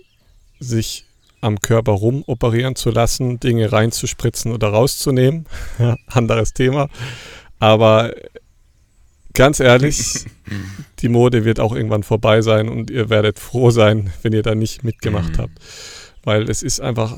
sich 0.62 1.06
am 1.42 1.60
Körper 1.60 1.92
rumoperieren 1.92 2.76
zu 2.76 2.92
lassen, 2.92 3.40
Dinge 3.40 3.72
reinzuspritzen 3.72 4.52
oder 4.52 4.70
rauszunehmen. 4.70 5.48
Anderes 6.08 6.54
Thema. 6.54 6.88
Aber 7.60 8.14
ganz 9.34 9.60
ehrlich, 9.60 10.26
die 11.00 11.10
Mode 11.10 11.44
wird 11.44 11.60
auch 11.60 11.76
irgendwann 11.76 12.04
vorbei 12.04 12.42
sein 12.42 12.70
und 12.70 12.90
ihr 12.90 13.10
werdet 13.10 13.40
froh 13.40 13.72
sein, 13.72 14.14
wenn 14.22 14.34
ihr 14.34 14.44
da 14.44 14.56
nicht 14.56 14.84
mitgemacht 14.84 15.34
mhm. 15.34 15.42
habt. 15.42 15.60
Weil 16.24 16.50
es 16.50 16.62
ist 16.62 16.80
einfach, 16.80 17.18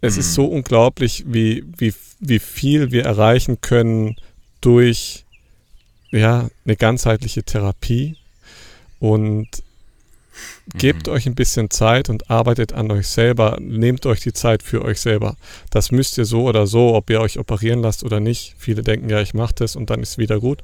es 0.00 0.14
mhm. 0.14 0.20
ist 0.20 0.34
so 0.34 0.46
unglaublich, 0.46 1.24
wie, 1.28 1.64
wie, 1.78 1.94
wie 2.18 2.40
viel 2.40 2.90
wir 2.90 3.04
erreichen 3.04 3.60
können 3.60 4.16
durch 4.60 5.24
ja, 6.10 6.48
eine 6.64 6.76
ganzheitliche 6.76 7.44
Therapie. 7.44 8.16
Und 8.98 9.48
Gebt 10.76 11.08
mhm. 11.08 11.12
euch 11.12 11.26
ein 11.26 11.34
bisschen 11.34 11.70
Zeit 11.70 12.08
und 12.08 12.30
arbeitet 12.30 12.72
an 12.72 12.90
euch 12.92 13.08
selber. 13.08 13.58
Nehmt 13.60 14.06
euch 14.06 14.20
die 14.20 14.32
Zeit 14.32 14.62
für 14.62 14.82
euch 14.82 15.00
selber. 15.00 15.36
Das 15.70 15.90
müsst 15.90 16.16
ihr 16.18 16.24
so 16.24 16.44
oder 16.44 16.68
so, 16.68 16.94
ob 16.94 17.10
ihr 17.10 17.20
euch 17.20 17.38
operieren 17.38 17.82
lasst 17.82 18.04
oder 18.04 18.20
nicht. 18.20 18.54
Viele 18.58 18.82
denken, 18.82 19.10
ja, 19.10 19.20
ich 19.20 19.34
mache 19.34 19.54
das 19.56 19.74
und 19.74 19.90
dann 19.90 20.00
ist 20.00 20.18
wieder 20.18 20.38
gut. 20.38 20.62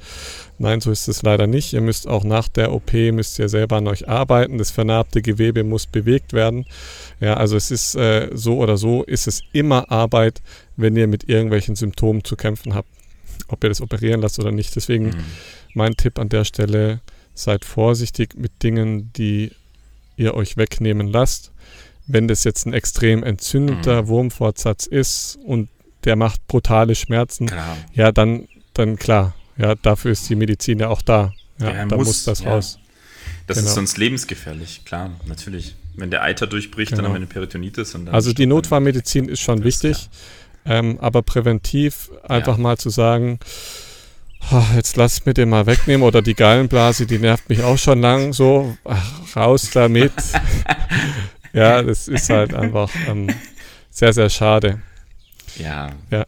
Nein, 0.58 0.80
so 0.80 0.92
ist 0.92 1.08
es 1.08 1.22
leider 1.22 1.48
nicht. 1.48 1.72
Ihr 1.72 1.80
müsst 1.80 2.06
auch 2.06 2.22
nach 2.22 2.46
der 2.48 2.72
OP, 2.72 2.92
müsst 2.92 3.38
ihr 3.40 3.48
selber 3.48 3.76
an 3.76 3.88
euch 3.88 4.08
arbeiten. 4.08 4.58
Das 4.58 4.70
vernarbte 4.70 5.20
Gewebe 5.20 5.64
muss 5.64 5.86
bewegt 5.86 6.32
werden. 6.32 6.64
Ja, 7.18 7.34
also 7.34 7.56
es 7.56 7.72
ist 7.72 7.96
äh, 7.96 8.30
so 8.32 8.58
oder 8.58 8.76
so, 8.76 9.02
ist 9.02 9.26
es 9.26 9.42
immer 9.52 9.90
Arbeit, 9.90 10.42
wenn 10.76 10.96
ihr 10.96 11.08
mit 11.08 11.28
irgendwelchen 11.28 11.74
Symptomen 11.74 12.22
zu 12.22 12.36
kämpfen 12.36 12.74
habt. 12.74 12.88
Ob 13.48 13.64
ihr 13.64 13.68
das 13.70 13.80
operieren 13.80 14.20
lasst 14.20 14.38
oder 14.38 14.52
nicht. 14.52 14.76
Deswegen 14.76 15.06
mhm. 15.06 15.24
mein 15.74 15.96
Tipp 15.96 16.20
an 16.20 16.28
der 16.28 16.44
Stelle, 16.44 17.00
seid 17.38 17.64
vorsichtig 17.64 18.34
mit 18.36 18.62
Dingen, 18.62 19.12
die 19.16 19.52
ihr 20.18 20.34
euch 20.34 20.56
wegnehmen 20.56 21.08
lasst. 21.08 21.52
Wenn 22.06 22.28
das 22.28 22.44
jetzt 22.44 22.66
ein 22.66 22.72
extrem 22.72 23.22
entzündeter 23.22 24.02
mhm. 24.02 24.08
Wurmfortsatz 24.08 24.86
ist 24.86 25.38
und 25.44 25.68
der 26.04 26.16
macht 26.16 26.46
brutale 26.46 26.94
Schmerzen, 26.94 27.46
klar. 27.46 27.76
ja, 27.92 28.12
dann, 28.12 28.48
dann 28.72 28.96
klar, 28.96 29.34
ja, 29.56 29.74
dafür 29.74 30.12
ist 30.12 30.28
die 30.28 30.36
Medizin 30.36 30.78
ja 30.78 30.88
auch 30.88 31.02
da. 31.02 31.32
Ja, 31.58 31.72
ja 31.72 31.86
da 31.86 31.96
muss, 31.96 32.06
muss 32.06 32.24
das 32.24 32.40
ja. 32.40 32.50
raus. 32.50 32.78
Das 33.46 33.56
genau. 33.56 33.68
ist 33.68 33.74
sonst 33.74 33.98
lebensgefährlich, 33.98 34.84
klar, 34.84 35.10
natürlich. 35.26 35.74
Wenn 35.96 36.10
der 36.10 36.22
Eiter 36.22 36.46
durchbricht, 36.46 36.90
genau. 36.90 37.02
dann 37.02 37.06
haben 37.06 37.14
wir 37.14 37.16
eine 37.16 37.26
Peritonitis. 37.26 37.96
also 38.12 38.32
die 38.32 38.46
Notfallmedizin 38.46 39.28
ist 39.28 39.40
schon 39.40 39.64
wichtig, 39.64 40.08
ähm, 40.64 40.98
aber 41.00 41.22
präventiv 41.22 42.10
einfach 42.22 42.56
ja. 42.56 42.62
mal 42.62 42.78
zu 42.78 42.90
sagen, 42.90 43.40
jetzt 44.74 44.96
lass 44.96 45.24
mir 45.26 45.34
den 45.34 45.50
mal 45.50 45.66
wegnehmen 45.66 46.06
oder 46.06 46.22
die 46.22 46.34
Gallenblase, 46.34 47.06
die 47.06 47.18
nervt 47.18 47.48
mich 47.48 47.62
auch 47.62 47.78
schon 47.78 48.00
lang 48.00 48.32
so, 48.32 48.76
Ach, 48.84 49.36
raus 49.36 49.70
damit. 49.72 50.12
ja, 51.52 51.82
das 51.82 52.08
ist 52.08 52.30
halt 52.30 52.54
einfach 52.54 52.90
ähm, 53.06 53.28
sehr, 53.90 54.12
sehr 54.12 54.30
schade. 54.30 54.80
Ja. 55.56 55.90
Ja. 56.10 56.26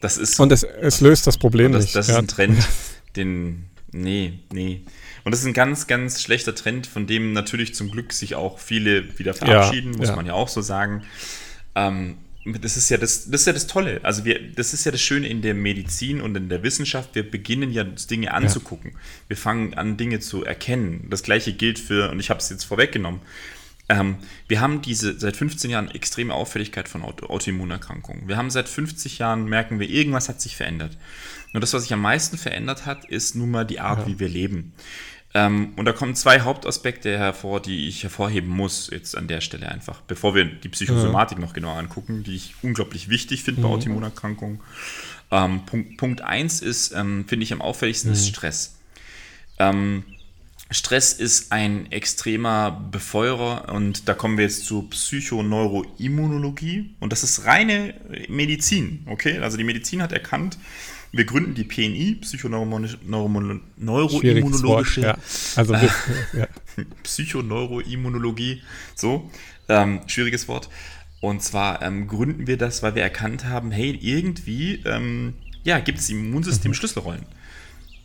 Das 0.00 0.16
ist. 0.16 0.38
Und 0.38 0.52
es, 0.52 0.62
es 0.62 1.00
löst 1.00 1.26
das 1.26 1.38
Problem 1.38 1.72
das, 1.72 1.84
nicht. 1.84 1.96
Das 1.96 2.08
ist 2.08 2.14
ja. 2.14 2.20
ein 2.20 2.28
Trend, 2.28 2.66
den, 3.16 3.66
nee, 3.92 4.40
nee. 4.52 4.82
Und 5.24 5.32
das 5.32 5.40
ist 5.40 5.46
ein 5.46 5.54
ganz, 5.54 5.86
ganz 5.86 6.22
schlechter 6.22 6.54
Trend, 6.54 6.86
von 6.86 7.06
dem 7.06 7.32
natürlich 7.32 7.74
zum 7.74 7.90
Glück 7.90 8.12
sich 8.12 8.34
auch 8.34 8.58
viele 8.58 9.18
wieder 9.18 9.34
verabschieden, 9.34 9.92
ja, 9.92 9.98
muss 9.98 10.16
man 10.16 10.26
ja 10.26 10.32
auch 10.32 10.48
so 10.48 10.62
sagen. 10.62 11.02
Ähm, 11.74 12.16
das 12.52 12.76
ist 12.76 12.88
ja 12.90 12.96
das, 12.96 13.30
das 13.30 13.42
ist 13.42 13.46
ja 13.46 13.52
das 13.52 13.66
Tolle. 13.66 14.00
Also 14.02 14.24
wir, 14.24 14.52
das 14.52 14.74
ist 14.74 14.84
ja 14.84 14.92
das 14.92 15.00
Schöne 15.00 15.28
in 15.28 15.42
der 15.42 15.54
Medizin 15.54 16.20
und 16.20 16.36
in 16.36 16.48
der 16.48 16.62
Wissenschaft. 16.62 17.14
Wir 17.14 17.28
beginnen 17.28 17.72
ja 17.72 17.84
Dinge 17.84 18.32
anzugucken. 18.32 18.92
Ja. 18.92 18.98
Wir 19.28 19.36
fangen 19.36 19.74
an, 19.74 19.96
Dinge 19.96 20.20
zu 20.20 20.44
erkennen. 20.44 21.06
Das 21.10 21.22
gleiche 21.22 21.52
gilt 21.52 21.78
für, 21.78 22.10
und 22.10 22.20
ich 22.20 22.30
habe 22.30 22.40
es 22.40 22.48
jetzt 22.48 22.64
vorweggenommen, 22.64 23.20
ähm, 23.88 24.16
wir 24.46 24.60
haben 24.60 24.82
diese 24.82 25.18
seit 25.18 25.36
15 25.36 25.70
Jahren 25.70 25.90
extreme 25.90 26.34
Auffälligkeit 26.34 26.88
von 26.88 27.02
Auto, 27.02 27.26
Autoimmunerkrankungen. 27.26 28.28
Wir 28.28 28.36
haben 28.36 28.50
seit 28.50 28.68
50 28.68 29.18
Jahren, 29.18 29.46
merken 29.46 29.80
wir, 29.80 29.88
irgendwas 29.88 30.28
hat 30.28 30.40
sich 30.40 30.56
verändert. 30.56 30.96
Und 31.54 31.62
das, 31.62 31.72
was 31.72 31.82
sich 31.82 31.92
am 31.94 32.02
meisten 32.02 32.36
verändert 32.36 32.84
hat, 32.84 33.06
ist 33.06 33.34
nun 33.34 33.50
mal 33.50 33.64
die 33.64 33.80
Art, 33.80 34.00
ja. 34.00 34.06
wie 34.06 34.18
wir 34.18 34.28
leben. 34.28 34.74
Ähm, 35.34 35.74
und 35.76 35.84
da 35.84 35.92
kommen 35.92 36.14
zwei 36.14 36.40
Hauptaspekte 36.40 37.18
hervor, 37.18 37.60
die 37.60 37.88
ich 37.88 38.02
hervorheben 38.02 38.48
muss, 38.48 38.88
jetzt 38.90 39.14
an 39.16 39.28
der 39.28 39.42
Stelle 39.42 39.68
einfach, 39.68 40.00
bevor 40.02 40.34
wir 40.34 40.46
die 40.46 40.70
Psychosomatik 40.70 41.38
ja. 41.38 41.44
noch 41.44 41.52
genauer 41.52 41.76
angucken, 41.76 42.24
die 42.24 42.34
ich 42.34 42.54
unglaublich 42.62 43.10
wichtig 43.10 43.42
finde 43.42 43.60
bei 43.60 43.68
mhm. 43.68 43.74
Autoimmunerkrankungen. 43.74 44.60
Ähm, 45.30 45.66
Punkt, 45.66 45.98
Punkt 45.98 46.22
eins 46.22 46.60
ist, 46.60 46.92
ähm, 46.92 47.26
finde 47.28 47.44
ich 47.44 47.52
am 47.52 47.60
auffälligsten, 47.60 48.10
mhm. 48.10 48.14
ist 48.14 48.28
Stress. 48.28 48.76
Ähm, 49.58 50.04
Stress 50.70 51.14
ist 51.14 51.52
ein 51.52 51.90
extremer 51.92 52.70
Befeuerer 52.90 53.72
und 53.72 54.08
da 54.08 54.14
kommen 54.14 54.36
wir 54.36 54.44
jetzt 54.44 54.66
zur 54.66 54.90
Psychoneuroimmunologie 54.90 56.94
und 57.00 57.10
das 57.12 57.24
ist 57.24 57.46
reine 57.46 57.94
Medizin, 58.28 59.02
okay? 59.06 59.38
Also 59.38 59.56
die 59.56 59.64
Medizin 59.64 60.02
hat 60.02 60.12
erkannt, 60.12 60.58
wir 61.12 61.24
gründen 61.24 61.54
die 61.54 61.64
PNI, 61.64 62.18
Psychoneuroimmunologische. 62.20 65.00
Ja. 65.00 65.16
Also, 65.56 65.72
äh, 65.74 65.88
ja. 66.34 66.46
Psychoneuroimmunologie, 67.02 68.62
so, 68.94 69.30
ähm, 69.68 70.00
schwieriges 70.06 70.46
Wort. 70.48 70.68
Und 71.20 71.42
zwar 71.42 71.82
ähm, 71.82 72.06
gründen 72.06 72.46
wir 72.46 72.56
das, 72.56 72.82
weil 72.82 72.94
wir 72.94 73.02
erkannt 73.02 73.44
haben, 73.44 73.72
hey, 73.72 73.98
irgendwie 74.00 74.82
ähm, 74.84 75.34
ja, 75.64 75.80
gibt 75.80 75.98
es 75.98 76.08
im 76.10 76.26
Immunsystem 76.26 76.70
mhm. 76.70 76.74
Schlüsselrollen. 76.74 77.26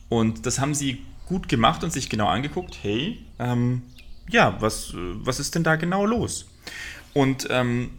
Und 0.10 0.46
das 0.46 0.60
haben 0.60 0.74
sie 0.74 1.00
gut 1.26 1.48
gemacht 1.48 1.84
und 1.84 1.94
sich 1.94 2.10
genau 2.10 2.28
angeguckt, 2.28 2.78
hey, 2.82 3.20
ähm, 3.40 3.84
ja, 4.30 4.58
was, 4.60 4.94
was 4.96 5.40
ist 5.40 5.56
denn 5.56 5.64
da 5.64 5.76
genau 5.76 6.06
los? 6.06 6.46
Und 7.14 7.48
ähm, 7.50 7.92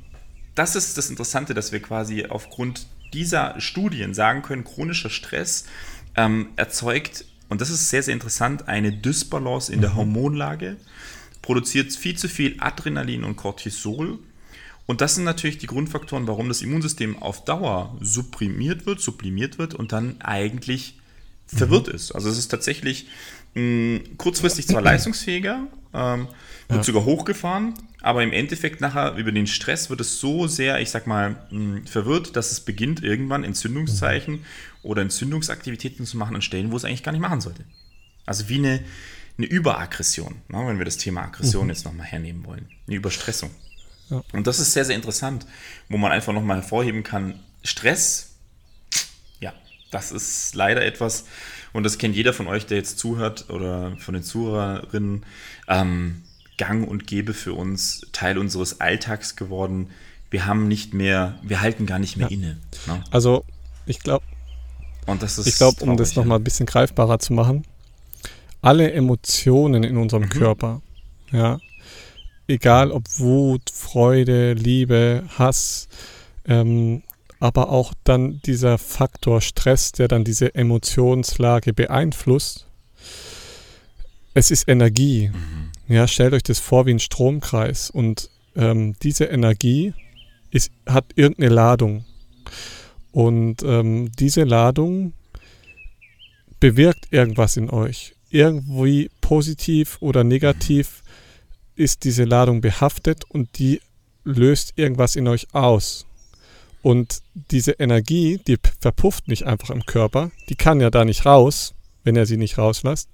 das 0.55 0.77
ist 0.77 0.99
das 0.99 1.11
Interessante, 1.11 1.55
dass 1.55 1.73
wir 1.73 1.81
quasi 1.81 2.27
aufgrund 2.27 2.87
dieser 3.15 3.61
Studien 3.61 4.13
sagen 4.13 4.43
können, 4.43 4.65
chronischer 4.65 5.11
Stress 5.11 5.65
ähm, 6.17 6.49
erzeugt, 6.57 7.25
und 7.49 7.61
das 7.61 7.71
ist 7.71 7.89
sehr, 7.89 8.03
sehr 8.03 8.15
interessant, 8.15 8.69
eine 8.69 8.93
Dysbalance 8.93 9.73
in 9.73 9.81
der 9.81 9.91
mhm. 9.91 9.97
Hormonlage, 9.97 10.77
produziert 11.41 11.93
viel 11.93 12.17
zu 12.17 12.29
viel 12.29 12.57
Adrenalin 12.59 13.25
und 13.25 13.37
Cortisol. 13.37 14.19
Und 14.87 15.01
das 15.01 15.15
sind 15.15 15.25
natürlich 15.25 15.59
die 15.59 15.67
Grundfaktoren, 15.67 16.27
warum 16.27 16.49
das 16.49 16.61
Immunsystem 16.61 17.17
auf 17.23 17.45
Dauer 17.45 17.97
supprimiert 18.01 18.85
wird, 18.85 19.01
sublimiert 19.01 19.59
wird 19.59 19.75
und 19.75 19.93
dann 19.93 20.21
eigentlich 20.21 20.99
mhm. 21.53 21.57
verwirrt 21.57 21.89
ist. 21.89 22.13
Also 22.13 22.29
es 22.29 22.39
ist 22.39 22.49
tatsächlich 22.49 23.07
mh, 23.55 24.01
kurzfristig 24.19 24.67
zwar 24.67 24.83
leistungsfähiger, 24.83 25.69
ähm, 25.95 26.29
wird 26.69 26.79
ja. 26.79 26.83
sogar 26.83 27.05
hochgefahren, 27.05 27.75
aber 28.01 28.23
im 28.23 28.33
Endeffekt 28.33 28.81
nachher 28.81 29.15
über 29.15 29.33
den 29.33 29.47
Stress 29.47 29.91
wird 29.91 30.01
es 30.01 30.19
so 30.19 30.47
sehr, 30.47 30.81
ich 30.81 30.91
sag 30.91 31.07
mal, 31.07 31.37
hm, 31.51 31.87
verwirrt, 31.87 32.37
dass 32.37 32.53
es 32.53 32.61
beginnt, 32.61 33.03
irgendwann 33.03 33.45
Entzündungszeichen 33.45 34.35
mhm. 34.35 34.45
oder 34.83 35.03
Entzündungsaktivitäten 35.03 36.07
zu 36.07 36.17
machen 36.17 36.37
an 36.37 36.43
Stellen, 36.43 36.73
wo 36.73 36.77
es 36.77 36.85
eigentlich 36.85 37.03
gar 37.03 37.13
nicht 37.13 37.21
machen 37.21 37.41
sollte. 37.41 37.65
Also 38.27 38.49
wie 38.49 38.59
eine, 38.59 38.81
eine 39.39 39.47
Überaggression, 39.47 40.37
ne, 40.49 40.67
wenn 40.67 40.79
wir 40.79 40.85
das 40.85 40.97
Thema 40.97 41.23
Aggression 41.23 41.65
mhm. 41.65 41.71
jetzt 41.71 41.85
nochmal 41.85 42.07
hernehmen 42.07 42.45
wollen. 42.45 42.69
Eine 42.87 42.97
Überstressung. 42.97 43.51
Ja. 44.11 44.23
Und 44.33 44.47
das 44.47 44.59
ist 44.59 44.73
sehr, 44.73 44.85
sehr 44.85 44.97
interessant, 44.97 45.47
wo 45.89 45.97
man 45.97 46.13
einfach 46.13 46.33
nochmal 46.33 46.61
hervorheben 46.61 47.03
kann, 47.03 47.41
Stress, 47.63 48.35
ja, 49.41 49.55
das 49.91 50.13
ist 50.13 50.55
leider 50.55 50.85
etwas, 50.85 51.25
und 51.75 51.83
das 51.83 51.99
kennt 51.99 52.15
jeder 52.15 52.33
von 52.33 52.47
euch, 52.47 52.67
der 52.67 52.77
jetzt 52.79 53.01
zuhört 53.01 53.51
oder 53.51 53.97
von 53.99 54.15
den 54.15 54.23
Zuhörerinnen, 54.23 55.25
ähm, 55.69 56.23
gang 56.59 56.87
und 56.89 57.07
gäbe 57.07 57.35
für 57.35 57.55
uns, 57.55 58.07
Teil 58.13 58.39
unseres 58.39 58.81
Alltags 58.81 59.37
geworden. 59.37 59.91
Wir 60.31 60.47
haben 60.47 60.69
nicht 60.69 60.95
mehr, 60.95 61.39
wir 61.43 61.61
halten 61.61 61.87
gar 61.87 61.99
nicht 61.99 62.17
mehr 62.17 62.29
ja. 62.29 62.37
inne. 62.37 62.59
Ne? 62.87 63.05
Also 63.11 63.45
ich 63.87 64.01
glaube, 64.01 64.25
ich 65.45 65.57
glaube, 65.57 65.85
um 65.85 65.97
das 65.97 66.17
nochmal 66.17 66.39
ein 66.39 66.45
bisschen 66.45 66.67
greifbarer 66.67 67.19
zu 67.19 67.35
machen, 67.35 67.65
alle 68.63 68.93
Emotionen 68.93 69.85
in 69.85 69.97
unserem 69.97 70.25
mhm. 70.25 70.31
Körper. 70.31 70.81
Ja. 71.31 71.59
Egal 72.47 72.91
ob 72.91 73.05
Wut, 73.19 73.71
Freude, 73.71 74.55
Liebe, 74.55 75.25
Hass, 75.39 75.89
ähm, 76.47 77.03
aber 77.41 77.71
auch 77.71 77.93
dann 78.05 78.41
dieser 78.47 78.79
Faktor 78.79 79.41
Stress, 79.41 79.93
der 79.93 80.09
dann 80.09 80.25
diese 80.25 80.55
Emotionslage 80.55 81.73
beeinflusst. 81.73 82.67
Es 84.35 84.51
ist 84.51 84.69
Energie. 84.69 85.31
Mhm. 85.33 85.95
Ja, 85.95 86.09
stellt 86.09 86.35
euch 86.35 86.43
das 86.43 86.59
vor 86.59 86.87
wie 86.87 86.91
ein 86.93 86.99
Stromkreis 86.99 87.91
und 87.91 88.31
ähm, 88.57 88.95
diese 89.03 89.25
Energie 89.25 89.95
ist, 90.51 90.73
hat 90.87 91.07
irgendeine 91.15 91.55
Ladung. 91.55 92.05
Und 93.13 93.63
ähm, 93.63 94.11
diese 94.19 94.43
Ladung 94.43 95.13
bewirkt 96.59 97.13
irgendwas 97.13 97.57
in 97.57 97.71
euch. 97.71 98.15
Irgendwie 98.31 99.11
positiv 99.21 99.99
oder 100.01 100.25
negativ 100.25 101.03
ist 101.77 102.05
diese 102.05 102.25
Ladung 102.25 102.61
behaftet 102.61 103.25
und 103.29 103.59
die 103.59 103.81
löst 104.25 104.73
irgendwas 104.77 105.15
in 105.15 105.29
euch 105.29 105.55
aus. 105.55 106.07
Und 106.83 107.23
diese 107.35 107.73
Energie, 107.73 108.41
die 108.47 108.59
verpufft 108.81 109.29
nicht 109.29 109.47
einfach 109.47 109.71
im 109.71 109.87
Körper, 109.87 110.31
die 110.49 110.57
kann 110.57 110.81
ja 110.81 110.91
da 110.91 111.05
nicht 111.05 111.25
raus, 111.25 111.75
wenn 112.05 112.17
er 112.17 112.27
sie 112.27 112.37
nicht 112.37 112.59
rauslässt. 112.59 113.09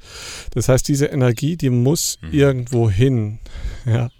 Das 0.53 0.68
heißt, 0.68 0.86
diese 0.88 1.07
Energie, 1.07 1.57
die 1.57 1.70
muss 1.70 2.18
mhm. 2.20 2.32
irgendwo 2.32 2.91
hin. 2.91 3.38
Ja. 3.86 4.11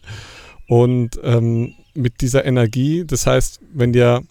Und 0.67 1.21
ähm, 1.23 1.75
mit 1.95 2.21
dieser 2.21 2.45
Energie, 2.45 3.05
das 3.07 3.27
heißt, 3.27 3.61
wenn 3.75 3.93
ihr 3.93 4.23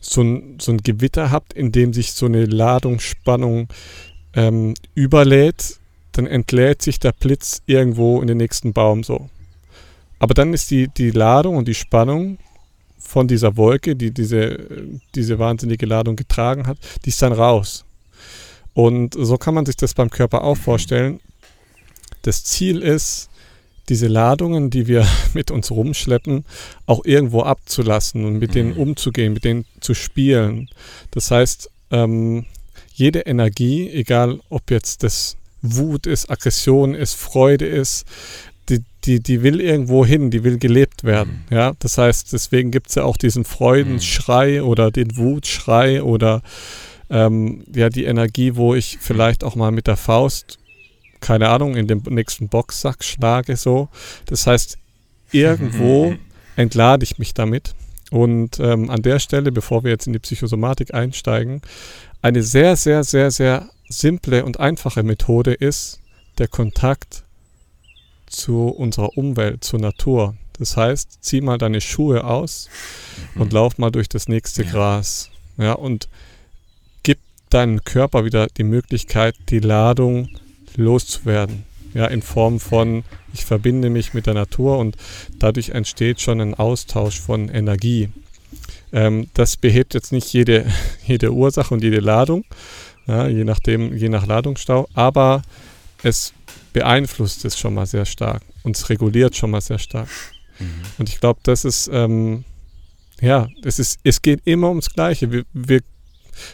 so 0.00 0.22
ein, 0.22 0.58
so 0.60 0.72
ein 0.72 0.78
Gewitter 0.78 1.30
habt, 1.30 1.52
in 1.52 1.72
dem 1.72 1.92
sich 1.92 2.12
so 2.12 2.26
eine 2.26 2.44
Ladungsspannung 2.44 3.68
ähm, 4.34 4.74
überlädt, 4.94 5.78
dann 6.12 6.26
entlädt 6.26 6.82
sich 6.82 6.98
der 6.98 7.12
Blitz 7.12 7.62
irgendwo 7.66 8.20
in 8.20 8.26
den 8.26 8.38
nächsten 8.38 8.72
Baum 8.72 9.04
so. 9.04 9.28
Aber 10.18 10.34
dann 10.34 10.54
ist 10.54 10.70
die, 10.70 10.88
die 10.88 11.10
Ladung 11.10 11.56
und 11.56 11.68
die 11.68 11.74
Spannung 11.74 12.38
von 12.98 13.28
dieser 13.28 13.56
Wolke, 13.56 13.96
die 13.96 14.10
diese, 14.10 14.58
diese 15.14 15.38
wahnsinnige 15.38 15.86
Ladung 15.86 16.16
getragen 16.16 16.66
hat, 16.66 16.78
die 17.04 17.10
ist 17.10 17.22
dann 17.22 17.32
raus. 17.32 17.85
Und 18.76 19.16
so 19.18 19.38
kann 19.38 19.54
man 19.54 19.64
sich 19.64 19.76
das 19.76 19.94
beim 19.94 20.10
Körper 20.10 20.44
auch 20.44 20.58
vorstellen. 20.58 21.18
Das 22.20 22.44
Ziel 22.44 22.82
ist, 22.82 23.30
diese 23.88 24.06
Ladungen, 24.06 24.68
die 24.68 24.86
wir 24.86 25.06
mit 25.32 25.50
uns 25.50 25.70
rumschleppen, 25.70 26.44
auch 26.84 27.02
irgendwo 27.06 27.40
abzulassen 27.40 28.26
und 28.26 28.38
mit 28.38 28.54
denen 28.54 28.74
mhm. 28.74 28.80
umzugehen, 28.80 29.32
mit 29.32 29.44
denen 29.44 29.64
zu 29.80 29.94
spielen. 29.94 30.68
Das 31.10 31.30
heißt, 31.30 31.70
ähm, 31.90 32.44
jede 32.92 33.20
Energie, 33.20 33.88
egal 33.88 34.40
ob 34.50 34.70
jetzt 34.70 35.02
das 35.02 35.38
Wut 35.62 36.06
ist, 36.06 36.30
Aggression 36.30 36.94
ist, 36.94 37.14
Freude 37.14 37.64
ist, 37.64 38.04
die, 38.68 38.82
die, 39.04 39.20
die 39.20 39.42
will 39.42 39.62
irgendwo 39.62 40.04
hin, 40.04 40.30
die 40.30 40.44
will 40.44 40.58
gelebt 40.58 41.02
werden. 41.02 41.46
Mhm. 41.48 41.56
Ja, 41.56 41.72
das 41.78 41.96
heißt, 41.96 42.30
deswegen 42.30 42.72
gibt 42.72 42.90
es 42.90 42.96
ja 42.96 43.04
auch 43.04 43.16
diesen 43.16 43.46
Freudenschrei 43.46 44.60
mhm. 44.60 44.68
oder 44.68 44.90
den 44.90 45.16
Wutschrei 45.16 46.02
oder 46.02 46.42
ähm, 47.10 47.64
ja, 47.74 47.88
die 47.88 48.04
Energie, 48.04 48.56
wo 48.56 48.74
ich 48.74 48.98
vielleicht 49.00 49.44
auch 49.44 49.54
mal 49.54 49.70
mit 49.70 49.86
der 49.86 49.96
Faust 49.96 50.58
keine 51.20 51.48
Ahnung, 51.48 51.76
in 51.76 51.86
den 51.86 52.02
nächsten 52.08 52.48
Boxsack 52.48 53.02
schlage 53.02 53.56
so. 53.56 53.88
Das 54.26 54.46
heißt, 54.46 54.78
irgendwo 55.32 56.14
entlade 56.56 57.04
ich 57.04 57.18
mich 57.18 57.34
damit. 57.34 57.74
Und 58.10 58.60
ähm, 58.60 58.90
an 58.90 59.02
der 59.02 59.18
Stelle, 59.18 59.50
bevor 59.50 59.82
wir 59.82 59.90
jetzt 59.90 60.06
in 60.06 60.12
die 60.12 60.18
Psychosomatik 60.20 60.94
einsteigen, 60.94 61.62
eine 62.22 62.42
sehr, 62.42 62.76
sehr, 62.76 63.02
sehr, 63.02 63.30
sehr 63.30 63.68
simple 63.88 64.44
und 64.44 64.60
einfache 64.60 65.02
Methode 65.02 65.52
ist 65.52 66.00
der 66.38 66.48
Kontakt 66.48 67.24
zu 68.26 68.68
unserer 68.68 69.16
Umwelt, 69.16 69.64
zur 69.64 69.80
Natur. 69.80 70.36
Das 70.58 70.76
heißt, 70.76 71.18
zieh 71.22 71.40
mal 71.40 71.58
deine 71.58 71.80
Schuhe 71.80 72.24
aus 72.24 72.68
mhm. 73.34 73.42
und 73.42 73.52
lauf 73.52 73.78
mal 73.78 73.90
durch 73.90 74.08
das 74.08 74.28
nächste 74.28 74.62
ja. 74.62 74.70
Gras. 74.70 75.30
Ja, 75.58 75.72
und 75.72 76.08
gib 77.46 77.50
deinem 77.50 77.84
Körper 77.84 78.24
wieder 78.24 78.48
die 78.48 78.64
Möglichkeit, 78.64 79.36
die 79.50 79.60
Ladung 79.60 80.28
loszuwerden. 80.76 81.64
Ja, 81.94 82.06
in 82.06 82.20
Form 82.20 82.60
von, 82.60 83.04
ich 83.32 83.44
verbinde 83.44 83.88
mich 83.88 84.12
mit 84.12 84.26
der 84.26 84.34
Natur 84.34 84.78
und 84.78 84.96
dadurch 85.38 85.70
entsteht 85.70 86.20
schon 86.20 86.40
ein 86.40 86.54
Austausch 86.54 87.20
von 87.20 87.48
Energie. 87.48 88.10
Ähm, 88.92 89.28
das 89.32 89.56
behebt 89.56 89.94
jetzt 89.94 90.12
nicht 90.12 90.30
jede, 90.32 90.66
jede 91.06 91.32
Ursache 91.32 91.72
und 91.72 91.82
jede 91.82 92.00
Ladung, 92.00 92.44
ja, 93.06 93.28
je 93.28 93.44
nachdem, 93.44 93.96
je 93.96 94.08
nach 94.08 94.26
Ladungsstau, 94.26 94.88
aber 94.92 95.42
es 96.02 96.34
beeinflusst 96.72 97.44
es 97.46 97.58
schon 97.58 97.72
mal 97.72 97.86
sehr 97.86 98.04
stark 98.04 98.42
und 98.62 98.76
es 98.76 98.90
reguliert 98.90 99.36
schon 99.36 99.52
mal 99.52 99.62
sehr 99.62 99.78
stark. 99.78 100.08
Mhm. 100.58 100.82
Und 100.98 101.08
ich 101.08 101.20
glaube, 101.20 101.40
das 101.44 101.64
ist, 101.64 101.88
ähm, 101.90 102.44
ja, 103.22 103.48
es 103.64 103.78
ist, 103.78 104.00
es 104.04 104.20
geht 104.20 104.40
immer 104.44 104.68
ums 104.68 104.90
Gleiche. 104.90 105.32
Wir, 105.32 105.44
wir, 105.54 105.80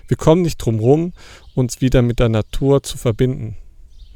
wir 0.09 0.17
kommen 0.17 0.43
nicht 0.43 0.59
drum 0.59 0.79
rum, 0.79 1.13
uns 1.55 1.81
wieder 1.81 2.03
mit 2.03 2.19
der 2.19 2.29
Natur 2.29 2.83
zu 2.83 2.99
verbinden. 2.99 3.57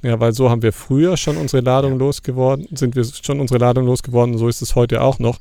Ja, 0.02 0.20
weil 0.20 0.32
so 0.32 0.50
haben 0.50 0.62
wir 0.62 0.72
früher 0.72 1.16
schon 1.16 1.36
unsere 1.36 1.62
Ladung 1.62 1.92
ja. 1.92 1.98
losgeworden, 1.98 2.68
sind 2.70 2.94
wir 2.94 3.04
schon 3.04 3.40
unsere 3.40 3.58
Ladung 3.58 3.86
losgeworden, 3.86 4.38
so 4.38 4.46
ist 4.46 4.62
es 4.62 4.76
heute 4.76 5.00
auch 5.00 5.18
noch. 5.18 5.38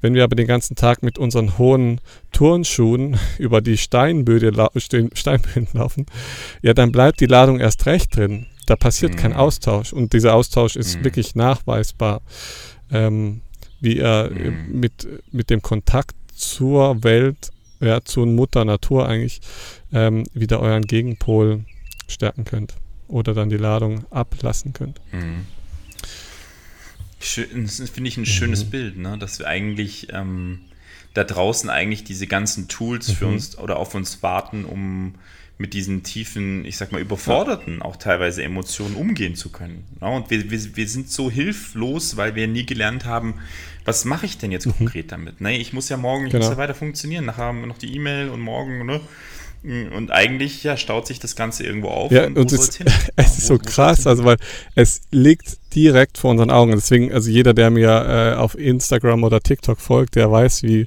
Wenn 0.00 0.14
wir 0.14 0.24
aber 0.24 0.36
den 0.36 0.46
ganzen 0.46 0.76
Tag 0.76 1.02
mit 1.02 1.18
unseren 1.18 1.58
hohen 1.58 2.00
Turnschuhen 2.32 3.18
über 3.38 3.60
die 3.60 3.76
Steinböden, 3.76 4.54
lau 4.54 4.70
Steinböden 5.12 5.68
laufen, 5.72 6.06
ja, 6.62 6.74
dann 6.74 6.92
bleibt 6.92 7.20
die 7.20 7.26
Ladung 7.26 7.60
erst 7.60 7.84
recht 7.86 8.16
drin. 8.16 8.46
Da 8.66 8.76
passiert 8.76 9.12
mhm. 9.12 9.16
kein 9.16 9.32
Austausch 9.32 9.92
und 9.92 10.12
dieser 10.12 10.34
Austausch 10.34 10.76
ist 10.76 10.98
mhm. 10.98 11.04
wirklich 11.04 11.34
nachweisbar, 11.34 12.22
ähm, 12.90 13.40
wie 13.80 13.98
er 13.98 14.30
mhm. 14.30 14.80
mit, 14.80 15.06
mit 15.32 15.50
dem 15.50 15.60
Kontakt 15.60 16.14
zur 16.34 17.02
Welt, 17.02 17.50
ja, 17.80 18.02
zur 18.04 18.26
Mutter 18.26 18.64
Natur 18.64 19.08
eigentlich 19.08 19.40
ähm, 19.92 20.24
wieder 20.32 20.60
euren 20.60 20.82
Gegenpol 20.82 21.64
stärken 22.08 22.44
könnt 22.44 22.74
oder 23.06 23.34
dann 23.34 23.48
die 23.48 23.56
Ladung 23.56 24.04
ablassen 24.10 24.72
könnt. 24.72 25.00
Mhm. 25.12 25.46
Schön, 27.20 27.64
das 27.64 27.90
finde 27.90 28.08
ich 28.08 28.16
ein 28.16 28.26
schönes 28.26 28.66
mhm. 28.66 28.70
Bild, 28.70 28.98
ne? 28.98 29.18
dass 29.18 29.38
wir 29.38 29.48
eigentlich 29.48 30.08
ähm, 30.12 30.60
da 31.14 31.24
draußen 31.24 31.68
eigentlich 31.68 32.04
diese 32.04 32.26
ganzen 32.26 32.68
Tools 32.68 33.08
mhm. 33.08 33.12
für 33.14 33.26
uns 33.26 33.58
oder 33.58 33.76
auf 33.76 33.94
uns 33.94 34.22
warten, 34.22 34.64
um 34.64 35.14
mit 35.58 35.74
diesen 35.74 36.04
tiefen, 36.04 36.64
ich 36.64 36.76
sag 36.76 36.92
mal, 36.92 37.00
überforderten 37.00 37.82
auch 37.82 37.96
teilweise 37.96 38.44
Emotionen 38.44 38.94
umgehen 38.94 39.34
zu 39.34 39.50
können. 39.50 39.84
Ja, 40.00 40.06
und 40.08 40.30
wir, 40.30 40.50
wir, 40.50 40.76
wir 40.76 40.88
sind 40.88 41.10
so 41.10 41.30
hilflos, 41.30 42.16
weil 42.16 42.36
wir 42.36 42.46
nie 42.46 42.64
gelernt 42.64 43.04
haben, 43.04 43.34
was 43.88 44.04
mache 44.04 44.26
ich 44.26 44.36
denn 44.36 44.52
jetzt 44.52 44.66
mhm. 44.66 44.76
konkret 44.76 45.10
damit? 45.10 45.40
Ne, 45.40 45.56
ich 45.56 45.72
muss 45.72 45.88
ja 45.88 45.96
morgen, 45.96 46.26
ich 46.26 46.32
genau. 46.32 46.44
muss 46.44 46.52
ja 46.52 46.58
weiter 46.58 46.74
funktionieren. 46.74 47.24
Nachher 47.24 47.44
haben 47.44 47.60
wir 47.60 47.66
noch 47.66 47.78
die 47.78 47.94
E-Mail 47.96 48.28
und 48.28 48.40
morgen, 48.40 48.84
ne? 48.84 49.00
Und 49.64 50.12
eigentlich 50.12 50.62
ja, 50.62 50.76
staut 50.76 51.06
sich 51.06 51.18
das 51.18 51.34
Ganze 51.34 51.64
irgendwo 51.64 51.88
auf. 51.88 52.12
Ja, 52.12 52.26
und, 52.26 52.38
und 52.38 52.52
es, 52.52 52.78
es 53.16 53.38
ist 53.38 53.46
so 53.46 53.58
krass, 53.58 54.06
also 54.06 54.24
weil 54.24 54.36
es 54.74 55.00
liegt 55.10 55.56
direkt 55.74 56.18
vor 56.18 56.30
unseren 56.30 56.50
Augen. 56.50 56.72
Deswegen, 56.72 57.12
also 57.12 57.30
jeder, 57.30 57.54
der 57.54 57.70
mir 57.70 57.88
äh, 57.88 58.36
auf 58.36 58.56
Instagram 58.56 59.24
oder 59.24 59.40
TikTok 59.40 59.80
folgt, 59.80 60.16
der 60.16 60.30
weiß, 60.30 60.62
wie, 60.62 60.86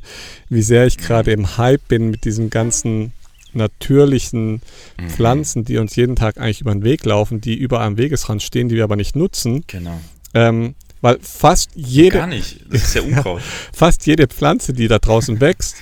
wie 0.49 0.61
sehr 0.61 0.85
ich 0.85 0.97
gerade 0.97 1.31
im 1.31 1.57
Hype 1.57 1.85
bin 1.87 2.11
mit 2.11 2.23
diesen 2.23 2.51
ganzen 2.51 3.13
natürlichen 3.53 4.61
mhm. 4.99 5.09
Pflanzen, 5.09 5.65
die 5.65 5.77
uns 5.77 5.95
jeden 5.95 6.15
Tag 6.15 6.37
eigentlich 6.37 6.61
über 6.61 6.71
den 6.71 6.83
Weg 6.83 7.03
laufen, 7.03 7.41
die 7.41 7.55
überall 7.55 7.87
am 7.87 7.97
Wegesrand 7.97 8.43
stehen, 8.43 8.69
die 8.69 8.75
wir 8.75 8.83
aber 8.83 8.95
nicht 8.95 9.15
nutzen. 9.15 9.63
Genau. 9.67 9.99
Ähm, 10.33 10.75
weil 11.01 11.19
fast 11.21 11.71
jede. 11.75 12.17
Gar 12.17 12.27
nicht, 12.27 12.61
das 12.69 12.83
ist 12.83 12.95
ja 12.95 13.01
Unkraut. 13.03 13.41
fast 13.73 14.05
jede 14.05 14.27
Pflanze, 14.27 14.73
die 14.73 14.87
da 14.87 14.99
draußen 14.99 15.39
wächst, 15.41 15.75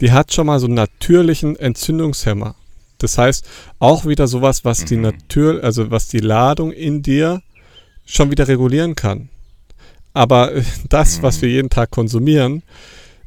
die 0.00 0.12
hat 0.12 0.32
schon 0.32 0.46
mal 0.46 0.58
so 0.58 0.66
einen 0.66 0.74
natürlichen 0.74 1.56
Entzündungshemmer. 1.56 2.56
Das 2.98 3.18
heißt, 3.18 3.46
auch 3.78 4.06
wieder 4.06 4.26
sowas, 4.26 4.64
was 4.64 4.80
mhm. 4.82 4.86
die 4.86 4.96
Natur, 4.96 5.64
also 5.64 5.90
was 5.90 6.08
die 6.08 6.20
Ladung 6.20 6.72
in 6.72 7.02
dir 7.02 7.42
schon 8.06 8.30
wieder 8.30 8.48
regulieren 8.48 8.94
kann. 8.94 9.28
Aber 10.12 10.54
äh, 10.54 10.62
das, 10.88 11.18
mhm. 11.18 11.22
was 11.22 11.42
wir 11.42 11.48
jeden 11.48 11.70
Tag 11.70 11.90
konsumieren, 11.90 12.62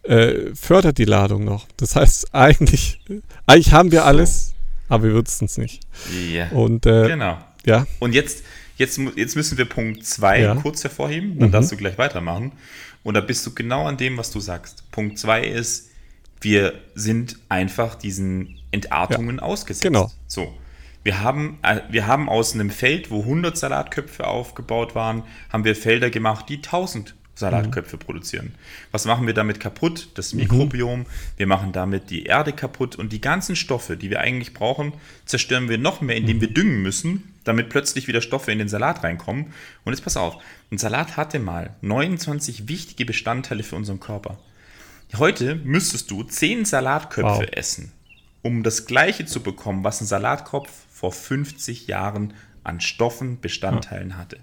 äh, 0.04 0.56
fördert 0.56 0.98
die 0.98 1.06
Ladung 1.06 1.44
noch. 1.44 1.68
Das 1.78 1.96
heißt, 1.96 2.28
eigentlich, 2.34 3.00
eigentlich 3.46 3.72
haben 3.74 3.92
wir 3.92 4.06
alles, 4.06 4.54
aber 4.90 5.04
wir 5.04 5.14
würzen 5.14 5.46
es 5.46 5.58
nicht. 5.58 5.82
Ja. 6.32 6.50
Und, 6.50 6.86
äh, 6.86 7.08
genau. 7.08 7.38
Ja. 7.66 7.86
Und 8.00 8.14
jetzt, 8.14 8.44
jetzt, 8.78 9.00
jetzt 9.16 9.36
müssen 9.36 9.58
wir 9.58 9.66
Punkt 9.66 10.06
2 10.06 10.42
ja. 10.42 10.56
kurz 10.56 10.84
hervorheben, 10.84 11.38
dann 11.40 11.50
mhm. 11.50 11.52
darfst 11.52 11.72
du 11.72 11.78
gleich 11.78 11.98
weitermachen. 11.98 12.54
Und 13.04 13.14
da 13.14 13.22
bist 13.22 13.46
du 13.46 13.54
genau 13.54 13.86
an 13.86 13.98
dem, 13.98 14.18
was 14.18 14.32
du 14.32 14.40
sagst. 14.40 14.90
Punkt 14.92 15.20
2 15.20 15.44
ist, 15.44 15.92
wir 16.42 16.74
sind 16.96 17.38
einfach 17.50 17.96
diesen 17.96 18.60
Entartungen 18.72 19.38
ja, 19.38 19.44
ausgesetzt. 19.44 19.84
Genau. 19.84 20.12
So. 20.28 20.54
Wir 21.04 21.22
haben, 21.22 21.58
äh, 21.62 21.82
wir 21.90 22.06
haben 22.06 22.28
aus 22.28 22.54
einem 22.54 22.70
Feld, 22.70 23.12
wo 23.12 23.22
100 23.22 23.58
Salatköpfe 23.58 24.28
aufgebaut 24.28 24.94
waren, 24.94 25.24
haben 25.52 25.64
wir 25.64 25.76
Felder 25.76 26.10
gemacht, 26.10 26.50
die 26.50 26.58
1000 26.58 27.16
Salatköpfe 27.38 27.96
mhm. 27.96 28.00
produzieren. 28.02 28.56
Was 28.92 29.06
machen 29.06 29.28
wir 29.28 29.34
damit 29.34 29.60
kaputt? 29.60 30.10
Das 30.16 30.34
mhm. 30.34 30.42
Mikrobiom. 30.42 31.00
Mhm. 31.02 31.06
Wir 31.38 31.48
machen 31.48 31.72
damit 31.72 32.10
die 32.10 32.26
Erde 32.26 32.52
kaputt 32.52 32.96
und 32.96 33.14
die 33.14 33.22
ganzen 33.22 33.56
Stoffe, 33.56 33.96
die 33.96 34.10
wir 34.10 34.20
eigentlich 34.20 34.54
brauchen, 34.54 34.94
zerstören 35.26 35.70
wir 35.70 35.78
noch 35.78 36.02
mehr, 36.02 36.18
indem 36.18 36.38
mhm. 36.38 36.42
wir 36.42 36.54
düngen 36.54 36.82
müssen, 36.82 37.24
damit 37.48 37.70
plötzlich 37.70 38.08
wieder 38.08 38.22
Stoffe 38.22 38.52
in 38.52 38.60
den 38.60 38.70
Salat 38.70 39.04
reinkommen. 39.04 39.54
Und 39.84 39.94
jetzt 39.94 40.04
pass 40.04 40.18
auf, 40.18 40.38
ein 40.72 40.78
Salat 40.78 41.18
hatte 41.18 41.40
mal 41.40 41.76
29 41.82 42.68
wichtige 42.68 43.06
Bestandteile 43.06 43.64
für 43.64 43.76
unseren 43.76 44.00
Körper. 44.00 44.38
Heute 45.16 45.56
müsstest 45.56 46.12
du 46.12 46.24
10 46.24 46.66
Salatköpfe 46.66 47.46
wow. 47.46 47.50
essen, 47.52 47.92
um 48.42 48.64
das 48.64 48.86
gleiche 48.86 49.26
zu 49.26 49.42
bekommen, 49.42 49.84
was 49.84 50.02
ein 50.02 50.08
Salatkopf 50.08 50.70
vor 50.92 51.12
50 51.12 51.88
Jahren 51.88 52.34
an 52.64 52.82
Stoffen, 52.82 53.40
Bestandteilen 53.40 54.12
ja. 54.12 54.18
hatte. 54.18 54.40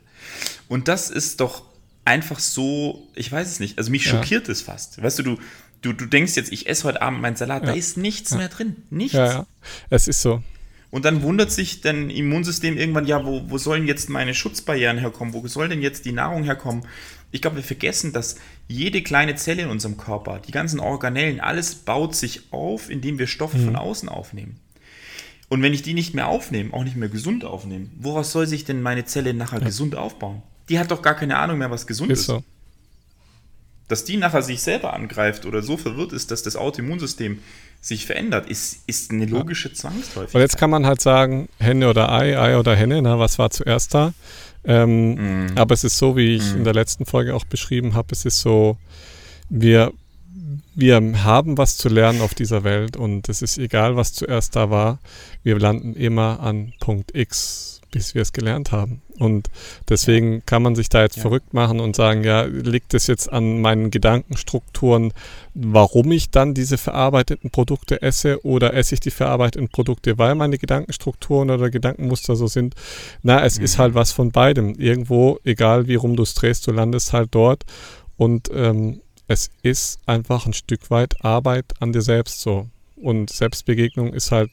Und 0.69 0.89
das 0.89 1.11
ist 1.11 1.41
doch 1.41 1.65
einfach 2.05 2.39
so, 2.39 3.09
ich 3.15 3.31
weiß 3.31 3.49
es 3.49 3.61
nicht, 3.61 3.79
also 3.79 3.91
mich 3.91 4.07
schockiert 4.07 4.49
es 4.49 4.63
fast. 4.63 5.03
Weißt 5.03 5.19
du, 5.19 5.23
du, 5.23 5.39
du, 5.83 5.93
du 5.93 6.07
denkst 6.07 6.35
jetzt, 6.37 6.53
ich 6.53 6.67
esse 6.67 6.85
heute 6.85 7.03
Abend 7.03 7.21
meinen 7.21 7.37
Salat, 7.37 7.63
ja. 7.63 7.69
da 7.69 7.75
ist 7.75 7.97
nichts 7.97 8.35
mehr 8.35 8.49
drin. 8.49 8.77
Nichts. 8.91 9.15
Ja, 9.15 9.33
ja, 9.33 9.47
es 9.91 10.09
ist 10.09 10.23
so. 10.23 10.43
Und 10.95 11.05
dann 11.05 11.23
wundert 11.23 11.51
sich 11.51 11.81
dein 11.81 12.09
Immunsystem 12.09 12.77
irgendwann, 12.77 13.05
ja, 13.05 13.27
wo, 13.27 13.51
wo 13.51 13.59
sollen 13.59 13.89
jetzt 13.89 14.09
meine 14.11 14.33
Schutzbarrieren 14.33 14.97
herkommen? 14.97 15.35
Wo 15.35 15.45
soll 15.49 15.69
denn 15.69 15.83
jetzt 15.83 16.05
die 16.05 16.13
Nahrung 16.13 16.45
herkommen? 16.45 16.87
Ich 17.33 17.43
glaube, 17.43 17.57
wir 17.57 17.65
vergessen, 17.65 18.13
dass 18.13 18.37
jede 18.69 19.03
kleine 19.03 19.35
Zelle 19.35 19.63
in 19.63 19.71
unserem 19.71 19.97
Körper, 19.97 20.39
die 20.39 20.53
ganzen 20.53 20.79
Organellen, 20.79 21.41
alles 21.41 21.75
baut 21.75 22.15
sich 22.15 22.53
auf, 22.53 22.91
indem 22.91 23.19
wir 23.19 23.27
Stoffe 23.27 23.59
mhm. 23.59 23.65
von 23.65 23.75
außen 23.75 24.09
aufnehmen. 24.09 24.61
Und 25.49 25.63
wenn 25.63 25.75
ich 25.75 25.83
die 25.83 25.95
nicht 25.95 26.15
mehr 26.15 26.29
aufnehme, 26.29 26.73
auch 26.73 26.85
nicht 26.85 26.95
mehr 26.95 27.09
gesund 27.09 27.45
aufnehme, 27.45 27.89
woraus 27.99 28.31
soll 28.31 28.47
sich 28.47 28.65
denn 28.65 28.81
meine 28.81 29.05
Zelle 29.05 29.35
nachher 29.35 29.59
ja. 29.59 29.67
gesund 29.67 29.97
aufbauen? 29.97 30.45
Die 30.69 30.79
hat 30.79 30.93
doch 30.93 31.03
gar 31.03 31.17
keine 31.17 31.39
Ahnung 31.39 31.59
mehr, 31.59 31.73
was 31.73 31.89
gesund 31.89 32.13
ist. 32.13 32.21
ist. 32.21 32.27
So. 32.27 32.45
Dass 33.89 34.05
die 34.05 34.17
nachher 34.17 34.43
sich 34.43 34.63
selber 34.63 34.95
angreift 34.95 35.45
oder 35.45 35.61
so 35.61 35.77
verwirrt 35.77 36.13
ist, 36.13 36.31
dass 36.31 36.45
das 36.45 36.55
Autoimmunsystem 36.55 37.41
sich 37.85 38.07
verändert, 38.07 38.49
ist, 38.49 38.79
ist 38.87 39.11
eine 39.11 39.27
logische 39.27 39.69
ja. 39.69 39.75
Zwangsläufigkeit. 39.75 40.35
Und 40.35 40.41
jetzt 40.41 40.57
kann 40.57 40.71
man 40.71 40.87
halt 40.87 41.03
sagen, 41.03 41.51
Henne 41.59 41.91
oder 41.91 42.11
Ei, 42.11 42.39
Ei 42.39 42.59
oder 42.59 42.75
Henne, 42.75 43.03
na, 43.03 43.19
was 43.19 43.39
war 43.39 43.51
zuerst 43.51 43.93
da? 43.93 44.15
Ähm, 44.65 45.49
mm. 45.49 45.59
Aber 45.59 45.75
es 45.75 45.85
ist 45.85 45.99
so, 45.99 46.17
wie 46.17 46.37
ich 46.37 46.55
mm. 46.55 46.57
in 46.57 46.65
der 46.65 46.73
letzten 46.73 47.05
Folge 47.05 47.35
auch 47.35 47.45
beschrieben 47.45 47.93
habe, 47.93 48.09
es 48.13 48.25
ist 48.25 48.41
so, 48.41 48.79
wir, 49.51 49.93
wir 50.75 50.97
haben 51.25 51.59
was 51.59 51.77
zu 51.77 51.91
lernen 51.91 52.23
auf 52.23 52.33
dieser 52.33 52.65
Welt 52.65 52.97
und 52.97 53.29
es 53.29 53.43
ist 53.43 53.59
egal, 53.59 53.97
was 53.97 54.15
zuerst 54.15 54.57
da 54.57 54.71
war, 54.71 54.99
wir 55.43 55.59
landen 55.59 55.95
immer 55.95 56.41
an 56.41 56.73
Punkt 56.81 57.15
X 57.15 57.83
bis 57.95 58.17
wir 58.17 58.23
es 58.23 58.33
gelernt 58.33 58.73
haben. 58.73 59.03
Und 59.21 59.51
deswegen 59.89 60.45
kann 60.47 60.65
man 60.65 60.75
sich 60.75 60.89
da 60.89 61.03
jetzt 61.03 61.15
ja. 61.15 61.23
verrückt 61.23 61.55
machen 61.55 61.79
und 61.79 61.95
sagen, 61.95 62.25
ja, 62.25 62.43
liegt 62.43 62.93
es 62.93 63.07
jetzt 63.07 63.33
an 63.33 63.61
meinen 63.61 63.93
Gedankenstrukturen, 63.93 65.13
warum 65.55 66.11
ich 66.11 66.31
dann 66.31 66.55
diese 66.55 66.77
verarbeiteten 66.77 67.51
Produkte 67.51 68.03
esse 68.03 68.45
oder 68.45 68.75
esse 68.75 68.95
ich 68.95 69.01
die 69.01 69.13
verarbeiteten 69.13 69.69
Produkte, 69.69 70.19
weil 70.19 70.35
meine 70.35 70.59
Gedankenstrukturen 70.59 71.51
oder 71.51 71.71
Gedankenmuster 71.71 72.35
so 72.35 72.49
sind? 72.49 72.75
Na, 73.23 73.45
es 73.45 73.61
mhm. 73.61 73.65
ist 73.65 73.79
halt 73.79 73.95
was 73.95 74.11
von 74.11 74.33
beidem. 74.33 74.75
Irgendwo, 74.75 75.39
egal 75.45 75.87
wie 75.87 75.95
rum 75.95 76.17
du 76.17 76.25
es 76.25 76.35
drehst, 76.35 76.67
du 76.67 76.73
landest 76.73 77.13
halt 77.13 77.29
dort 77.31 77.63
und 78.17 78.51
ähm, 78.53 79.03
es 79.29 79.51
ist 79.63 80.01
einfach 80.05 80.47
ein 80.47 80.53
Stück 80.53 80.91
weit 80.91 81.25
Arbeit 81.25 81.67
an 81.79 81.93
dir 81.93 82.03
selbst 82.03 82.41
so. 82.41 82.67
Und 82.97 83.31
Selbstbegegnung 83.31 84.13
ist 84.13 84.31
halt, 84.31 84.51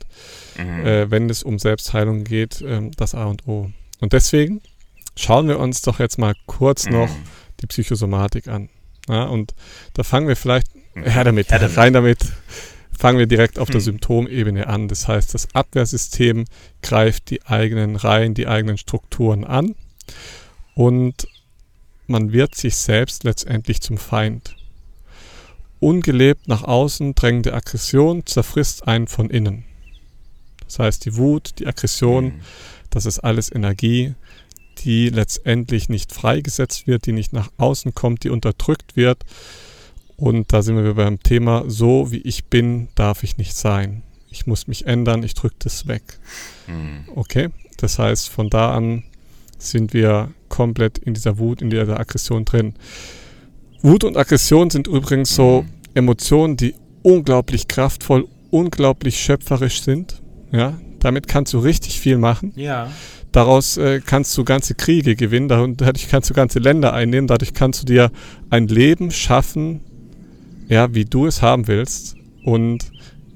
mhm. 0.57 0.85
äh, 0.85 1.11
wenn 1.11 1.29
es 1.29 1.43
um 1.43 1.59
Selbstheilung 1.59 2.23
geht, 2.23 2.61
äh, 2.61 2.89
das 2.97 3.15
A 3.15 3.25
und 3.25 3.47
O. 3.47 3.71
Und 3.99 4.13
deswegen 4.13 4.61
schauen 5.15 5.47
wir 5.47 5.59
uns 5.59 5.81
doch 5.81 5.99
jetzt 5.99 6.17
mal 6.17 6.33
kurz 6.47 6.85
mhm. 6.85 6.93
noch 6.93 7.09
die 7.61 7.67
Psychosomatik 7.67 8.47
an. 8.47 8.69
Ja, 9.07 9.23
und 9.25 9.53
da 9.93 10.03
fangen 10.03 10.27
wir 10.27 10.35
vielleicht, 10.35 10.67
mhm. 10.95 11.03
her 11.03 11.23
damit, 11.23 11.51
ja, 11.51 11.57
rein 11.57 11.93
damit, 11.93 12.19
fangen 12.97 13.17
wir 13.17 13.27
direkt 13.27 13.59
auf 13.59 13.69
der 13.69 13.81
mhm. 13.81 13.85
Symptomebene 13.85 14.67
an. 14.67 14.87
Das 14.87 15.07
heißt, 15.07 15.33
das 15.33 15.53
Abwehrsystem 15.53 16.45
greift 16.81 17.29
die 17.29 17.45
eigenen 17.45 17.95
Reihen, 17.95 18.33
die 18.33 18.47
eigenen 18.47 18.77
Strukturen 18.77 19.43
an 19.43 19.75
und 20.75 21.27
man 22.07 22.33
wird 22.33 22.55
sich 22.55 22.75
selbst 22.75 23.23
letztendlich 23.23 23.81
zum 23.81 23.97
Feind. 23.97 24.55
Ungelebt 25.81 26.47
nach 26.47 26.63
außen 26.63 27.15
drängende 27.15 27.53
Aggression 27.53 28.25
zerfrisst 28.25 28.87
einen 28.87 29.07
von 29.07 29.29
innen. 29.29 29.65
Das 30.65 30.79
heißt, 30.79 31.05
die 31.05 31.17
Wut, 31.17 31.55
die 31.57 31.67
Aggression, 31.67 32.25
mhm. 32.25 32.41
das 32.91 33.05
ist 33.05 33.19
alles 33.19 33.51
Energie, 33.51 34.13
die 34.77 35.09
letztendlich 35.09 35.89
nicht 35.89 36.13
freigesetzt 36.13 36.87
wird, 36.87 37.07
die 37.07 37.11
nicht 37.11 37.33
nach 37.33 37.51
außen 37.57 37.93
kommt, 37.95 38.23
die 38.23 38.29
unterdrückt 38.29 38.95
wird. 38.95 39.23
Und 40.17 40.53
da 40.53 40.61
sind 40.61 40.75
wir 40.81 40.93
beim 40.93 41.21
Thema, 41.21 41.63
so 41.67 42.11
wie 42.11 42.21
ich 42.21 42.45
bin, 42.45 42.87
darf 42.93 43.23
ich 43.23 43.37
nicht 43.37 43.55
sein. 43.57 44.03
Ich 44.29 44.45
muss 44.45 44.67
mich 44.67 44.85
ändern, 44.85 45.23
ich 45.23 45.33
drücke 45.33 45.55
das 45.59 45.87
weg. 45.87 46.19
Mhm. 46.67 47.05
Okay, 47.15 47.49
das 47.77 47.97
heißt, 47.97 48.29
von 48.29 48.51
da 48.51 48.73
an 48.73 49.03
sind 49.57 49.93
wir 49.93 50.31
komplett 50.47 50.99
in 50.99 51.15
dieser 51.15 51.39
Wut, 51.39 51.61
in 51.61 51.71
dieser 51.71 51.99
Aggression 51.99 52.45
drin. 52.45 52.75
Wut 53.83 54.03
und 54.03 54.17
Aggression 54.17 54.69
sind 54.69 54.87
übrigens 54.87 55.35
so 55.35 55.63
mhm. 55.63 55.69
Emotionen, 55.93 56.57
die 56.57 56.75
unglaublich 57.01 57.67
kraftvoll, 57.67 58.27
unglaublich 58.51 59.19
schöpferisch 59.19 59.81
sind. 59.81 60.21
Ja, 60.51 60.79
damit 60.99 61.27
kannst 61.27 61.53
du 61.53 61.59
richtig 61.59 61.99
viel 61.99 62.17
machen. 62.17 62.53
Ja. 62.55 62.91
Daraus 63.31 63.77
äh, 63.77 64.01
kannst 64.05 64.37
du 64.37 64.43
ganze 64.43 64.75
Kriege 64.75 65.15
gewinnen, 65.15 65.47
dadurch 65.47 66.09
kannst 66.09 66.29
du 66.29 66.33
ganze 66.33 66.59
Länder 66.59 66.93
einnehmen, 66.93 67.27
dadurch 67.27 67.53
kannst 67.53 67.81
du 67.81 67.85
dir 67.85 68.11
ein 68.49 68.67
Leben 68.67 69.09
schaffen, 69.09 69.79
ja, 70.67 70.93
wie 70.93 71.05
du 71.05 71.25
es 71.25 71.41
haben 71.41 71.67
willst. 71.67 72.15
Und 72.43 72.91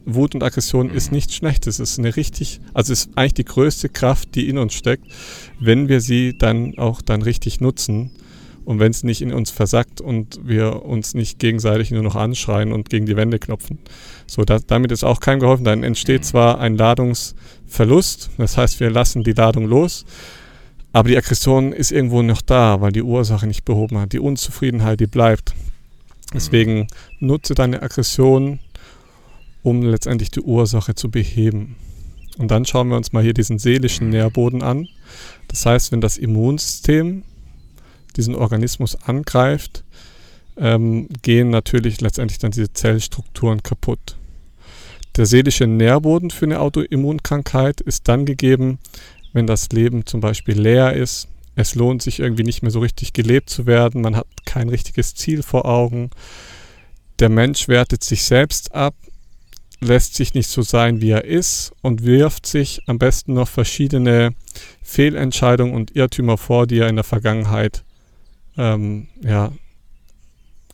Wut 0.06 0.36
und 0.36 0.44
Aggression 0.44 0.92
ist 0.92 1.12
mhm. 1.12 1.16
nichts 1.16 1.36
Schlechtes. 1.36 1.80
Es 1.80 1.92
ist 1.92 2.00
eine 2.00 2.16
richtig, 2.16 2.60
also 2.74 2.94
ist 2.94 3.10
eigentlich 3.16 3.36
die 3.36 3.46
größte 3.46 3.90
Kraft, 3.90 4.36
die 4.36 4.50
in 4.50 4.58
uns 4.58 4.74
steckt, 4.74 5.06
wenn 5.60 5.88
wir 5.88 6.02
sie 6.02 6.38
dann 6.38 6.78
auch 6.78 7.02
dann 7.02 7.22
richtig 7.22 7.62
nutzen 7.62 8.12
und 8.66 8.80
wenn 8.80 8.92
es 8.92 9.04
nicht 9.04 9.22
in 9.22 9.32
uns 9.32 9.52
versackt 9.52 10.02
und 10.02 10.40
wir 10.44 10.84
uns 10.84 11.14
nicht 11.14 11.40
gegenseitig 11.40 11.92
nur 11.92 12.04
noch 12.04 12.16
anschreien 12.16 12.74
und 12.74 12.90
gegen 12.90 13.06
die 13.06 13.16
Wände 13.16 13.40
klopfen. 13.40 13.80
So, 14.26 14.44
da, 14.44 14.60
damit 14.60 14.92
ist 14.92 15.04
auch 15.04 15.20
keinem 15.20 15.40
geholfen. 15.40 15.64
Dann 15.64 15.84
entsteht 15.84 16.22
mhm. 16.22 16.26
zwar 16.26 16.60
ein 16.60 16.76
Ladungsverlust, 16.76 18.32
das 18.38 18.58
heißt, 18.58 18.80
wir 18.80 18.90
lassen 18.90 19.24
die 19.24 19.34
Ladung 19.34 19.66
los, 19.66 20.06
aber 20.94 21.10
die 21.10 21.18
Aggression 21.18 21.74
ist 21.74 21.92
irgendwo 21.92 22.22
noch 22.22 22.42
da, 22.42 22.82
weil 22.82 22.92
die 22.92 23.04
Ursache 23.04 23.48
nicht 23.48 23.66
behoben 23.66 23.98
hat. 24.00 24.14
Die 24.14 24.20
Unzufriedenheit, 24.20 25.00
die 25.00 25.08
bleibt. 25.08 25.54
Deswegen 26.34 26.80
mhm. 26.80 26.88
nutze 27.20 27.54
deine 27.54 27.82
Aggression, 27.82 28.60
um 29.62 29.84
letztendlich 29.84 30.32
die 30.32 30.42
Ursache 30.42 30.96
zu 30.96 31.12
beheben. 31.12 31.76
Und 32.38 32.50
dann 32.50 32.66
schauen 32.66 32.90
wir 32.90 32.98
uns 32.98 33.14
mal 33.14 33.24
hier 33.24 33.34
diesen 33.34 33.60
seelischen 33.60 34.08
mhm. 34.08 34.14
Nährboden 34.14 34.62
an. 34.64 34.88
Das 35.48 35.66
heißt, 35.66 35.92
wenn 35.92 36.02
das 36.02 36.18
Immunsystem 36.18 37.24
diesen 38.18 38.36
Organismus 38.36 38.96
angreift, 38.96 39.84
ähm, 40.58 41.08
gehen 41.22 41.50
natürlich 41.50 42.02
letztendlich 42.02 42.40
dann 42.40 42.52
diese 42.52 42.72
Zellstrukturen 42.72 43.64
kaputt. 43.64 44.18
Der 45.18 45.26
seelische 45.26 45.68
Nährboden 45.68 46.30
für 46.30 46.46
eine 46.46 46.60
Autoimmunkrankheit 46.60 47.82
ist 47.82 48.08
dann 48.08 48.26
gegeben, 48.26 48.80
wenn 49.34 49.48
das 49.48 49.70
Leben 49.70 50.06
zum 50.06 50.20
Beispiel 50.20 50.60
leer 50.60 50.94
ist. 50.94 51.28
Es 51.56 51.76
lohnt 51.76 52.02
sich 52.02 52.20
irgendwie 52.20 52.44
nicht 52.44 52.64
mehr 52.64 52.72
so 52.72 52.80
richtig 52.80 53.14
gelebt 53.14 53.50
zu 53.50 53.66
werden. 53.66 54.02
Man 54.02 54.16
hat 54.16 54.28
kein 54.46 54.68
richtiges 54.68 55.16
Ziel 55.16 55.42
vor 55.42 55.66
Augen. 55.66 56.10
Der 57.20 57.30
Mensch 57.30 57.70
wertet 57.70 58.04
sich 58.04 58.24
selbst 58.24 58.76
ab, 58.76 58.94
lässt 59.80 60.16
sich 60.16 60.34
nicht 60.34 60.50
so 60.50 60.62
sein, 60.62 61.00
wie 61.00 61.12
er 61.12 61.24
ist 61.24 61.72
und 61.82 62.04
wirft 62.04 62.46
sich 62.46 62.82
am 62.88 63.00
besten 63.00 63.34
noch 63.34 63.48
verschiedene 63.48 64.36
Fehlentscheidungen 64.84 65.74
und 65.74 65.96
Irrtümer 65.96 66.38
vor, 66.38 66.68
die 66.68 66.80
er 66.80 66.90
in 66.90 66.96
der 66.96 67.06
Vergangenheit 67.06 67.86
ähm, 68.58 69.08
ja, 69.22 69.52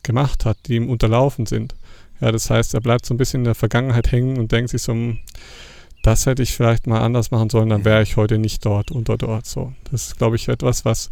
gemacht 0.04 0.46
hat, 0.46 0.58
die 0.68 0.76
ihm 0.76 0.90
unterlaufen 0.90 1.46
sind. 1.46 1.76
Ja, 2.20 2.32
das 2.32 2.50
heißt, 2.50 2.74
er 2.74 2.82
bleibt 2.82 3.06
so 3.06 3.14
ein 3.14 3.18
bisschen 3.18 3.42
in 3.42 3.46
der 3.46 3.56
Vergangenheit 3.56 4.12
hängen 4.12 4.38
und 4.38 4.52
denkt 4.52 4.70
sich 4.70 4.82
so, 4.84 4.94
hm, 4.94 5.20
das 6.04 6.26
hätte 6.26 6.44
ich 6.44 6.54
vielleicht 6.54 6.88
mal 6.88 7.02
anders 7.02 7.32
machen 7.32 7.50
sollen, 7.50 7.70
dann 7.70 7.86
wäre 7.86 8.02
ich 8.02 8.18
heute 8.18 8.38
nicht 8.38 8.66
dort 8.66 8.92
unter 8.92 9.18
dort. 9.18 9.46
So, 9.46 9.74
das 9.92 10.08
ist, 10.08 10.18
glaube 10.18 10.36
ich, 10.36 10.48
etwas, 10.48 10.86
was 10.86 11.12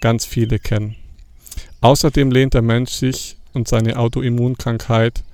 ganz 0.00 0.24
viele 0.24 0.58
kennen. 0.58 0.96
Außerdem 1.80 2.30
lehnt 2.30 2.54
der 2.54 2.62
Mensch 2.62 2.92
sich 2.92 3.36
und 3.54 3.68
seine 3.68 3.98
Autoimmunkrankheit 3.98 5.24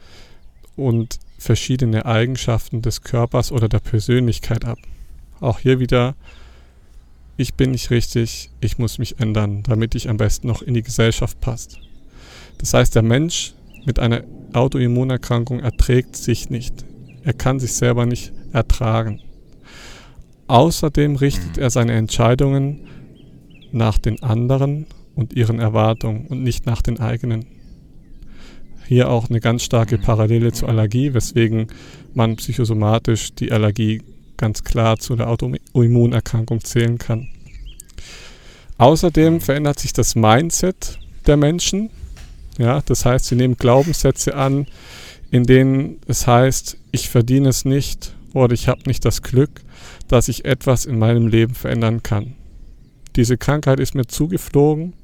und 0.77 1.19
verschiedene 1.39 2.07
Eigenschaften 2.07 2.83
des 2.83 3.03
Körpers 3.03 3.51
oder 3.51 3.69
der 3.69 3.81
Persönlichkeit 3.81 4.65
ab. 4.65 4.79
Auch 5.41 5.59
hier 5.59 5.81
wieder 5.81 6.15
ich 7.43 7.55
bin 7.55 7.73
nicht 7.73 7.91
richtig, 7.91 8.51
ich 8.61 8.79
muss 8.79 8.99
mich 8.99 9.19
ändern, 9.19 9.65
damit 9.65 9.97
ich 9.97 10.09
am 10.09 10.17
besten 10.17 10.47
noch 10.47 10.63
in 10.63 10.75
die 10.75 10.83
Gesellschaft 10.83 11.41
passt. 11.41 11.79
Das 12.59 12.73
heißt, 12.73 12.95
der 12.95 13.03
Mensch 13.03 13.55
mit 13.85 13.99
einer 13.99 14.23
Autoimmunerkrankung 14.53 15.59
erträgt 15.59 16.17
sich 16.17 16.51
nicht. 16.51 16.85
Er 17.25 17.33
kann 17.33 17.59
sich 17.59 17.73
selber 17.75 18.07
nicht 18.07 18.33
ertragen. 18.53 19.21
Außerdem 20.47 21.17
richtet 21.17 21.59
er 21.59 21.71
seine 21.71 21.93
Entscheidungen 21.95 22.87
nach 23.73 23.99
den 23.99 24.23
anderen 24.23 24.87
und 25.17 25.33
ihren 25.33 25.59
Erwartungen 25.59 26.27
und 26.29 26.45
nicht 26.45 26.65
nach 26.67 26.81
den 26.81 27.01
eigenen. 27.01 27.47
Hier 28.87 29.11
auch 29.11 29.31
eine 29.31 29.41
ganz 29.41 29.65
starke 29.65 29.99
Parallele 29.99 30.53
zur 30.53 30.69
Allergie, 30.69 31.13
weswegen 31.13 31.67
man 32.15 32.37
psychosomatisch 32.37 33.35
die 33.35 33.51
Allergie 33.51 34.03
ganz 34.37 34.65
klar 34.65 34.99
zu 34.99 35.17
der 35.17 35.29
Autoimmunerkrankung 35.29 36.63
zählen 36.65 36.99
kann. 36.99 37.29
Außerdem 38.79 39.41
verändert 39.41 39.79
sich 39.79 39.93
das 39.93 40.15
Mindset 40.15 40.99
der 41.27 41.37
Menschen. 41.37 41.91
Ja, 42.59 42.83
das 42.85 43.05
heißt, 43.05 43.27
sie 43.27 43.37
nehmen 43.37 43.57
Glaubenssätze 43.57 44.35
an, 44.35 44.67
in 45.31 45.45
denen 45.45 46.01
es 46.07 46.27
heißt, 46.27 46.77
ich 46.91 47.09
verdiene 47.09 47.49
es 47.49 47.65
nicht 47.65 48.15
oder 48.35 48.55
ich 48.55 48.69
habe 48.69 48.83
nicht 48.87 49.05
das 49.05 49.23
Glück, 49.23 49.63
dass 50.09 50.29
ich 50.29 50.45
etwas 50.45 50.85
in 50.85 50.99
meinem 50.99 51.27
Leben 51.27 51.55
verändern 51.55 52.03
kann. 52.03 52.35
Diese 53.17 53.37
Krankheit 53.37 53.81
ist 53.81 53.95
mir 53.95 54.07
zugeflogen 54.07 54.95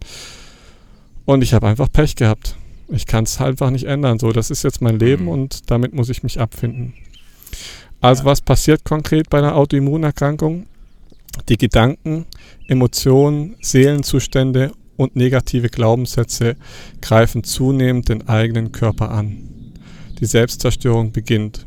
und 1.24 1.43
ich 1.43 1.55
habe 1.55 1.68
einfach 1.68 1.91
Pech 1.93 2.16
gehabt. 2.16 2.57
Ich 2.89 3.07
kann 3.07 3.24
es 3.24 3.41
einfach 3.41 3.70
nicht 3.70 3.85
ändern. 3.85 4.18
So, 4.18 4.33
das 4.33 4.51
ist 4.51 4.64
jetzt 4.64 4.81
mein 4.81 4.99
Leben 4.99 5.24
mhm. 5.24 5.31
und 5.31 5.70
damit 5.70 5.93
muss 5.95 6.09
ich 6.09 6.22
mich 6.22 6.41
abfinden. 6.41 6.95
Also 8.01 8.24
was 8.24 8.40
passiert 8.40 8.84
konkret 8.84 9.28
bei 9.28 9.38
einer 9.38 9.57
Autoimmunerkrankung? 9.57 10.66
Die 11.49 11.57
Gedanken, 11.57 12.26
Emotionen, 12.68 13.57
Seelenzustände 13.61 14.72
und 14.96 15.16
negative 15.16 15.68
Glaubenssätze 15.68 16.57
greifen 17.01 17.44
zunehmend 17.44 18.09
den 18.09 18.28
eigenen 18.28 18.72
Körper 18.72 19.11
an. 19.11 19.38
Die 20.20 20.26
Selbstzerstörung 20.26 21.12
beginnt. 21.12 21.66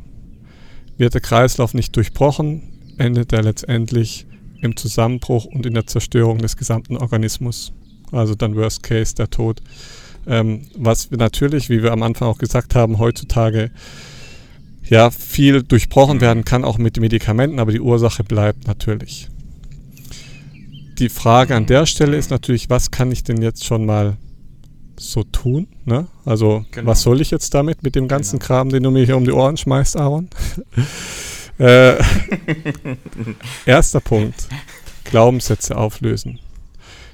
Wird 0.98 1.14
der 1.14 1.22
Kreislauf 1.22 1.74
nicht 1.74 1.96
durchbrochen, 1.96 2.64
endet 2.98 3.34
er 3.34 3.44
letztendlich 3.44 4.26
im 4.62 4.76
Zusammenbruch 4.76 5.46
und 5.46 5.66
in 5.66 5.74
der 5.74 5.88
Zerstörung 5.88 6.38
des 6.40 6.58
gesamten 6.58 6.98
Organismus. 6.98 7.74
Also 8.12 8.36
dann 8.36 8.56
Worst 8.56 8.84
Case, 8.84 9.16
der 9.16 9.30
Tod. 9.30 9.62
Ähm, 10.28 10.68
was 10.76 11.10
natürlich, 11.10 11.70
wie 11.70 11.82
wir 11.82 11.92
am 11.92 12.04
Anfang 12.04 12.28
auch 12.28 12.38
gesagt 12.38 12.76
haben, 12.76 13.00
heutzutage 13.00 13.72
ja 14.92 15.10
viel 15.10 15.64
durchbrochen 15.64 16.20
werden 16.20 16.44
kann, 16.44 16.66
auch 16.66 16.78
mit 16.78 17.00
Medikamenten, 17.00 17.60
aber 17.60 17.72
die 17.72 17.80
Ursache 17.80 18.26
bleibt 18.26 18.68
natürlich. 18.68 19.30
Die 21.00 21.08
Frage 21.08 21.56
an 21.56 21.66
der 21.66 21.86
Stelle 21.86 22.18
ist 22.18 22.30
natürlich, 22.30 22.70
was 22.70 22.92
kann 22.92 23.10
ich 23.10 23.24
denn 23.24 23.42
jetzt 23.42 23.64
schon 23.64 23.86
mal 23.86 24.18
so 24.98 25.24
tun? 25.24 25.68
Ne? 25.86 26.08
Also, 26.26 26.66
genau. 26.72 26.92
was 26.92 27.02
soll 27.04 27.22
ich 27.22 27.32
jetzt 27.32 27.54
damit, 27.54 27.84
mit 27.84 27.96
dem 27.96 28.10
ganzen 28.10 28.38
genau. 28.38 28.48
Kram, 28.48 28.70
den 28.70 28.84
du 28.84 28.92
mir 28.92 29.06
hier 29.06 29.16
um 29.16 29.24
die 29.24 29.32
Ohren 29.32 29.56
schmeißt, 29.56 29.96
Aaron? 29.96 30.30
äh, 31.58 31.96
erster 33.66 34.02
Punkt: 34.02 34.50
Glaubenssätze 35.06 35.78
auflösen. 35.78 36.40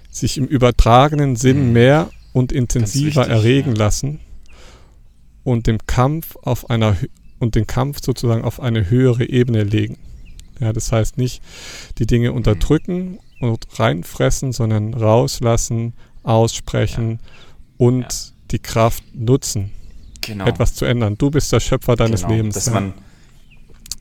Sich 0.09 0.39
im 0.39 0.47
übertragenen 0.47 1.35
Sinn 1.35 1.67
mhm. 1.67 1.73
mehr 1.73 2.09
und 2.33 2.51
intensiver 2.51 3.21
wichtig, 3.21 3.35
erregen 3.35 3.73
ja. 3.73 3.77
lassen 3.77 4.19
und 5.43 5.67
dem 5.67 5.77
Kampf 5.85 6.35
auf 6.37 6.71
einer 6.71 6.97
und 7.39 7.55
den 7.55 7.67
Kampf 7.67 8.01
sozusagen 8.03 8.43
auf 8.43 8.59
eine 8.59 8.89
höhere 8.89 9.27
Ebene 9.27 9.63
legen. 9.63 9.97
Ja, 10.59 10.73
das 10.73 10.91
heißt 10.91 11.17
nicht 11.17 11.41
die 11.97 12.07
Dinge 12.07 12.31
mhm. 12.31 12.37
unterdrücken 12.37 13.19
und 13.39 13.67
reinfressen, 13.79 14.51
sondern 14.51 14.93
rauslassen, 14.93 15.93
aussprechen 16.23 17.19
ja. 17.21 17.27
und 17.77 18.01
ja. 18.01 18.33
die 18.51 18.59
Kraft 18.59 19.03
nutzen, 19.13 19.71
genau. 20.21 20.45
etwas 20.45 20.73
zu 20.73 20.85
ändern. 20.85 21.17
Du 21.17 21.29
bist 21.29 21.51
der 21.51 21.59
Schöpfer 21.59 21.95
deines 21.95 22.21
genau. 22.21 22.33
Lebens. 22.33 22.55
Dass 22.55 22.71
man 22.71 22.93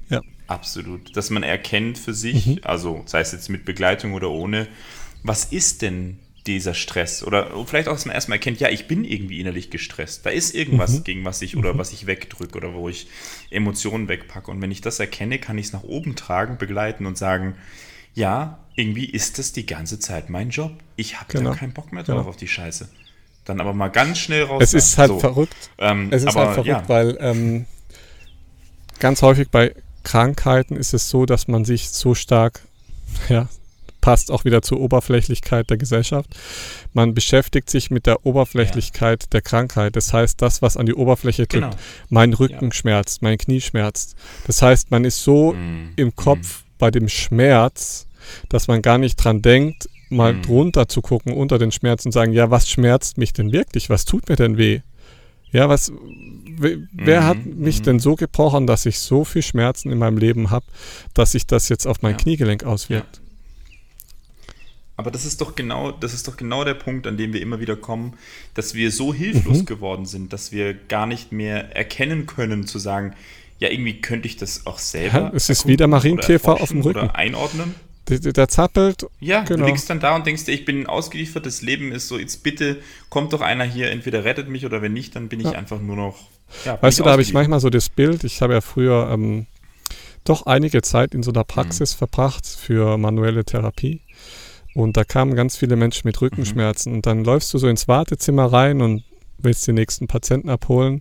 ja. 0.08 0.22
absolut, 0.46 1.14
dass 1.16 1.30
man 1.30 1.42
erkennt 1.42 1.98
für 1.98 2.14
sich, 2.14 2.46
mhm. 2.46 2.60
also 2.62 3.02
sei 3.06 3.20
es 3.20 3.32
jetzt 3.32 3.50
mit 3.50 3.64
Begleitung 3.64 4.14
oder 4.14 4.30
ohne, 4.30 4.66
was 5.22 5.44
ist 5.44 5.82
denn 5.82 6.18
dieser 6.46 6.74
Stress 6.74 7.22
oder 7.22 7.50
vielleicht 7.66 7.88
auch, 7.88 7.92
dass 7.92 8.06
man 8.06 8.14
erstmal 8.14 8.36
erkennt, 8.36 8.60
ja, 8.60 8.68
ich 8.68 8.86
bin 8.86 9.04
irgendwie 9.04 9.40
innerlich 9.40 9.70
gestresst. 9.70 10.24
Da 10.24 10.30
ist 10.30 10.54
irgendwas, 10.54 10.98
mhm. 10.98 11.04
gegen 11.04 11.24
was 11.24 11.42
ich 11.42 11.56
oder 11.56 11.74
mhm. 11.74 11.78
was 11.78 11.92
ich 11.92 12.06
wegdrücke 12.06 12.56
oder 12.56 12.74
wo 12.74 12.88
ich 12.88 13.08
Emotionen 13.50 14.08
wegpacke. 14.08 14.50
Und 14.50 14.60
wenn 14.62 14.70
ich 14.70 14.80
das 14.80 15.00
erkenne, 15.00 15.38
kann 15.38 15.58
ich 15.58 15.66
es 15.66 15.72
nach 15.72 15.82
oben 15.82 16.16
tragen, 16.16 16.58
begleiten 16.58 17.06
und 17.06 17.18
sagen, 17.18 17.54
ja, 18.14 18.58
irgendwie 18.76 19.06
ist 19.06 19.38
das 19.38 19.52
die 19.52 19.66
ganze 19.66 19.98
Zeit 19.98 20.30
mein 20.30 20.50
Job. 20.50 20.72
Ich 20.96 21.20
habe 21.20 21.32
genau. 21.32 21.50
da 21.50 21.56
keinen 21.56 21.72
Bock 21.72 21.92
mehr 21.92 22.02
drauf 22.02 22.18
genau. 22.18 22.28
auf 22.28 22.36
die 22.36 22.48
Scheiße. 22.48 22.88
Dann 23.44 23.60
aber 23.60 23.72
mal 23.72 23.88
ganz 23.88 24.18
schnell 24.18 24.44
raus. 24.44 24.62
Es 24.62 24.74
ist 24.74 24.98
halt 24.98 25.10
so. 25.10 25.20
verrückt. 25.20 25.70
Ähm, 25.78 26.08
es 26.10 26.22
ist 26.22 26.28
aber, 26.28 26.46
halt 26.46 26.54
verrückt, 26.54 26.68
ja. 26.68 26.88
weil 26.88 27.16
ähm, 27.20 27.66
ganz 28.98 29.22
häufig 29.22 29.50
bei 29.50 29.74
Krankheiten 30.02 30.76
ist 30.76 30.94
es 30.94 31.08
so, 31.08 31.26
dass 31.26 31.48
man 31.48 31.64
sich 31.64 31.90
so 31.90 32.14
stark, 32.14 32.60
ja, 33.28 33.48
passt 34.06 34.30
auch 34.30 34.44
wieder 34.44 34.62
zur 34.62 34.78
Oberflächlichkeit 34.78 35.68
der 35.68 35.78
Gesellschaft. 35.78 36.30
Man 36.92 37.12
beschäftigt 37.12 37.68
sich 37.68 37.90
mit 37.90 38.06
der 38.06 38.24
Oberflächlichkeit 38.24 39.24
ja. 39.24 39.28
der 39.32 39.42
Krankheit. 39.42 39.96
Das 39.96 40.12
heißt, 40.12 40.40
das, 40.40 40.62
was 40.62 40.76
an 40.76 40.86
die 40.86 40.94
Oberfläche 40.94 41.48
drückt, 41.48 41.64
genau. 41.64 41.76
mein 42.08 42.32
Rücken 42.32 42.66
ja. 42.66 42.72
schmerzt, 42.72 43.22
mein 43.22 43.36
Knie 43.36 43.60
schmerzt. 43.60 44.14
Das 44.46 44.62
heißt, 44.62 44.92
man 44.92 45.04
ist 45.04 45.24
so 45.24 45.54
mm. 45.54 45.94
im 45.96 46.14
Kopf 46.14 46.62
mm. 46.62 46.66
bei 46.78 46.92
dem 46.92 47.08
Schmerz, 47.08 48.06
dass 48.48 48.68
man 48.68 48.80
gar 48.80 48.98
nicht 48.98 49.16
dran 49.16 49.42
denkt, 49.42 49.88
mal 50.08 50.34
mhm. 50.34 50.42
drunter 50.42 50.86
zu 50.86 51.02
gucken 51.02 51.32
unter 51.32 51.58
den 51.58 51.72
Schmerzen 51.72 52.08
und 52.08 52.12
sagen, 52.12 52.32
ja, 52.32 52.48
was 52.48 52.68
schmerzt 52.68 53.18
mich 53.18 53.32
denn 53.32 53.50
wirklich? 53.50 53.90
Was 53.90 54.04
tut 54.04 54.28
mir 54.28 54.36
denn 54.36 54.56
weh? 54.56 54.82
Ja, 55.50 55.68
was, 55.68 55.90
wer 56.58 57.22
mhm. 57.22 57.24
hat 57.24 57.44
mich 57.44 57.80
mhm. 57.80 57.84
denn 57.84 57.98
so 57.98 58.14
gebrochen, 58.14 58.68
dass 58.68 58.86
ich 58.86 59.00
so 59.00 59.24
viel 59.24 59.42
Schmerzen 59.42 59.90
in 59.90 59.98
meinem 59.98 60.18
Leben 60.18 60.50
habe, 60.50 60.66
dass 61.12 61.32
sich 61.32 61.48
das 61.48 61.68
jetzt 61.68 61.88
auf 61.88 62.02
mein 62.02 62.12
ja. 62.12 62.18
Kniegelenk 62.18 62.62
auswirkt? 62.62 63.16
Ja. 63.16 63.25
Aber 64.96 65.10
das 65.10 65.26
ist 65.26 65.40
doch 65.40 65.54
genau, 65.54 65.92
das 65.92 66.14
ist 66.14 66.26
doch 66.26 66.36
genau 66.36 66.64
der 66.64 66.74
Punkt, 66.74 67.06
an 67.06 67.16
dem 67.16 67.32
wir 67.32 67.42
immer 67.42 67.60
wieder 67.60 67.76
kommen, 67.76 68.14
dass 68.54 68.74
wir 68.74 68.90
so 68.90 69.12
hilflos 69.12 69.58
mhm. 69.58 69.66
geworden 69.66 70.06
sind, 70.06 70.32
dass 70.32 70.52
wir 70.52 70.72
gar 70.72 71.06
nicht 71.06 71.32
mehr 71.32 71.76
erkennen 71.76 72.26
können, 72.26 72.66
zu 72.66 72.78
sagen, 72.78 73.14
ja, 73.58 73.70
irgendwie 73.70 74.00
könnte 74.00 74.26
ich 74.26 74.36
das 74.36 74.66
auch 74.66 74.78
selber. 74.78 75.18
Ja, 75.18 75.32
es 75.34 75.48
ist 75.48 75.66
wie 75.66 75.76
der 75.76 75.86
Marienkäfer 75.86 76.60
auf 76.60 76.70
dem 76.70 76.80
Rücken. 76.80 76.98
Oder 76.98 77.16
einordnen. 77.16 77.74
Der, 78.08 78.20
der 78.20 78.48
zappelt. 78.48 79.06
Ja, 79.18 79.42
genau. 79.42 79.64
du 79.64 79.70
liegst 79.70 79.90
dann 79.90 79.98
da 79.98 80.14
und 80.14 80.26
denkst 80.26 80.44
dir, 80.44 80.52
ich 80.52 80.64
bin 80.64 80.86
ausgeliefert, 80.86 81.44
das 81.44 81.60
Leben 81.60 81.90
ist 81.90 82.08
so, 82.08 82.18
jetzt 82.18 82.42
bitte 82.42 82.76
kommt 83.08 83.32
doch 83.32 83.40
einer 83.40 83.64
hier, 83.64 83.90
entweder 83.90 84.24
rettet 84.24 84.48
mich 84.48 84.64
oder 84.64 84.80
wenn 84.80 84.92
nicht, 84.92 85.16
dann 85.16 85.28
bin 85.28 85.40
ich 85.40 85.46
ja. 85.46 85.52
einfach 85.52 85.80
nur 85.80 85.96
noch. 85.96 86.16
Ja, 86.64 86.80
weißt 86.80 87.00
du, 87.00 87.02
da 87.02 87.10
habe 87.10 87.22
ich 87.22 87.32
manchmal 87.32 87.58
so 87.58 87.68
das 87.68 87.88
Bild, 87.88 88.22
ich 88.22 88.42
habe 88.42 88.54
ja 88.54 88.60
früher 88.60 89.10
ähm, 89.12 89.46
doch 90.22 90.46
einige 90.46 90.82
Zeit 90.82 91.14
in 91.14 91.24
so 91.24 91.32
einer 91.32 91.42
Praxis 91.42 91.94
mhm. 91.94 91.98
verbracht 91.98 92.46
für 92.46 92.96
manuelle 92.96 93.44
Therapie. 93.44 94.00
Und 94.76 94.98
da 94.98 95.04
kamen 95.04 95.34
ganz 95.34 95.56
viele 95.56 95.74
Menschen 95.74 96.06
mit 96.06 96.20
Rückenschmerzen. 96.20 96.92
Mhm. 96.92 96.96
Und 96.96 97.06
dann 97.06 97.24
läufst 97.24 97.52
du 97.54 97.56
so 97.56 97.66
ins 97.66 97.88
Wartezimmer 97.88 98.52
rein 98.52 98.82
und 98.82 99.04
willst 99.38 99.66
den 99.66 99.74
nächsten 99.74 100.06
Patienten 100.06 100.50
abholen. 100.50 101.00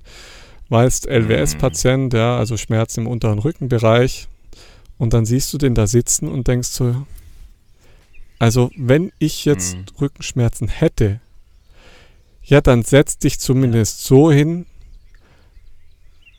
Weißt, 0.70 1.08
LWS-Patient, 1.08 2.14
mhm. 2.14 2.18
ja, 2.18 2.38
also 2.38 2.56
Schmerzen 2.56 3.02
im 3.02 3.08
unteren 3.08 3.38
Rückenbereich. 3.38 4.30
Und 4.98 5.14
dann 5.14 5.26
siehst 5.26 5.52
du 5.52 5.58
den 5.58 5.76
da 5.76 5.88
sitzen 5.88 6.30
und 6.30 6.48
denkst 6.48 6.70
so, 6.70 7.06
also 8.40 8.72
wenn 8.78 9.12
ich 9.20 9.44
jetzt 9.44 9.76
mhm. 9.76 9.86
Rückenschmerzen 10.00 10.70
hätte, 10.70 11.20
ja, 12.44 12.62
dann 12.62 12.84
setz 12.84 13.18
dich 13.18 13.40
zumindest 13.42 14.06
so 14.06 14.32
hin, 14.32 14.68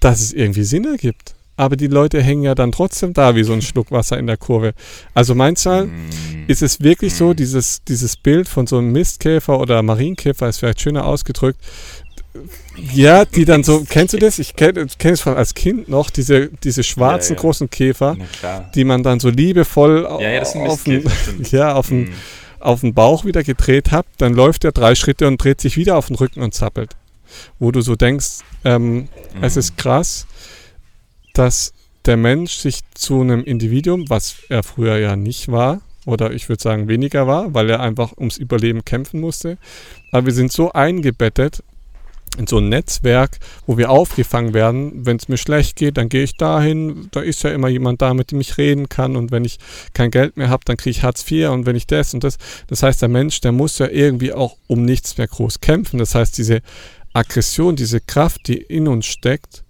dass 0.00 0.22
es 0.22 0.32
irgendwie 0.32 0.64
Sinn 0.64 0.86
ergibt. 0.86 1.35
Aber 1.56 1.76
die 1.76 1.86
Leute 1.86 2.22
hängen 2.22 2.42
ja 2.42 2.54
dann 2.54 2.72
trotzdem 2.72 3.14
da 3.14 3.34
wie 3.34 3.42
so 3.42 3.52
ein 3.52 3.62
Schluck 3.62 3.90
Wasser 3.90 4.18
in 4.18 4.26
der 4.26 4.36
Kurve. 4.36 4.74
Also 5.14 5.34
manchmal 5.34 5.86
mhm. 5.86 6.10
ist 6.48 6.62
es 6.62 6.80
wirklich 6.80 7.14
so, 7.14 7.28
mhm. 7.28 7.36
dieses, 7.36 7.82
dieses 7.84 8.16
Bild 8.16 8.48
von 8.48 8.66
so 8.66 8.78
einem 8.78 8.92
Mistkäfer 8.92 9.58
oder 9.58 9.82
Marienkäfer 9.82 10.48
ist 10.48 10.58
vielleicht 10.58 10.80
schöner 10.80 11.06
ausgedrückt, 11.06 11.60
ja, 12.92 13.24
die 13.24 13.44
dann 13.44 13.64
so, 13.64 13.84
kennst 13.88 14.14
du 14.14 14.18
das? 14.18 14.38
Ich 14.38 14.56
kenne 14.56 14.86
kenn 14.98 15.14
es 15.14 15.20
von 15.20 15.36
als 15.36 15.54
Kind 15.54 15.88
noch, 15.88 16.10
diese, 16.10 16.48
diese 16.48 16.82
schwarzen 16.82 17.32
ja, 17.32 17.36
ja. 17.36 17.40
großen 17.40 17.70
Käfer, 17.70 18.16
die 18.74 18.84
man 18.84 19.02
dann 19.02 19.20
so 19.20 19.28
liebevoll 19.30 20.06
ja, 20.20 20.42
auf, 20.42 20.84
den, 20.84 21.04
ja, 21.50 21.74
auf, 21.74 21.88
den, 21.88 22.04
mhm. 22.04 22.12
auf 22.60 22.80
den 22.80 22.94
Bauch 22.94 23.24
wieder 23.24 23.42
gedreht 23.42 23.92
hat. 23.92 24.06
Dann 24.18 24.34
läuft 24.34 24.64
er 24.64 24.72
drei 24.72 24.94
Schritte 24.94 25.26
und 25.26 25.42
dreht 25.42 25.60
sich 25.60 25.76
wieder 25.76 25.96
auf 25.96 26.08
den 26.08 26.16
Rücken 26.16 26.42
und 26.42 26.54
zappelt. 26.54 26.96
Wo 27.58 27.70
du 27.70 27.80
so 27.80 27.96
denkst, 27.96 28.38
ähm, 28.64 28.94
mhm. 28.94 29.08
es 29.40 29.56
ist 29.56 29.76
krass, 29.76 30.26
dass 31.38 31.72
der 32.04 32.16
Mensch 32.16 32.54
sich 32.54 32.80
zu 32.94 33.20
einem 33.20 33.44
Individuum, 33.44 34.08
was 34.08 34.36
er 34.48 34.62
früher 34.62 34.98
ja 34.98 35.16
nicht 35.16 35.50
war, 35.50 35.80
oder 36.06 36.32
ich 36.32 36.48
würde 36.48 36.62
sagen 36.62 36.88
weniger 36.88 37.26
war, 37.26 37.52
weil 37.52 37.68
er 37.68 37.80
einfach 37.80 38.16
ums 38.16 38.38
Überleben 38.38 38.84
kämpfen 38.84 39.20
musste. 39.20 39.58
Aber 40.12 40.26
wir 40.26 40.32
sind 40.32 40.52
so 40.52 40.72
eingebettet 40.72 41.64
in 42.38 42.46
so 42.46 42.58
ein 42.58 42.68
Netzwerk, 42.68 43.38
wo 43.66 43.76
wir 43.76 43.90
aufgefangen 43.90 44.54
werden. 44.54 45.04
Wenn 45.04 45.16
es 45.16 45.28
mir 45.28 45.36
schlecht 45.36 45.76
geht, 45.76 45.96
dann 45.96 46.08
gehe 46.08 46.22
ich 46.22 46.36
dahin. 46.36 47.08
Da 47.10 47.20
ist 47.20 47.42
ja 47.42 47.50
immer 47.50 47.68
jemand 47.68 48.02
da, 48.02 48.14
mit 48.14 48.30
dem 48.30 48.40
ich 48.40 48.56
reden 48.58 48.88
kann. 48.88 49.16
Und 49.16 49.32
wenn 49.32 49.44
ich 49.44 49.58
kein 49.94 50.10
Geld 50.10 50.36
mehr 50.36 50.48
habe, 50.48 50.62
dann 50.64 50.76
kriege 50.76 50.90
ich 50.90 51.02
Hartz 51.02 51.28
IV. 51.28 51.48
Und 51.48 51.66
wenn 51.66 51.76
ich 51.76 51.86
das 51.86 52.14
und 52.14 52.22
das. 52.24 52.36
Das 52.68 52.82
heißt, 52.82 53.02
der 53.02 53.08
Mensch, 53.08 53.40
der 53.40 53.52
muss 53.52 53.78
ja 53.78 53.88
irgendwie 53.88 54.32
auch 54.32 54.56
um 54.66 54.84
nichts 54.84 55.18
mehr 55.18 55.26
groß 55.26 55.60
kämpfen. 55.60 55.98
Das 55.98 56.14
heißt, 56.14 56.36
diese 56.38 56.60
Aggression, 57.12 57.74
diese 57.74 58.00
Kraft, 58.00 58.48
die 58.48 58.58
in 58.58 58.86
uns 58.86 59.06
steckt, 59.06 59.64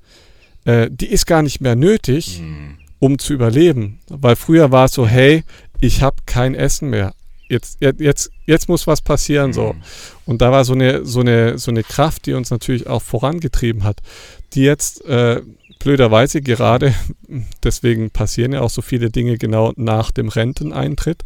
äh, 0.67 0.89
die 0.91 1.07
ist 1.07 1.27
gar 1.27 1.43
nicht 1.43 1.61
mehr 1.61 1.77
nötig, 1.77 2.41
mhm. 2.41 2.79
um 2.99 3.19
zu 3.19 3.33
überleben. 3.33 4.01
Weil 4.09 4.37
früher 4.37 4.71
war 4.71 4.85
es 4.85 4.93
so, 4.93 5.07
hey, 5.07 5.43
ich 5.81 6.03
habe 6.03 6.17
kein 6.27 6.55
Essen 6.55 6.91
mehr 6.91 7.15
jetzt, 7.49 7.79
jetzt, 7.81 8.31
jetzt 8.47 8.69
muss 8.69 8.87
was 8.87 9.01
passieren, 9.01 9.53
so. 9.53 9.73
Mhm. 9.73 9.83
Und 10.25 10.43
da 10.43 10.53
war 10.53 10.65
so 10.65 10.75
eine, 10.75 11.05
so 11.05 11.21
eine, 11.21 11.59
so 11.59 11.71
eine 11.71 11.83
Kraft, 11.83 12.27
die 12.27 12.35
uns 12.35 12.51
natürlich 12.51 12.87
auch 12.87 13.03
vorangetrieben 13.03 13.85
hat, 13.85 14.01
die 14.55 14.63
jetzt 14.63 15.05
äh, 15.05 15.43
blöderweise 15.79 16.43
gerade, 16.43 16.95
deswegen 17.63 18.11
passieren 18.11 18.53
ja 18.53 18.61
auch 18.61 18.71
so 18.71 18.83
viele 18.83 19.11
Dinge 19.11 19.39
genau 19.39 19.73
nach 19.77 20.11
dem 20.11 20.29
Renteneintritt, 20.29 21.23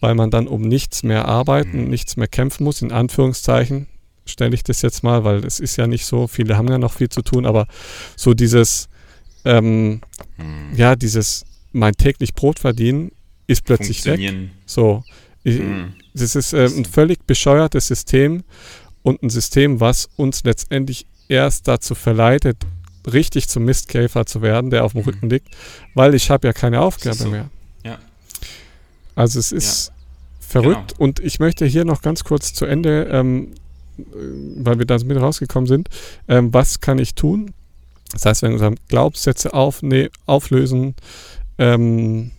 weil 0.00 0.14
man 0.14 0.30
dann 0.30 0.46
um 0.46 0.62
nichts 0.62 1.02
mehr 1.02 1.26
arbeiten, 1.26 1.84
Mhm. 1.84 1.90
nichts 1.90 2.16
mehr 2.16 2.28
kämpfen 2.28 2.64
muss, 2.64 2.82
in 2.82 2.92
Anführungszeichen 2.92 3.88
stelle 4.28 4.54
ich 4.54 4.62
das 4.64 4.82
jetzt 4.82 5.02
mal, 5.02 5.24
weil 5.24 5.44
es 5.44 5.60
ist 5.60 5.76
ja 5.76 5.86
nicht 5.86 6.04
so, 6.06 6.26
viele 6.26 6.56
haben 6.56 6.68
ja 6.68 6.78
noch 6.78 6.92
viel 6.92 7.08
zu 7.08 7.22
tun, 7.22 7.46
aber 7.46 7.66
so 8.16 8.34
dieses, 8.34 8.88
ähm, 9.44 10.00
Mhm. 10.36 10.74
ja, 10.76 10.96
dieses 10.96 11.44
mein 11.72 11.94
täglich 11.94 12.34
Brot 12.34 12.58
verdienen 12.58 13.12
ist 13.46 13.64
plötzlich 13.64 14.04
weg. 14.04 14.20
So, 14.66 15.02
ich, 15.44 15.58
Mhm. 15.60 15.94
das 16.14 16.34
ist 16.36 16.52
äh, 16.52 16.66
ein 16.66 16.84
völlig 16.84 17.24
bescheuertes 17.26 17.86
System 17.86 18.42
und 19.02 19.22
ein 19.22 19.30
System, 19.30 19.80
was 19.80 20.08
uns 20.16 20.44
letztendlich 20.44 21.06
erst 21.28 21.68
dazu 21.68 21.94
verleitet, 21.94 22.56
richtig 23.10 23.48
zum 23.48 23.64
Mistkäfer 23.64 24.26
zu 24.26 24.42
werden, 24.42 24.70
der 24.70 24.84
auf 24.84 24.92
dem 24.92 25.02
Mhm. 25.02 25.06
Rücken 25.08 25.30
liegt, 25.30 25.48
weil 25.94 26.14
ich 26.14 26.30
habe 26.30 26.46
ja 26.46 26.52
keine 26.52 26.80
Aufgabe 26.80 27.16
so. 27.16 27.28
mehr. 27.28 27.48
Ja. 27.84 27.98
Also 29.14 29.38
es 29.38 29.52
ist 29.52 29.92
verrückt 30.40 30.92
Genau. 30.94 31.02
und 31.04 31.20
ich 31.20 31.40
möchte 31.40 31.66
hier 31.66 31.84
noch 31.84 32.02
ganz 32.02 32.24
kurz 32.24 32.54
zu 32.54 32.64
Ende, 32.64 33.08
ähm, 33.10 33.48
äh, 33.48 33.54
weil 34.56 34.78
wir 34.78 34.86
da 34.86 34.98
mit 35.04 35.20
rausgekommen 35.20 35.66
sind, 35.66 35.88
ähm, 36.28 36.52
was 36.52 36.80
kann 36.80 36.98
ich 36.98 37.14
tun? 37.14 37.52
Das 38.12 38.24
heißt, 38.24 38.42
wenn 38.42 38.52
wir 38.52 38.58
sagen, 38.58 38.76
Glaubenssätze 38.88 39.52
auflösen, 39.52 40.94
ähm, 41.58 42.30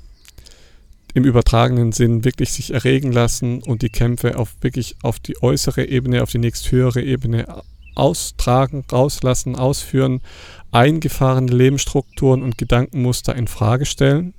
im 1.14 1.24
übertragenen 1.24 1.92
Sinn 1.92 2.24
wirklich 2.24 2.52
sich 2.52 2.74
erregen 2.74 3.12
lassen 3.12 3.62
und 3.64 3.82
die 3.82 3.90
Kämpfe 3.90 4.38
auf 4.38 4.56
wirklich 4.62 4.96
auf 5.02 5.20
die 5.20 5.42
äußere 5.42 5.86
Ebene, 5.86 6.24
auf 6.24 6.32
die 6.32 6.38
nächsthöhere 6.38 7.02
Ebene 7.02 7.64
austragen, 7.96 8.86
rauslassen, 8.92 9.56
ausführen, 9.56 10.22
eingefahrene 10.72 11.52
Lebensstrukturen 11.52 12.44
und 12.44 12.58
Gedankenmuster 12.58 13.36
in 13.36 13.48
Frage 13.48 13.86
stellen, 13.86 14.34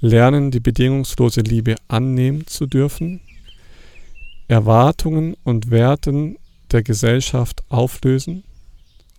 lernen, 0.00 0.50
die 0.50 0.60
bedingungslose 0.60 1.42
Liebe 1.42 1.76
annehmen 1.86 2.46
zu 2.46 2.66
dürfen, 2.66 3.20
Erwartungen 4.48 5.36
und 5.44 5.70
Werten 5.70 6.38
der 6.72 6.82
Gesellschaft 6.82 7.62
auflösen, 7.68 8.44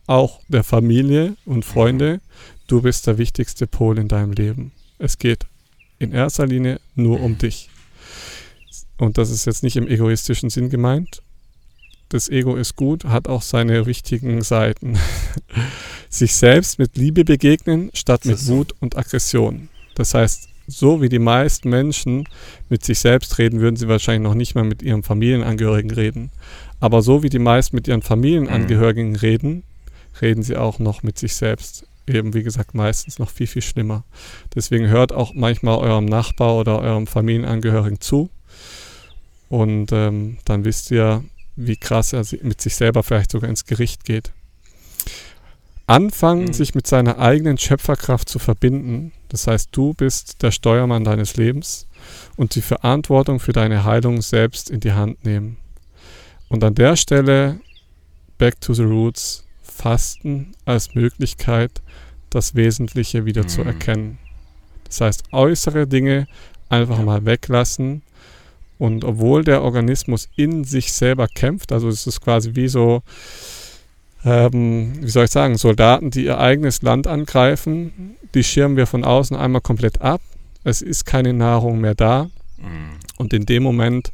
auch 0.07 0.41
der 0.47 0.63
Familie 0.63 1.35
und 1.45 1.65
Freunde, 1.65 2.19
du 2.67 2.81
bist 2.81 3.05
der 3.07 3.19
wichtigste 3.19 3.67
Pol 3.67 3.99
in 3.99 4.07
deinem 4.07 4.31
Leben. 4.31 4.71
Es 4.97 5.19
geht 5.19 5.45
in 5.99 6.11
erster 6.11 6.47
Linie 6.47 6.79
nur 6.95 7.21
um 7.21 7.37
dich. 7.37 7.69
Und 8.97 9.17
das 9.17 9.29
ist 9.29 9.45
jetzt 9.45 9.63
nicht 9.63 9.77
im 9.77 9.87
egoistischen 9.87 10.49
Sinn 10.49 10.69
gemeint. 10.69 11.21
Das 12.09 12.27
Ego 12.27 12.55
ist 12.55 12.75
gut, 12.75 13.05
hat 13.05 13.27
auch 13.27 13.43
seine 13.43 13.85
richtigen 13.85 14.41
Seiten. 14.41 14.97
Sich 16.09 16.33
selbst 16.33 16.79
mit 16.79 16.97
Liebe 16.97 17.23
begegnen, 17.23 17.91
statt 17.93 18.25
mit. 18.25 18.47
Wut 18.47 18.73
und 18.79 18.97
Aggression. 18.97 19.69
Das 19.93 20.15
heißt, 20.15 20.48
so 20.69 21.01
wie 21.01 21.09
die 21.09 21.19
meisten 21.19 21.69
Menschen 21.69 22.27
mit 22.69 22.83
sich 22.83 22.99
selbst 22.99 23.37
reden, 23.37 23.59
würden 23.59 23.75
sie 23.75 23.87
wahrscheinlich 23.87 24.27
noch 24.27 24.35
nicht 24.35 24.55
mal 24.55 24.63
mit 24.63 24.81
ihrem 24.81 25.03
Familienangehörigen 25.03 25.91
reden. 25.91 26.31
Aber 26.79 27.01
so 27.01 27.23
wie 27.23 27.29
die 27.29 27.39
meisten 27.39 27.75
mit 27.75 27.87
ihren 27.87 28.01
Familienangehörigen 28.01 29.15
reden, 29.15 29.63
reden 30.21 30.43
sie 30.43 30.55
auch 30.55 30.79
noch 30.79 31.03
mit 31.03 31.17
sich 31.17 31.35
selbst. 31.35 31.85
Eben, 32.07 32.33
wie 32.33 32.43
gesagt, 32.43 32.73
meistens 32.73 33.19
noch 33.19 33.29
viel, 33.29 33.47
viel 33.47 33.61
schlimmer. 33.61 34.03
Deswegen 34.55 34.87
hört 34.87 35.11
auch 35.11 35.33
manchmal 35.33 35.77
eurem 35.77 36.05
Nachbar 36.05 36.55
oder 36.55 36.79
eurem 36.79 37.05
Familienangehörigen 37.05 38.01
zu. 38.01 38.29
Und 39.49 39.91
ähm, 39.91 40.37
dann 40.45 40.65
wisst 40.65 40.91
ihr, 40.91 41.23
wie 41.55 41.75
krass 41.75 42.13
er 42.13 42.23
mit 42.41 42.61
sich 42.61 42.75
selber 42.75 43.03
vielleicht 43.03 43.31
sogar 43.31 43.49
ins 43.49 43.65
Gericht 43.65 44.05
geht. 44.05 44.31
Anfangen, 45.89 46.45
Mhm. 46.45 46.53
sich 46.53 46.75
mit 46.75 46.87
seiner 46.87 47.19
eigenen 47.19 47.57
Schöpferkraft 47.57 48.29
zu 48.29 48.39
verbinden. 48.39 49.11
Das 49.29 49.47
heißt, 49.47 49.69
du 49.71 49.93
bist 49.93 50.41
der 50.43 50.51
Steuermann 50.51 51.03
deines 51.03 51.35
Lebens 51.35 51.87
und 52.37 52.55
die 52.55 52.61
Verantwortung 52.61 53.39
für 53.39 53.53
deine 53.53 53.83
Heilung 53.83 54.21
selbst 54.21 54.69
in 54.69 54.79
die 54.79 54.93
Hand 54.93 55.25
nehmen. 55.25 55.57
Und 56.47 56.63
an 56.63 56.75
der 56.75 56.95
Stelle, 56.95 57.59
back 58.37 58.59
to 58.61 58.73
the 58.73 58.83
roots, 58.83 59.45
Fasten 59.63 60.53
als 60.65 60.93
Möglichkeit, 60.95 61.81
das 62.29 62.53
Wesentliche 62.55 63.25
wieder 63.25 63.47
zu 63.47 63.61
Mhm. 63.61 63.67
erkennen. 63.67 64.17
Das 64.85 65.01
heißt, 65.01 65.23
äußere 65.31 65.87
Dinge 65.87 66.27
einfach 66.69 66.99
Ja. 66.99 67.05
mal 67.05 67.25
weglassen. 67.25 68.01
Und 68.77 69.03
obwohl 69.03 69.43
der 69.43 69.61
Organismus 69.61 70.29
in 70.35 70.63
sich 70.63 70.93
selber 70.93 71.27
kämpft, 71.27 71.71
also 71.71 71.89
es 71.89 72.07
ist 72.07 72.21
quasi 72.21 72.51
wie 72.55 72.67
so, 72.67 73.01
ähm, 74.25 74.93
wie 75.01 75.09
soll 75.09 75.25
ich 75.25 75.31
sagen, 75.31 75.57
Soldaten, 75.57 76.11
die 76.11 76.25
ihr 76.25 76.39
eigenes 76.39 76.81
Land 76.81 77.07
angreifen, 77.07 78.15
die 78.33 78.43
schirmen 78.43 78.77
wir 78.77 78.87
von 78.87 79.03
außen 79.03 79.35
einmal 79.35 79.61
komplett 79.61 80.01
ab. 80.01 80.21
Es 80.63 80.81
ist 80.81 81.05
keine 81.05 81.33
Nahrung 81.33 81.79
mehr 81.79 81.95
da. 81.95 82.29
Mhm. 82.57 82.99
Und 83.17 83.33
in 83.33 83.45
dem 83.45 83.63
Moment 83.63 84.11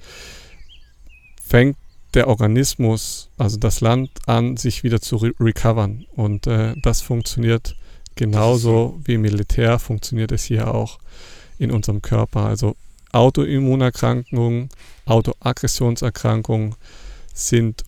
fängt 1.44 1.78
der 2.14 2.28
Organismus, 2.28 3.30
also 3.38 3.58
das 3.58 3.82
Land 3.82 4.10
an, 4.26 4.58
sich 4.58 4.84
wieder 4.84 5.02
zu 5.02 5.18
re 5.18 5.32
recovern. 5.40 6.06
Und 6.16 6.48
äh, 6.48 6.76
das 6.82 7.02
funktioniert 7.02 7.76
genauso 8.16 9.00
wie 9.04 9.18
Militär, 9.18 9.80
funktioniert 9.80 10.32
es 10.32 10.46
hier 10.46 10.74
auch 10.74 11.00
in 11.58 11.72
unserem 11.72 12.02
Körper. 12.02 12.46
Also 12.46 12.76
Autoimmunerkrankungen, 13.12 14.70
Autoaggressionserkrankungen 15.06 16.76
sind 17.34 17.84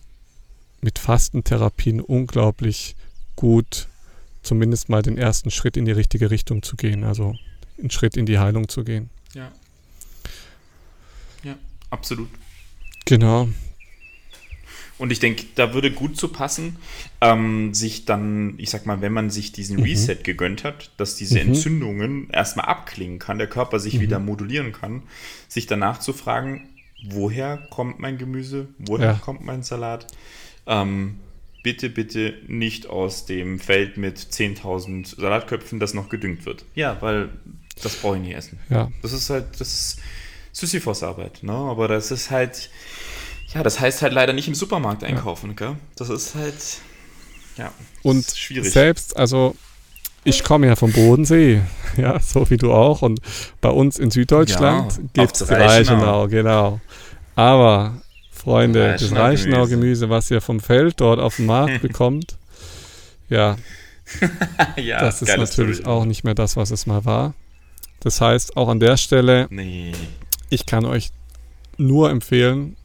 mit 0.80 0.98
Fastentherapien 0.98 2.00
unglaublich 2.00 2.94
gut, 3.36 3.88
zumindest 4.42 4.88
mal 4.88 5.02
den 5.02 5.18
ersten 5.18 5.50
Schritt 5.50 5.76
in 5.76 5.84
die 5.84 5.92
richtige 5.92 6.30
Richtung 6.30 6.62
zu 6.62 6.76
gehen, 6.76 7.04
also 7.04 7.34
einen 7.78 7.90
Schritt 7.90 8.16
in 8.16 8.26
die 8.26 8.38
Heilung 8.38 8.68
zu 8.68 8.84
gehen. 8.84 9.10
Ja. 9.34 9.52
Ja, 11.44 11.56
absolut. 11.90 12.28
Genau. 13.04 13.48
Und 14.98 15.12
ich 15.12 15.20
denke, 15.20 15.44
da 15.54 15.74
würde 15.74 15.92
gut 15.92 16.16
zu 16.16 16.26
passen, 16.26 16.76
ähm, 17.20 17.72
sich 17.72 18.04
dann, 18.04 18.54
ich 18.58 18.70
sag 18.70 18.84
mal, 18.84 19.00
wenn 19.00 19.12
man 19.12 19.30
sich 19.30 19.52
diesen 19.52 19.76
Mhm. 19.76 19.82
Reset 19.84 20.16
gegönnt 20.24 20.64
hat, 20.64 20.90
dass 20.96 21.14
diese 21.14 21.34
Mhm. 21.34 21.50
Entzündungen 21.50 22.30
erstmal 22.30 22.66
abklingen 22.66 23.20
kann, 23.20 23.38
der 23.38 23.46
Körper 23.46 23.78
sich 23.78 23.94
Mhm. 23.94 24.00
wieder 24.00 24.18
modulieren 24.18 24.72
kann, 24.72 25.04
sich 25.46 25.66
danach 25.68 26.00
zu 26.00 26.12
fragen, 26.12 26.68
woher 27.04 27.58
kommt 27.70 28.00
mein 28.00 28.18
Gemüse, 28.18 28.66
woher 28.78 29.06
Ja. 29.06 29.14
kommt 29.14 29.44
mein 29.44 29.62
Salat? 29.62 30.08
Ähm, 30.68 31.18
bitte, 31.62 31.88
bitte 31.90 32.34
nicht 32.46 32.86
aus 32.86 33.26
dem 33.26 33.58
Feld 33.58 33.96
mit 33.96 34.18
10.000 34.18 35.20
Salatköpfen, 35.20 35.80
das 35.80 35.94
noch 35.94 36.08
gedüngt 36.08 36.46
wird. 36.46 36.64
Ja, 36.74 36.96
weil 37.00 37.30
das 37.82 37.96
brauche 37.96 38.16
ich 38.16 38.22
nicht 38.22 38.36
essen. 38.36 38.58
Ja, 38.70 38.90
Das 39.02 39.12
ist 39.12 39.28
halt, 39.30 39.46
das 39.58 39.68
ist 39.72 40.00
Sisyphos-Arbeit, 40.52 41.42
ne? 41.42 41.52
Aber 41.52 41.88
das 41.88 42.10
ist 42.10 42.30
halt, 42.30 42.70
ja, 43.54 43.62
das 43.62 43.80
heißt 43.80 44.02
halt 44.02 44.12
leider 44.12 44.32
nicht 44.32 44.48
im 44.48 44.54
Supermarkt 44.54 45.04
einkaufen, 45.04 45.56
gell? 45.56 45.76
Das 45.96 46.08
ist 46.10 46.34
halt, 46.34 46.54
ja, 47.56 47.72
und 48.02 48.18
ist 48.18 48.38
schwierig. 48.38 48.70
selbst, 48.72 49.16
also 49.16 49.54
ich 50.24 50.44
komme 50.44 50.66
ja 50.66 50.76
vom 50.76 50.92
Bodensee, 50.92 51.62
ja, 51.96 52.18
so 52.20 52.48
wie 52.50 52.56
du 52.56 52.72
auch. 52.72 53.02
Und 53.02 53.20
bei 53.60 53.70
uns 53.70 53.98
in 53.98 54.10
Süddeutschland 54.10 54.92
Ja, 54.92 54.98
gibt 55.24 55.40
es. 55.40 55.48
Reichenau, 55.50 56.28
genau. 56.28 56.80
Aber, 57.36 58.00
Freunde, 58.48 58.92
das 58.98 59.12
Reichenau-Gemüse. 59.14 60.08
Was 60.10 60.30
ihr 60.30 60.40
vom 60.40 60.60
Feld 60.60 61.00
dort 61.00 61.20
auf 61.20 61.36
dem 61.36 61.46
Markt 61.46 61.82
bekommt, 61.82 62.36
ja, 63.28 63.56
ja, 64.76 65.00
das 65.00 65.20
ist 65.22 65.36
natürlich 65.36 65.78
Story. 65.78 65.90
auch 65.90 66.04
nicht 66.06 66.24
mehr 66.24 66.34
das, 66.34 66.56
was 66.56 66.70
es 66.70 66.86
mal 66.86 67.04
war. 67.04 67.34
Das 68.00 68.20
heißt, 68.20 68.56
auch 68.56 68.68
an 68.68 68.80
der 68.80 68.96
Stelle, 68.96 69.48
Nee. 69.50 69.92
ich 70.50 70.64
kann 70.66 70.84
euch 70.86 71.10
nur 71.76 72.10
empfehlen, 72.10 72.76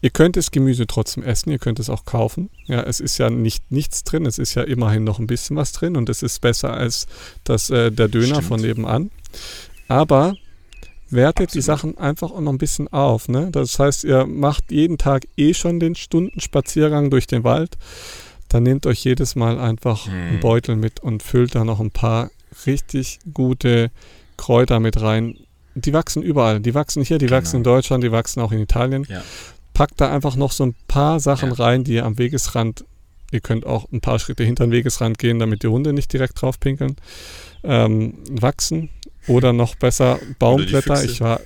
ihr 0.00 0.10
könnt 0.10 0.36
das 0.36 0.50
Gemüse 0.50 0.86
trotzdem 0.86 1.22
essen, 1.22 1.50
ihr 1.50 1.58
könnt 1.58 1.78
es 1.78 1.90
auch 1.90 2.04
kaufen. 2.06 2.48
Ja, 2.66 2.80
es 2.82 2.98
ist 3.00 3.18
ja 3.18 3.28
nicht 3.30 3.70
nichts 3.70 4.04
drin, 4.04 4.24
es 4.26 4.38
ist 4.38 4.54
ja 4.54 4.62
immerhin 4.62 5.04
noch 5.04 5.18
ein 5.18 5.26
bisschen 5.26 5.56
was 5.56 5.72
drin 5.72 5.96
und 5.96 6.08
es 6.08 6.22
ist 6.22 6.40
besser 6.40 6.72
als 6.72 7.06
das, 7.44 7.68
äh, 7.70 7.90
der 7.92 8.08
Döner 8.08 8.36
Stimmt. 8.36 8.44
von 8.44 8.60
nebenan. 8.60 9.10
Aber 9.88 10.34
wertet 11.12 11.54
die 11.54 11.58
Absolut. 11.58 11.64
Sachen 11.64 11.98
einfach 11.98 12.30
auch 12.30 12.40
noch 12.40 12.52
ein 12.52 12.58
bisschen 12.58 12.88
auf. 12.88 13.28
Ne? 13.28 13.48
Das 13.52 13.78
heißt, 13.78 14.04
ihr 14.04 14.26
macht 14.26 14.70
jeden 14.72 14.98
Tag 14.98 15.26
eh 15.36 15.54
schon 15.54 15.78
den 15.80 15.94
Stundenspaziergang 15.94 17.10
durch 17.10 17.26
den 17.26 17.44
Wald. 17.44 17.76
Dann 18.48 18.64
nehmt 18.64 18.86
euch 18.86 19.04
jedes 19.04 19.34
Mal 19.34 19.58
einfach 19.58 20.08
einen 20.08 20.32
Hm. 20.34 20.40
Beutel 20.40 20.76
mit 20.76 21.00
und 21.00 21.22
füllt 21.22 21.54
da 21.54 21.64
noch 21.64 21.80
ein 21.80 21.90
paar 21.90 22.30
richtig 22.66 23.18
gute 23.32 23.90
Kräuter 24.36 24.80
mit 24.80 25.00
rein. 25.00 25.36
Die 25.74 25.92
wachsen 25.94 26.22
überall. 26.22 26.60
Die 26.60 26.74
wachsen 26.74 27.02
hier, 27.02 27.18
die 27.18 27.26
Genau. 27.26 27.38
wachsen 27.38 27.56
in 27.56 27.62
Deutschland, 27.64 28.04
die 28.04 28.12
wachsen 28.12 28.40
auch 28.40 28.52
in 28.52 28.58
Italien. 28.58 29.06
Ja. 29.08 29.22
Packt 29.72 30.00
da 30.02 30.12
einfach 30.12 30.36
noch 30.36 30.52
so 30.52 30.64
ein 30.66 30.74
paar 30.86 31.18
Sachen 31.18 31.50
Ja. 31.50 31.54
rein, 31.56 31.84
die 31.84 31.94
ihr 31.94 32.04
am 32.04 32.18
Wegesrand, 32.18 32.84
ihr 33.30 33.40
könnt 33.40 33.64
auch 33.64 33.90
ein 33.90 34.02
paar 34.02 34.18
Schritte 34.18 34.44
hinter 34.44 34.66
den 34.66 34.72
Wegesrand 34.72 35.18
gehen, 35.18 35.38
damit 35.38 35.62
die 35.62 35.68
Hunde 35.68 35.94
nicht 35.94 36.12
direkt 36.12 36.42
drauf 36.42 36.60
pinkeln, 36.60 36.96
ähm, 37.64 38.18
wachsen. 38.30 38.90
Oder 39.28 39.52
noch 39.52 39.74
besser 39.76 40.18
Baumblätter. 40.38 41.04
Ich 41.04 41.20
war, 41.20 41.40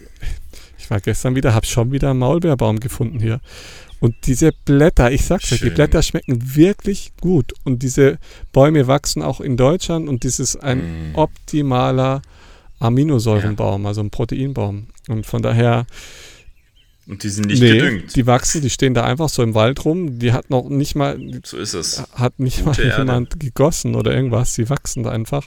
ich 0.79 0.91
war 0.91 1.01
gestern 1.01 1.35
wieder, 1.35 1.53
habe 1.55 1.67
schon 1.67 1.93
wieder 1.93 2.11
einen 2.11 2.19
Maulbeerbaum 2.21 2.81
gefunden 2.81 3.21
hier. 3.21 3.41
Und 4.01 4.15
diese 4.27 4.53
Blätter, 4.53 5.11
ich 5.11 5.25
sag's 5.25 5.51
euch, 5.53 5.61
die. 5.61 5.71
Blätter 5.71 6.03
schmecken 6.03 6.55
wirklich 6.57 7.13
gut. 7.21 7.55
Und 7.65 7.83
diese 7.83 8.19
Bäume 8.53 8.87
wachsen 8.87 9.23
auch 9.23 9.41
in 9.41 9.57
Deutschland 9.57 10.09
und 10.09 10.25
das 10.25 10.39
ist 10.39 10.57
ein 10.57 11.13
Mm. 11.13 11.17
optimaler 11.17 12.23
Aminosäurenbaum, 12.79 13.87
also 13.87 14.01
ein 14.03 14.11
Proteinbaum. 14.11 14.89
Und 15.09 15.25
von 15.27 15.41
daher, 15.43 15.87
Und 17.07 17.23
die 17.23 17.29
sind 17.31 17.47
nicht 17.47 17.63
nee, 17.63 17.73
gedüngt. 17.79 18.17
die 18.17 18.27
wachsen, 18.27 18.61
die 18.61 18.71
stehen 18.71 18.93
da 18.95 19.05
einfach 19.05 19.29
so 19.31 19.43
im 19.43 19.55
Wald 19.55 19.85
rum. 19.85 20.19
Die 20.19 20.33
hat 20.33 20.51
noch 20.51 20.69
nicht 20.69 20.95
mal, 20.95 21.19
so 21.45 21.57
ist 21.57 21.73
es. 21.75 22.03
hat 22.13 22.39
nicht 22.39 22.65
Gute 22.65 22.81
mal 22.83 22.87
Erde. 22.91 23.03
jemand 23.03 23.41
gegossen 23.41 23.95
oder 23.95 24.13
irgendwas. 24.15 24.55
Sie 24.55 24.69
wachsen 24.69 25.05
da 25.05 25.11
einfach. 25.11 25.47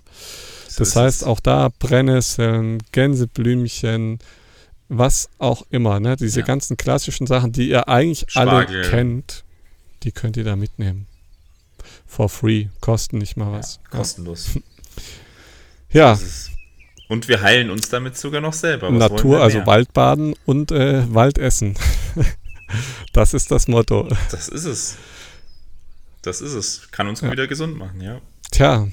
Das 0.79 0.95
heißt, 0.95 1.23
auch 1.25 1.39
da 1.39 1.69
Brennnesseln, 1.79 2.79
Gänseblümchen, 2.91 4.19
was 4.87 5.29
auch 5.37 5.65
immer, 5.69 5.99
ne? 5.99 6.15
Diese 6.15 6.39
Ja. 6.39 6.45
ganzen 6.45 6.77
klassischen 6.77 7.27
Sachen, 7.27 7.51
die 7.51 7.69
ihr 7.69 7.87
eigentlich 7.87 8.25
Spargel. 8.29 8.79
alle 8.81 8.89
kennt, 8.89 9.43
die 10.03 10.11
könnt 10.11 10.35
ihr 10.37 10.43
da 10.43 10.55
mitnehmen. 10.55 11.05
For 12.07 12.27
free, 12.29 12.67
kosten 12.81 13.19
nicht 13.19 13.37
mal 13.37 13.51
was. 13.51 13.79
Ja, 13.83 13.97
kostenlos. 13.97 14.49
Ja, 15.91 16.19
Und 17.07 17.27
wir 17.27 17.41
heilen 17.41 17.71
uns 17.71 17.89
damit 17.89 18.15
sogar 18.15 18.41
noch 18.41 18.53
selber. 18.53 18.91
Was 18.91 18.99
Natur, 19.11 19.41
also? 19.41 19.65
Waldbaden 19.65 20.35
und 20.45 20.71
äh, 20.71 21.11
Waldessen. 21.11 21.75
das 23.13 23.33
ist 23.33 23.49
das 23.49 23.67
Motto. 23.67 24.07
Das 24.29 24.47
ist 24.49 24.65
es. 24.65 24.97
Das 26.21 26.41
ist 26.41 26.53
es. 26.53 26.91
Kann 26.91 27.07
uns 27.07 27.21
Ja. 27.21 27.31
wieder 27.31 27.47
gesund 27.47 27.75
machen, 27.75 28.01
ja. 28.01 28.21
Tja, 28.51 28.87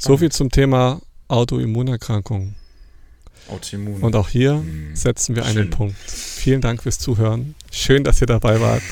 so 0.00 0.16
viel 0.16 0.32
zum 0.32 0.50
Thema 0.50 1.00
Autoimmunerkrankungen. 1.28 2.56
Autoimmun. 3.48 4.00
Und 4.02 4.16
auch 4.16 4.28
hier 4.28 4.54
Hm. 4.54 4.94
setzen 4.94 5.34
wir 5.36 5.44
einen 5.44 5.54
Schön. 5.54 5.70
Punkt. 5.70 5.96
Vielen 6.10 6.60
Dank 6.60 6.82
fürs 6.82 6.98
Zuhören. 6.98 7.54
Schön, 7.70 8.04
dass 8.04 8.20
ihr 8.20 8.26
dabei 8.26 8.60
wart. 8.60 8.82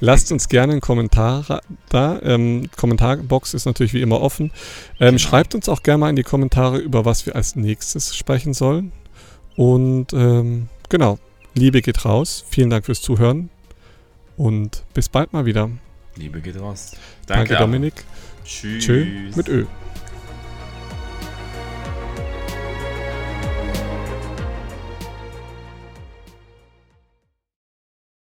Lasst 0.00 0.32
uns 0.32 0.48
gerne 0.48 0.72
einen 0.72 0.80
Kommentar 0.80 1.60
da. 1.88 2.18
Ähm, 2.22 2.68
Kommentarbox 2.76 3.54
ist 3.54 3.66
natürlich 3.66 3.92
wie 3.94 4.00
immer 4.00 4.20
offen. 4.20 4.50
Ähm, 4.98 5.10
Genau. 5.10 5.18
Schreibt 5.18 5.54
uns 5.54 5.68
auch 5.68 5.82
gerne 5.84 5.98
mal 5.98 6.10
in 6.10 6.16
die 6.16 6.24
Kommentare, 6.24 6.78
über 6.78 7.04
was 7.04 7.24
wir 7.26 7.36
als 7.36 7.54
nächstes 7.54 8.16
sprechen 8.16 8.52
sollen. 8.52 8.90
Und 9.54 10.12
ähm, 10.12 10.68
genau, 10.88 11.18
Liebe 11.54 11.82
geht 11.82 12.04
raus. 12.04 12.44
Vielen 12.48 12.70
Dank 12.70 12.86
fürs 12.86 13.00
Zuhören. 13.00 13.48
Und 14.36 14.82
bis 14.94 15.08
bald 15.08 15.32
mal 15.32 15.44
wieder. 15.44 15.70
Liebe 16.16 16.40
geht 16.40 16.58
raus. 16.58 16.92
Danke, 17.26 17.50
Danke, 17.54 17.56
Dominik. 17.64 18.04
Tschüss. 18.44 18.84
Tschö 18.84 19.04
mit 19.36 19.48
Ö. 19.48 19.66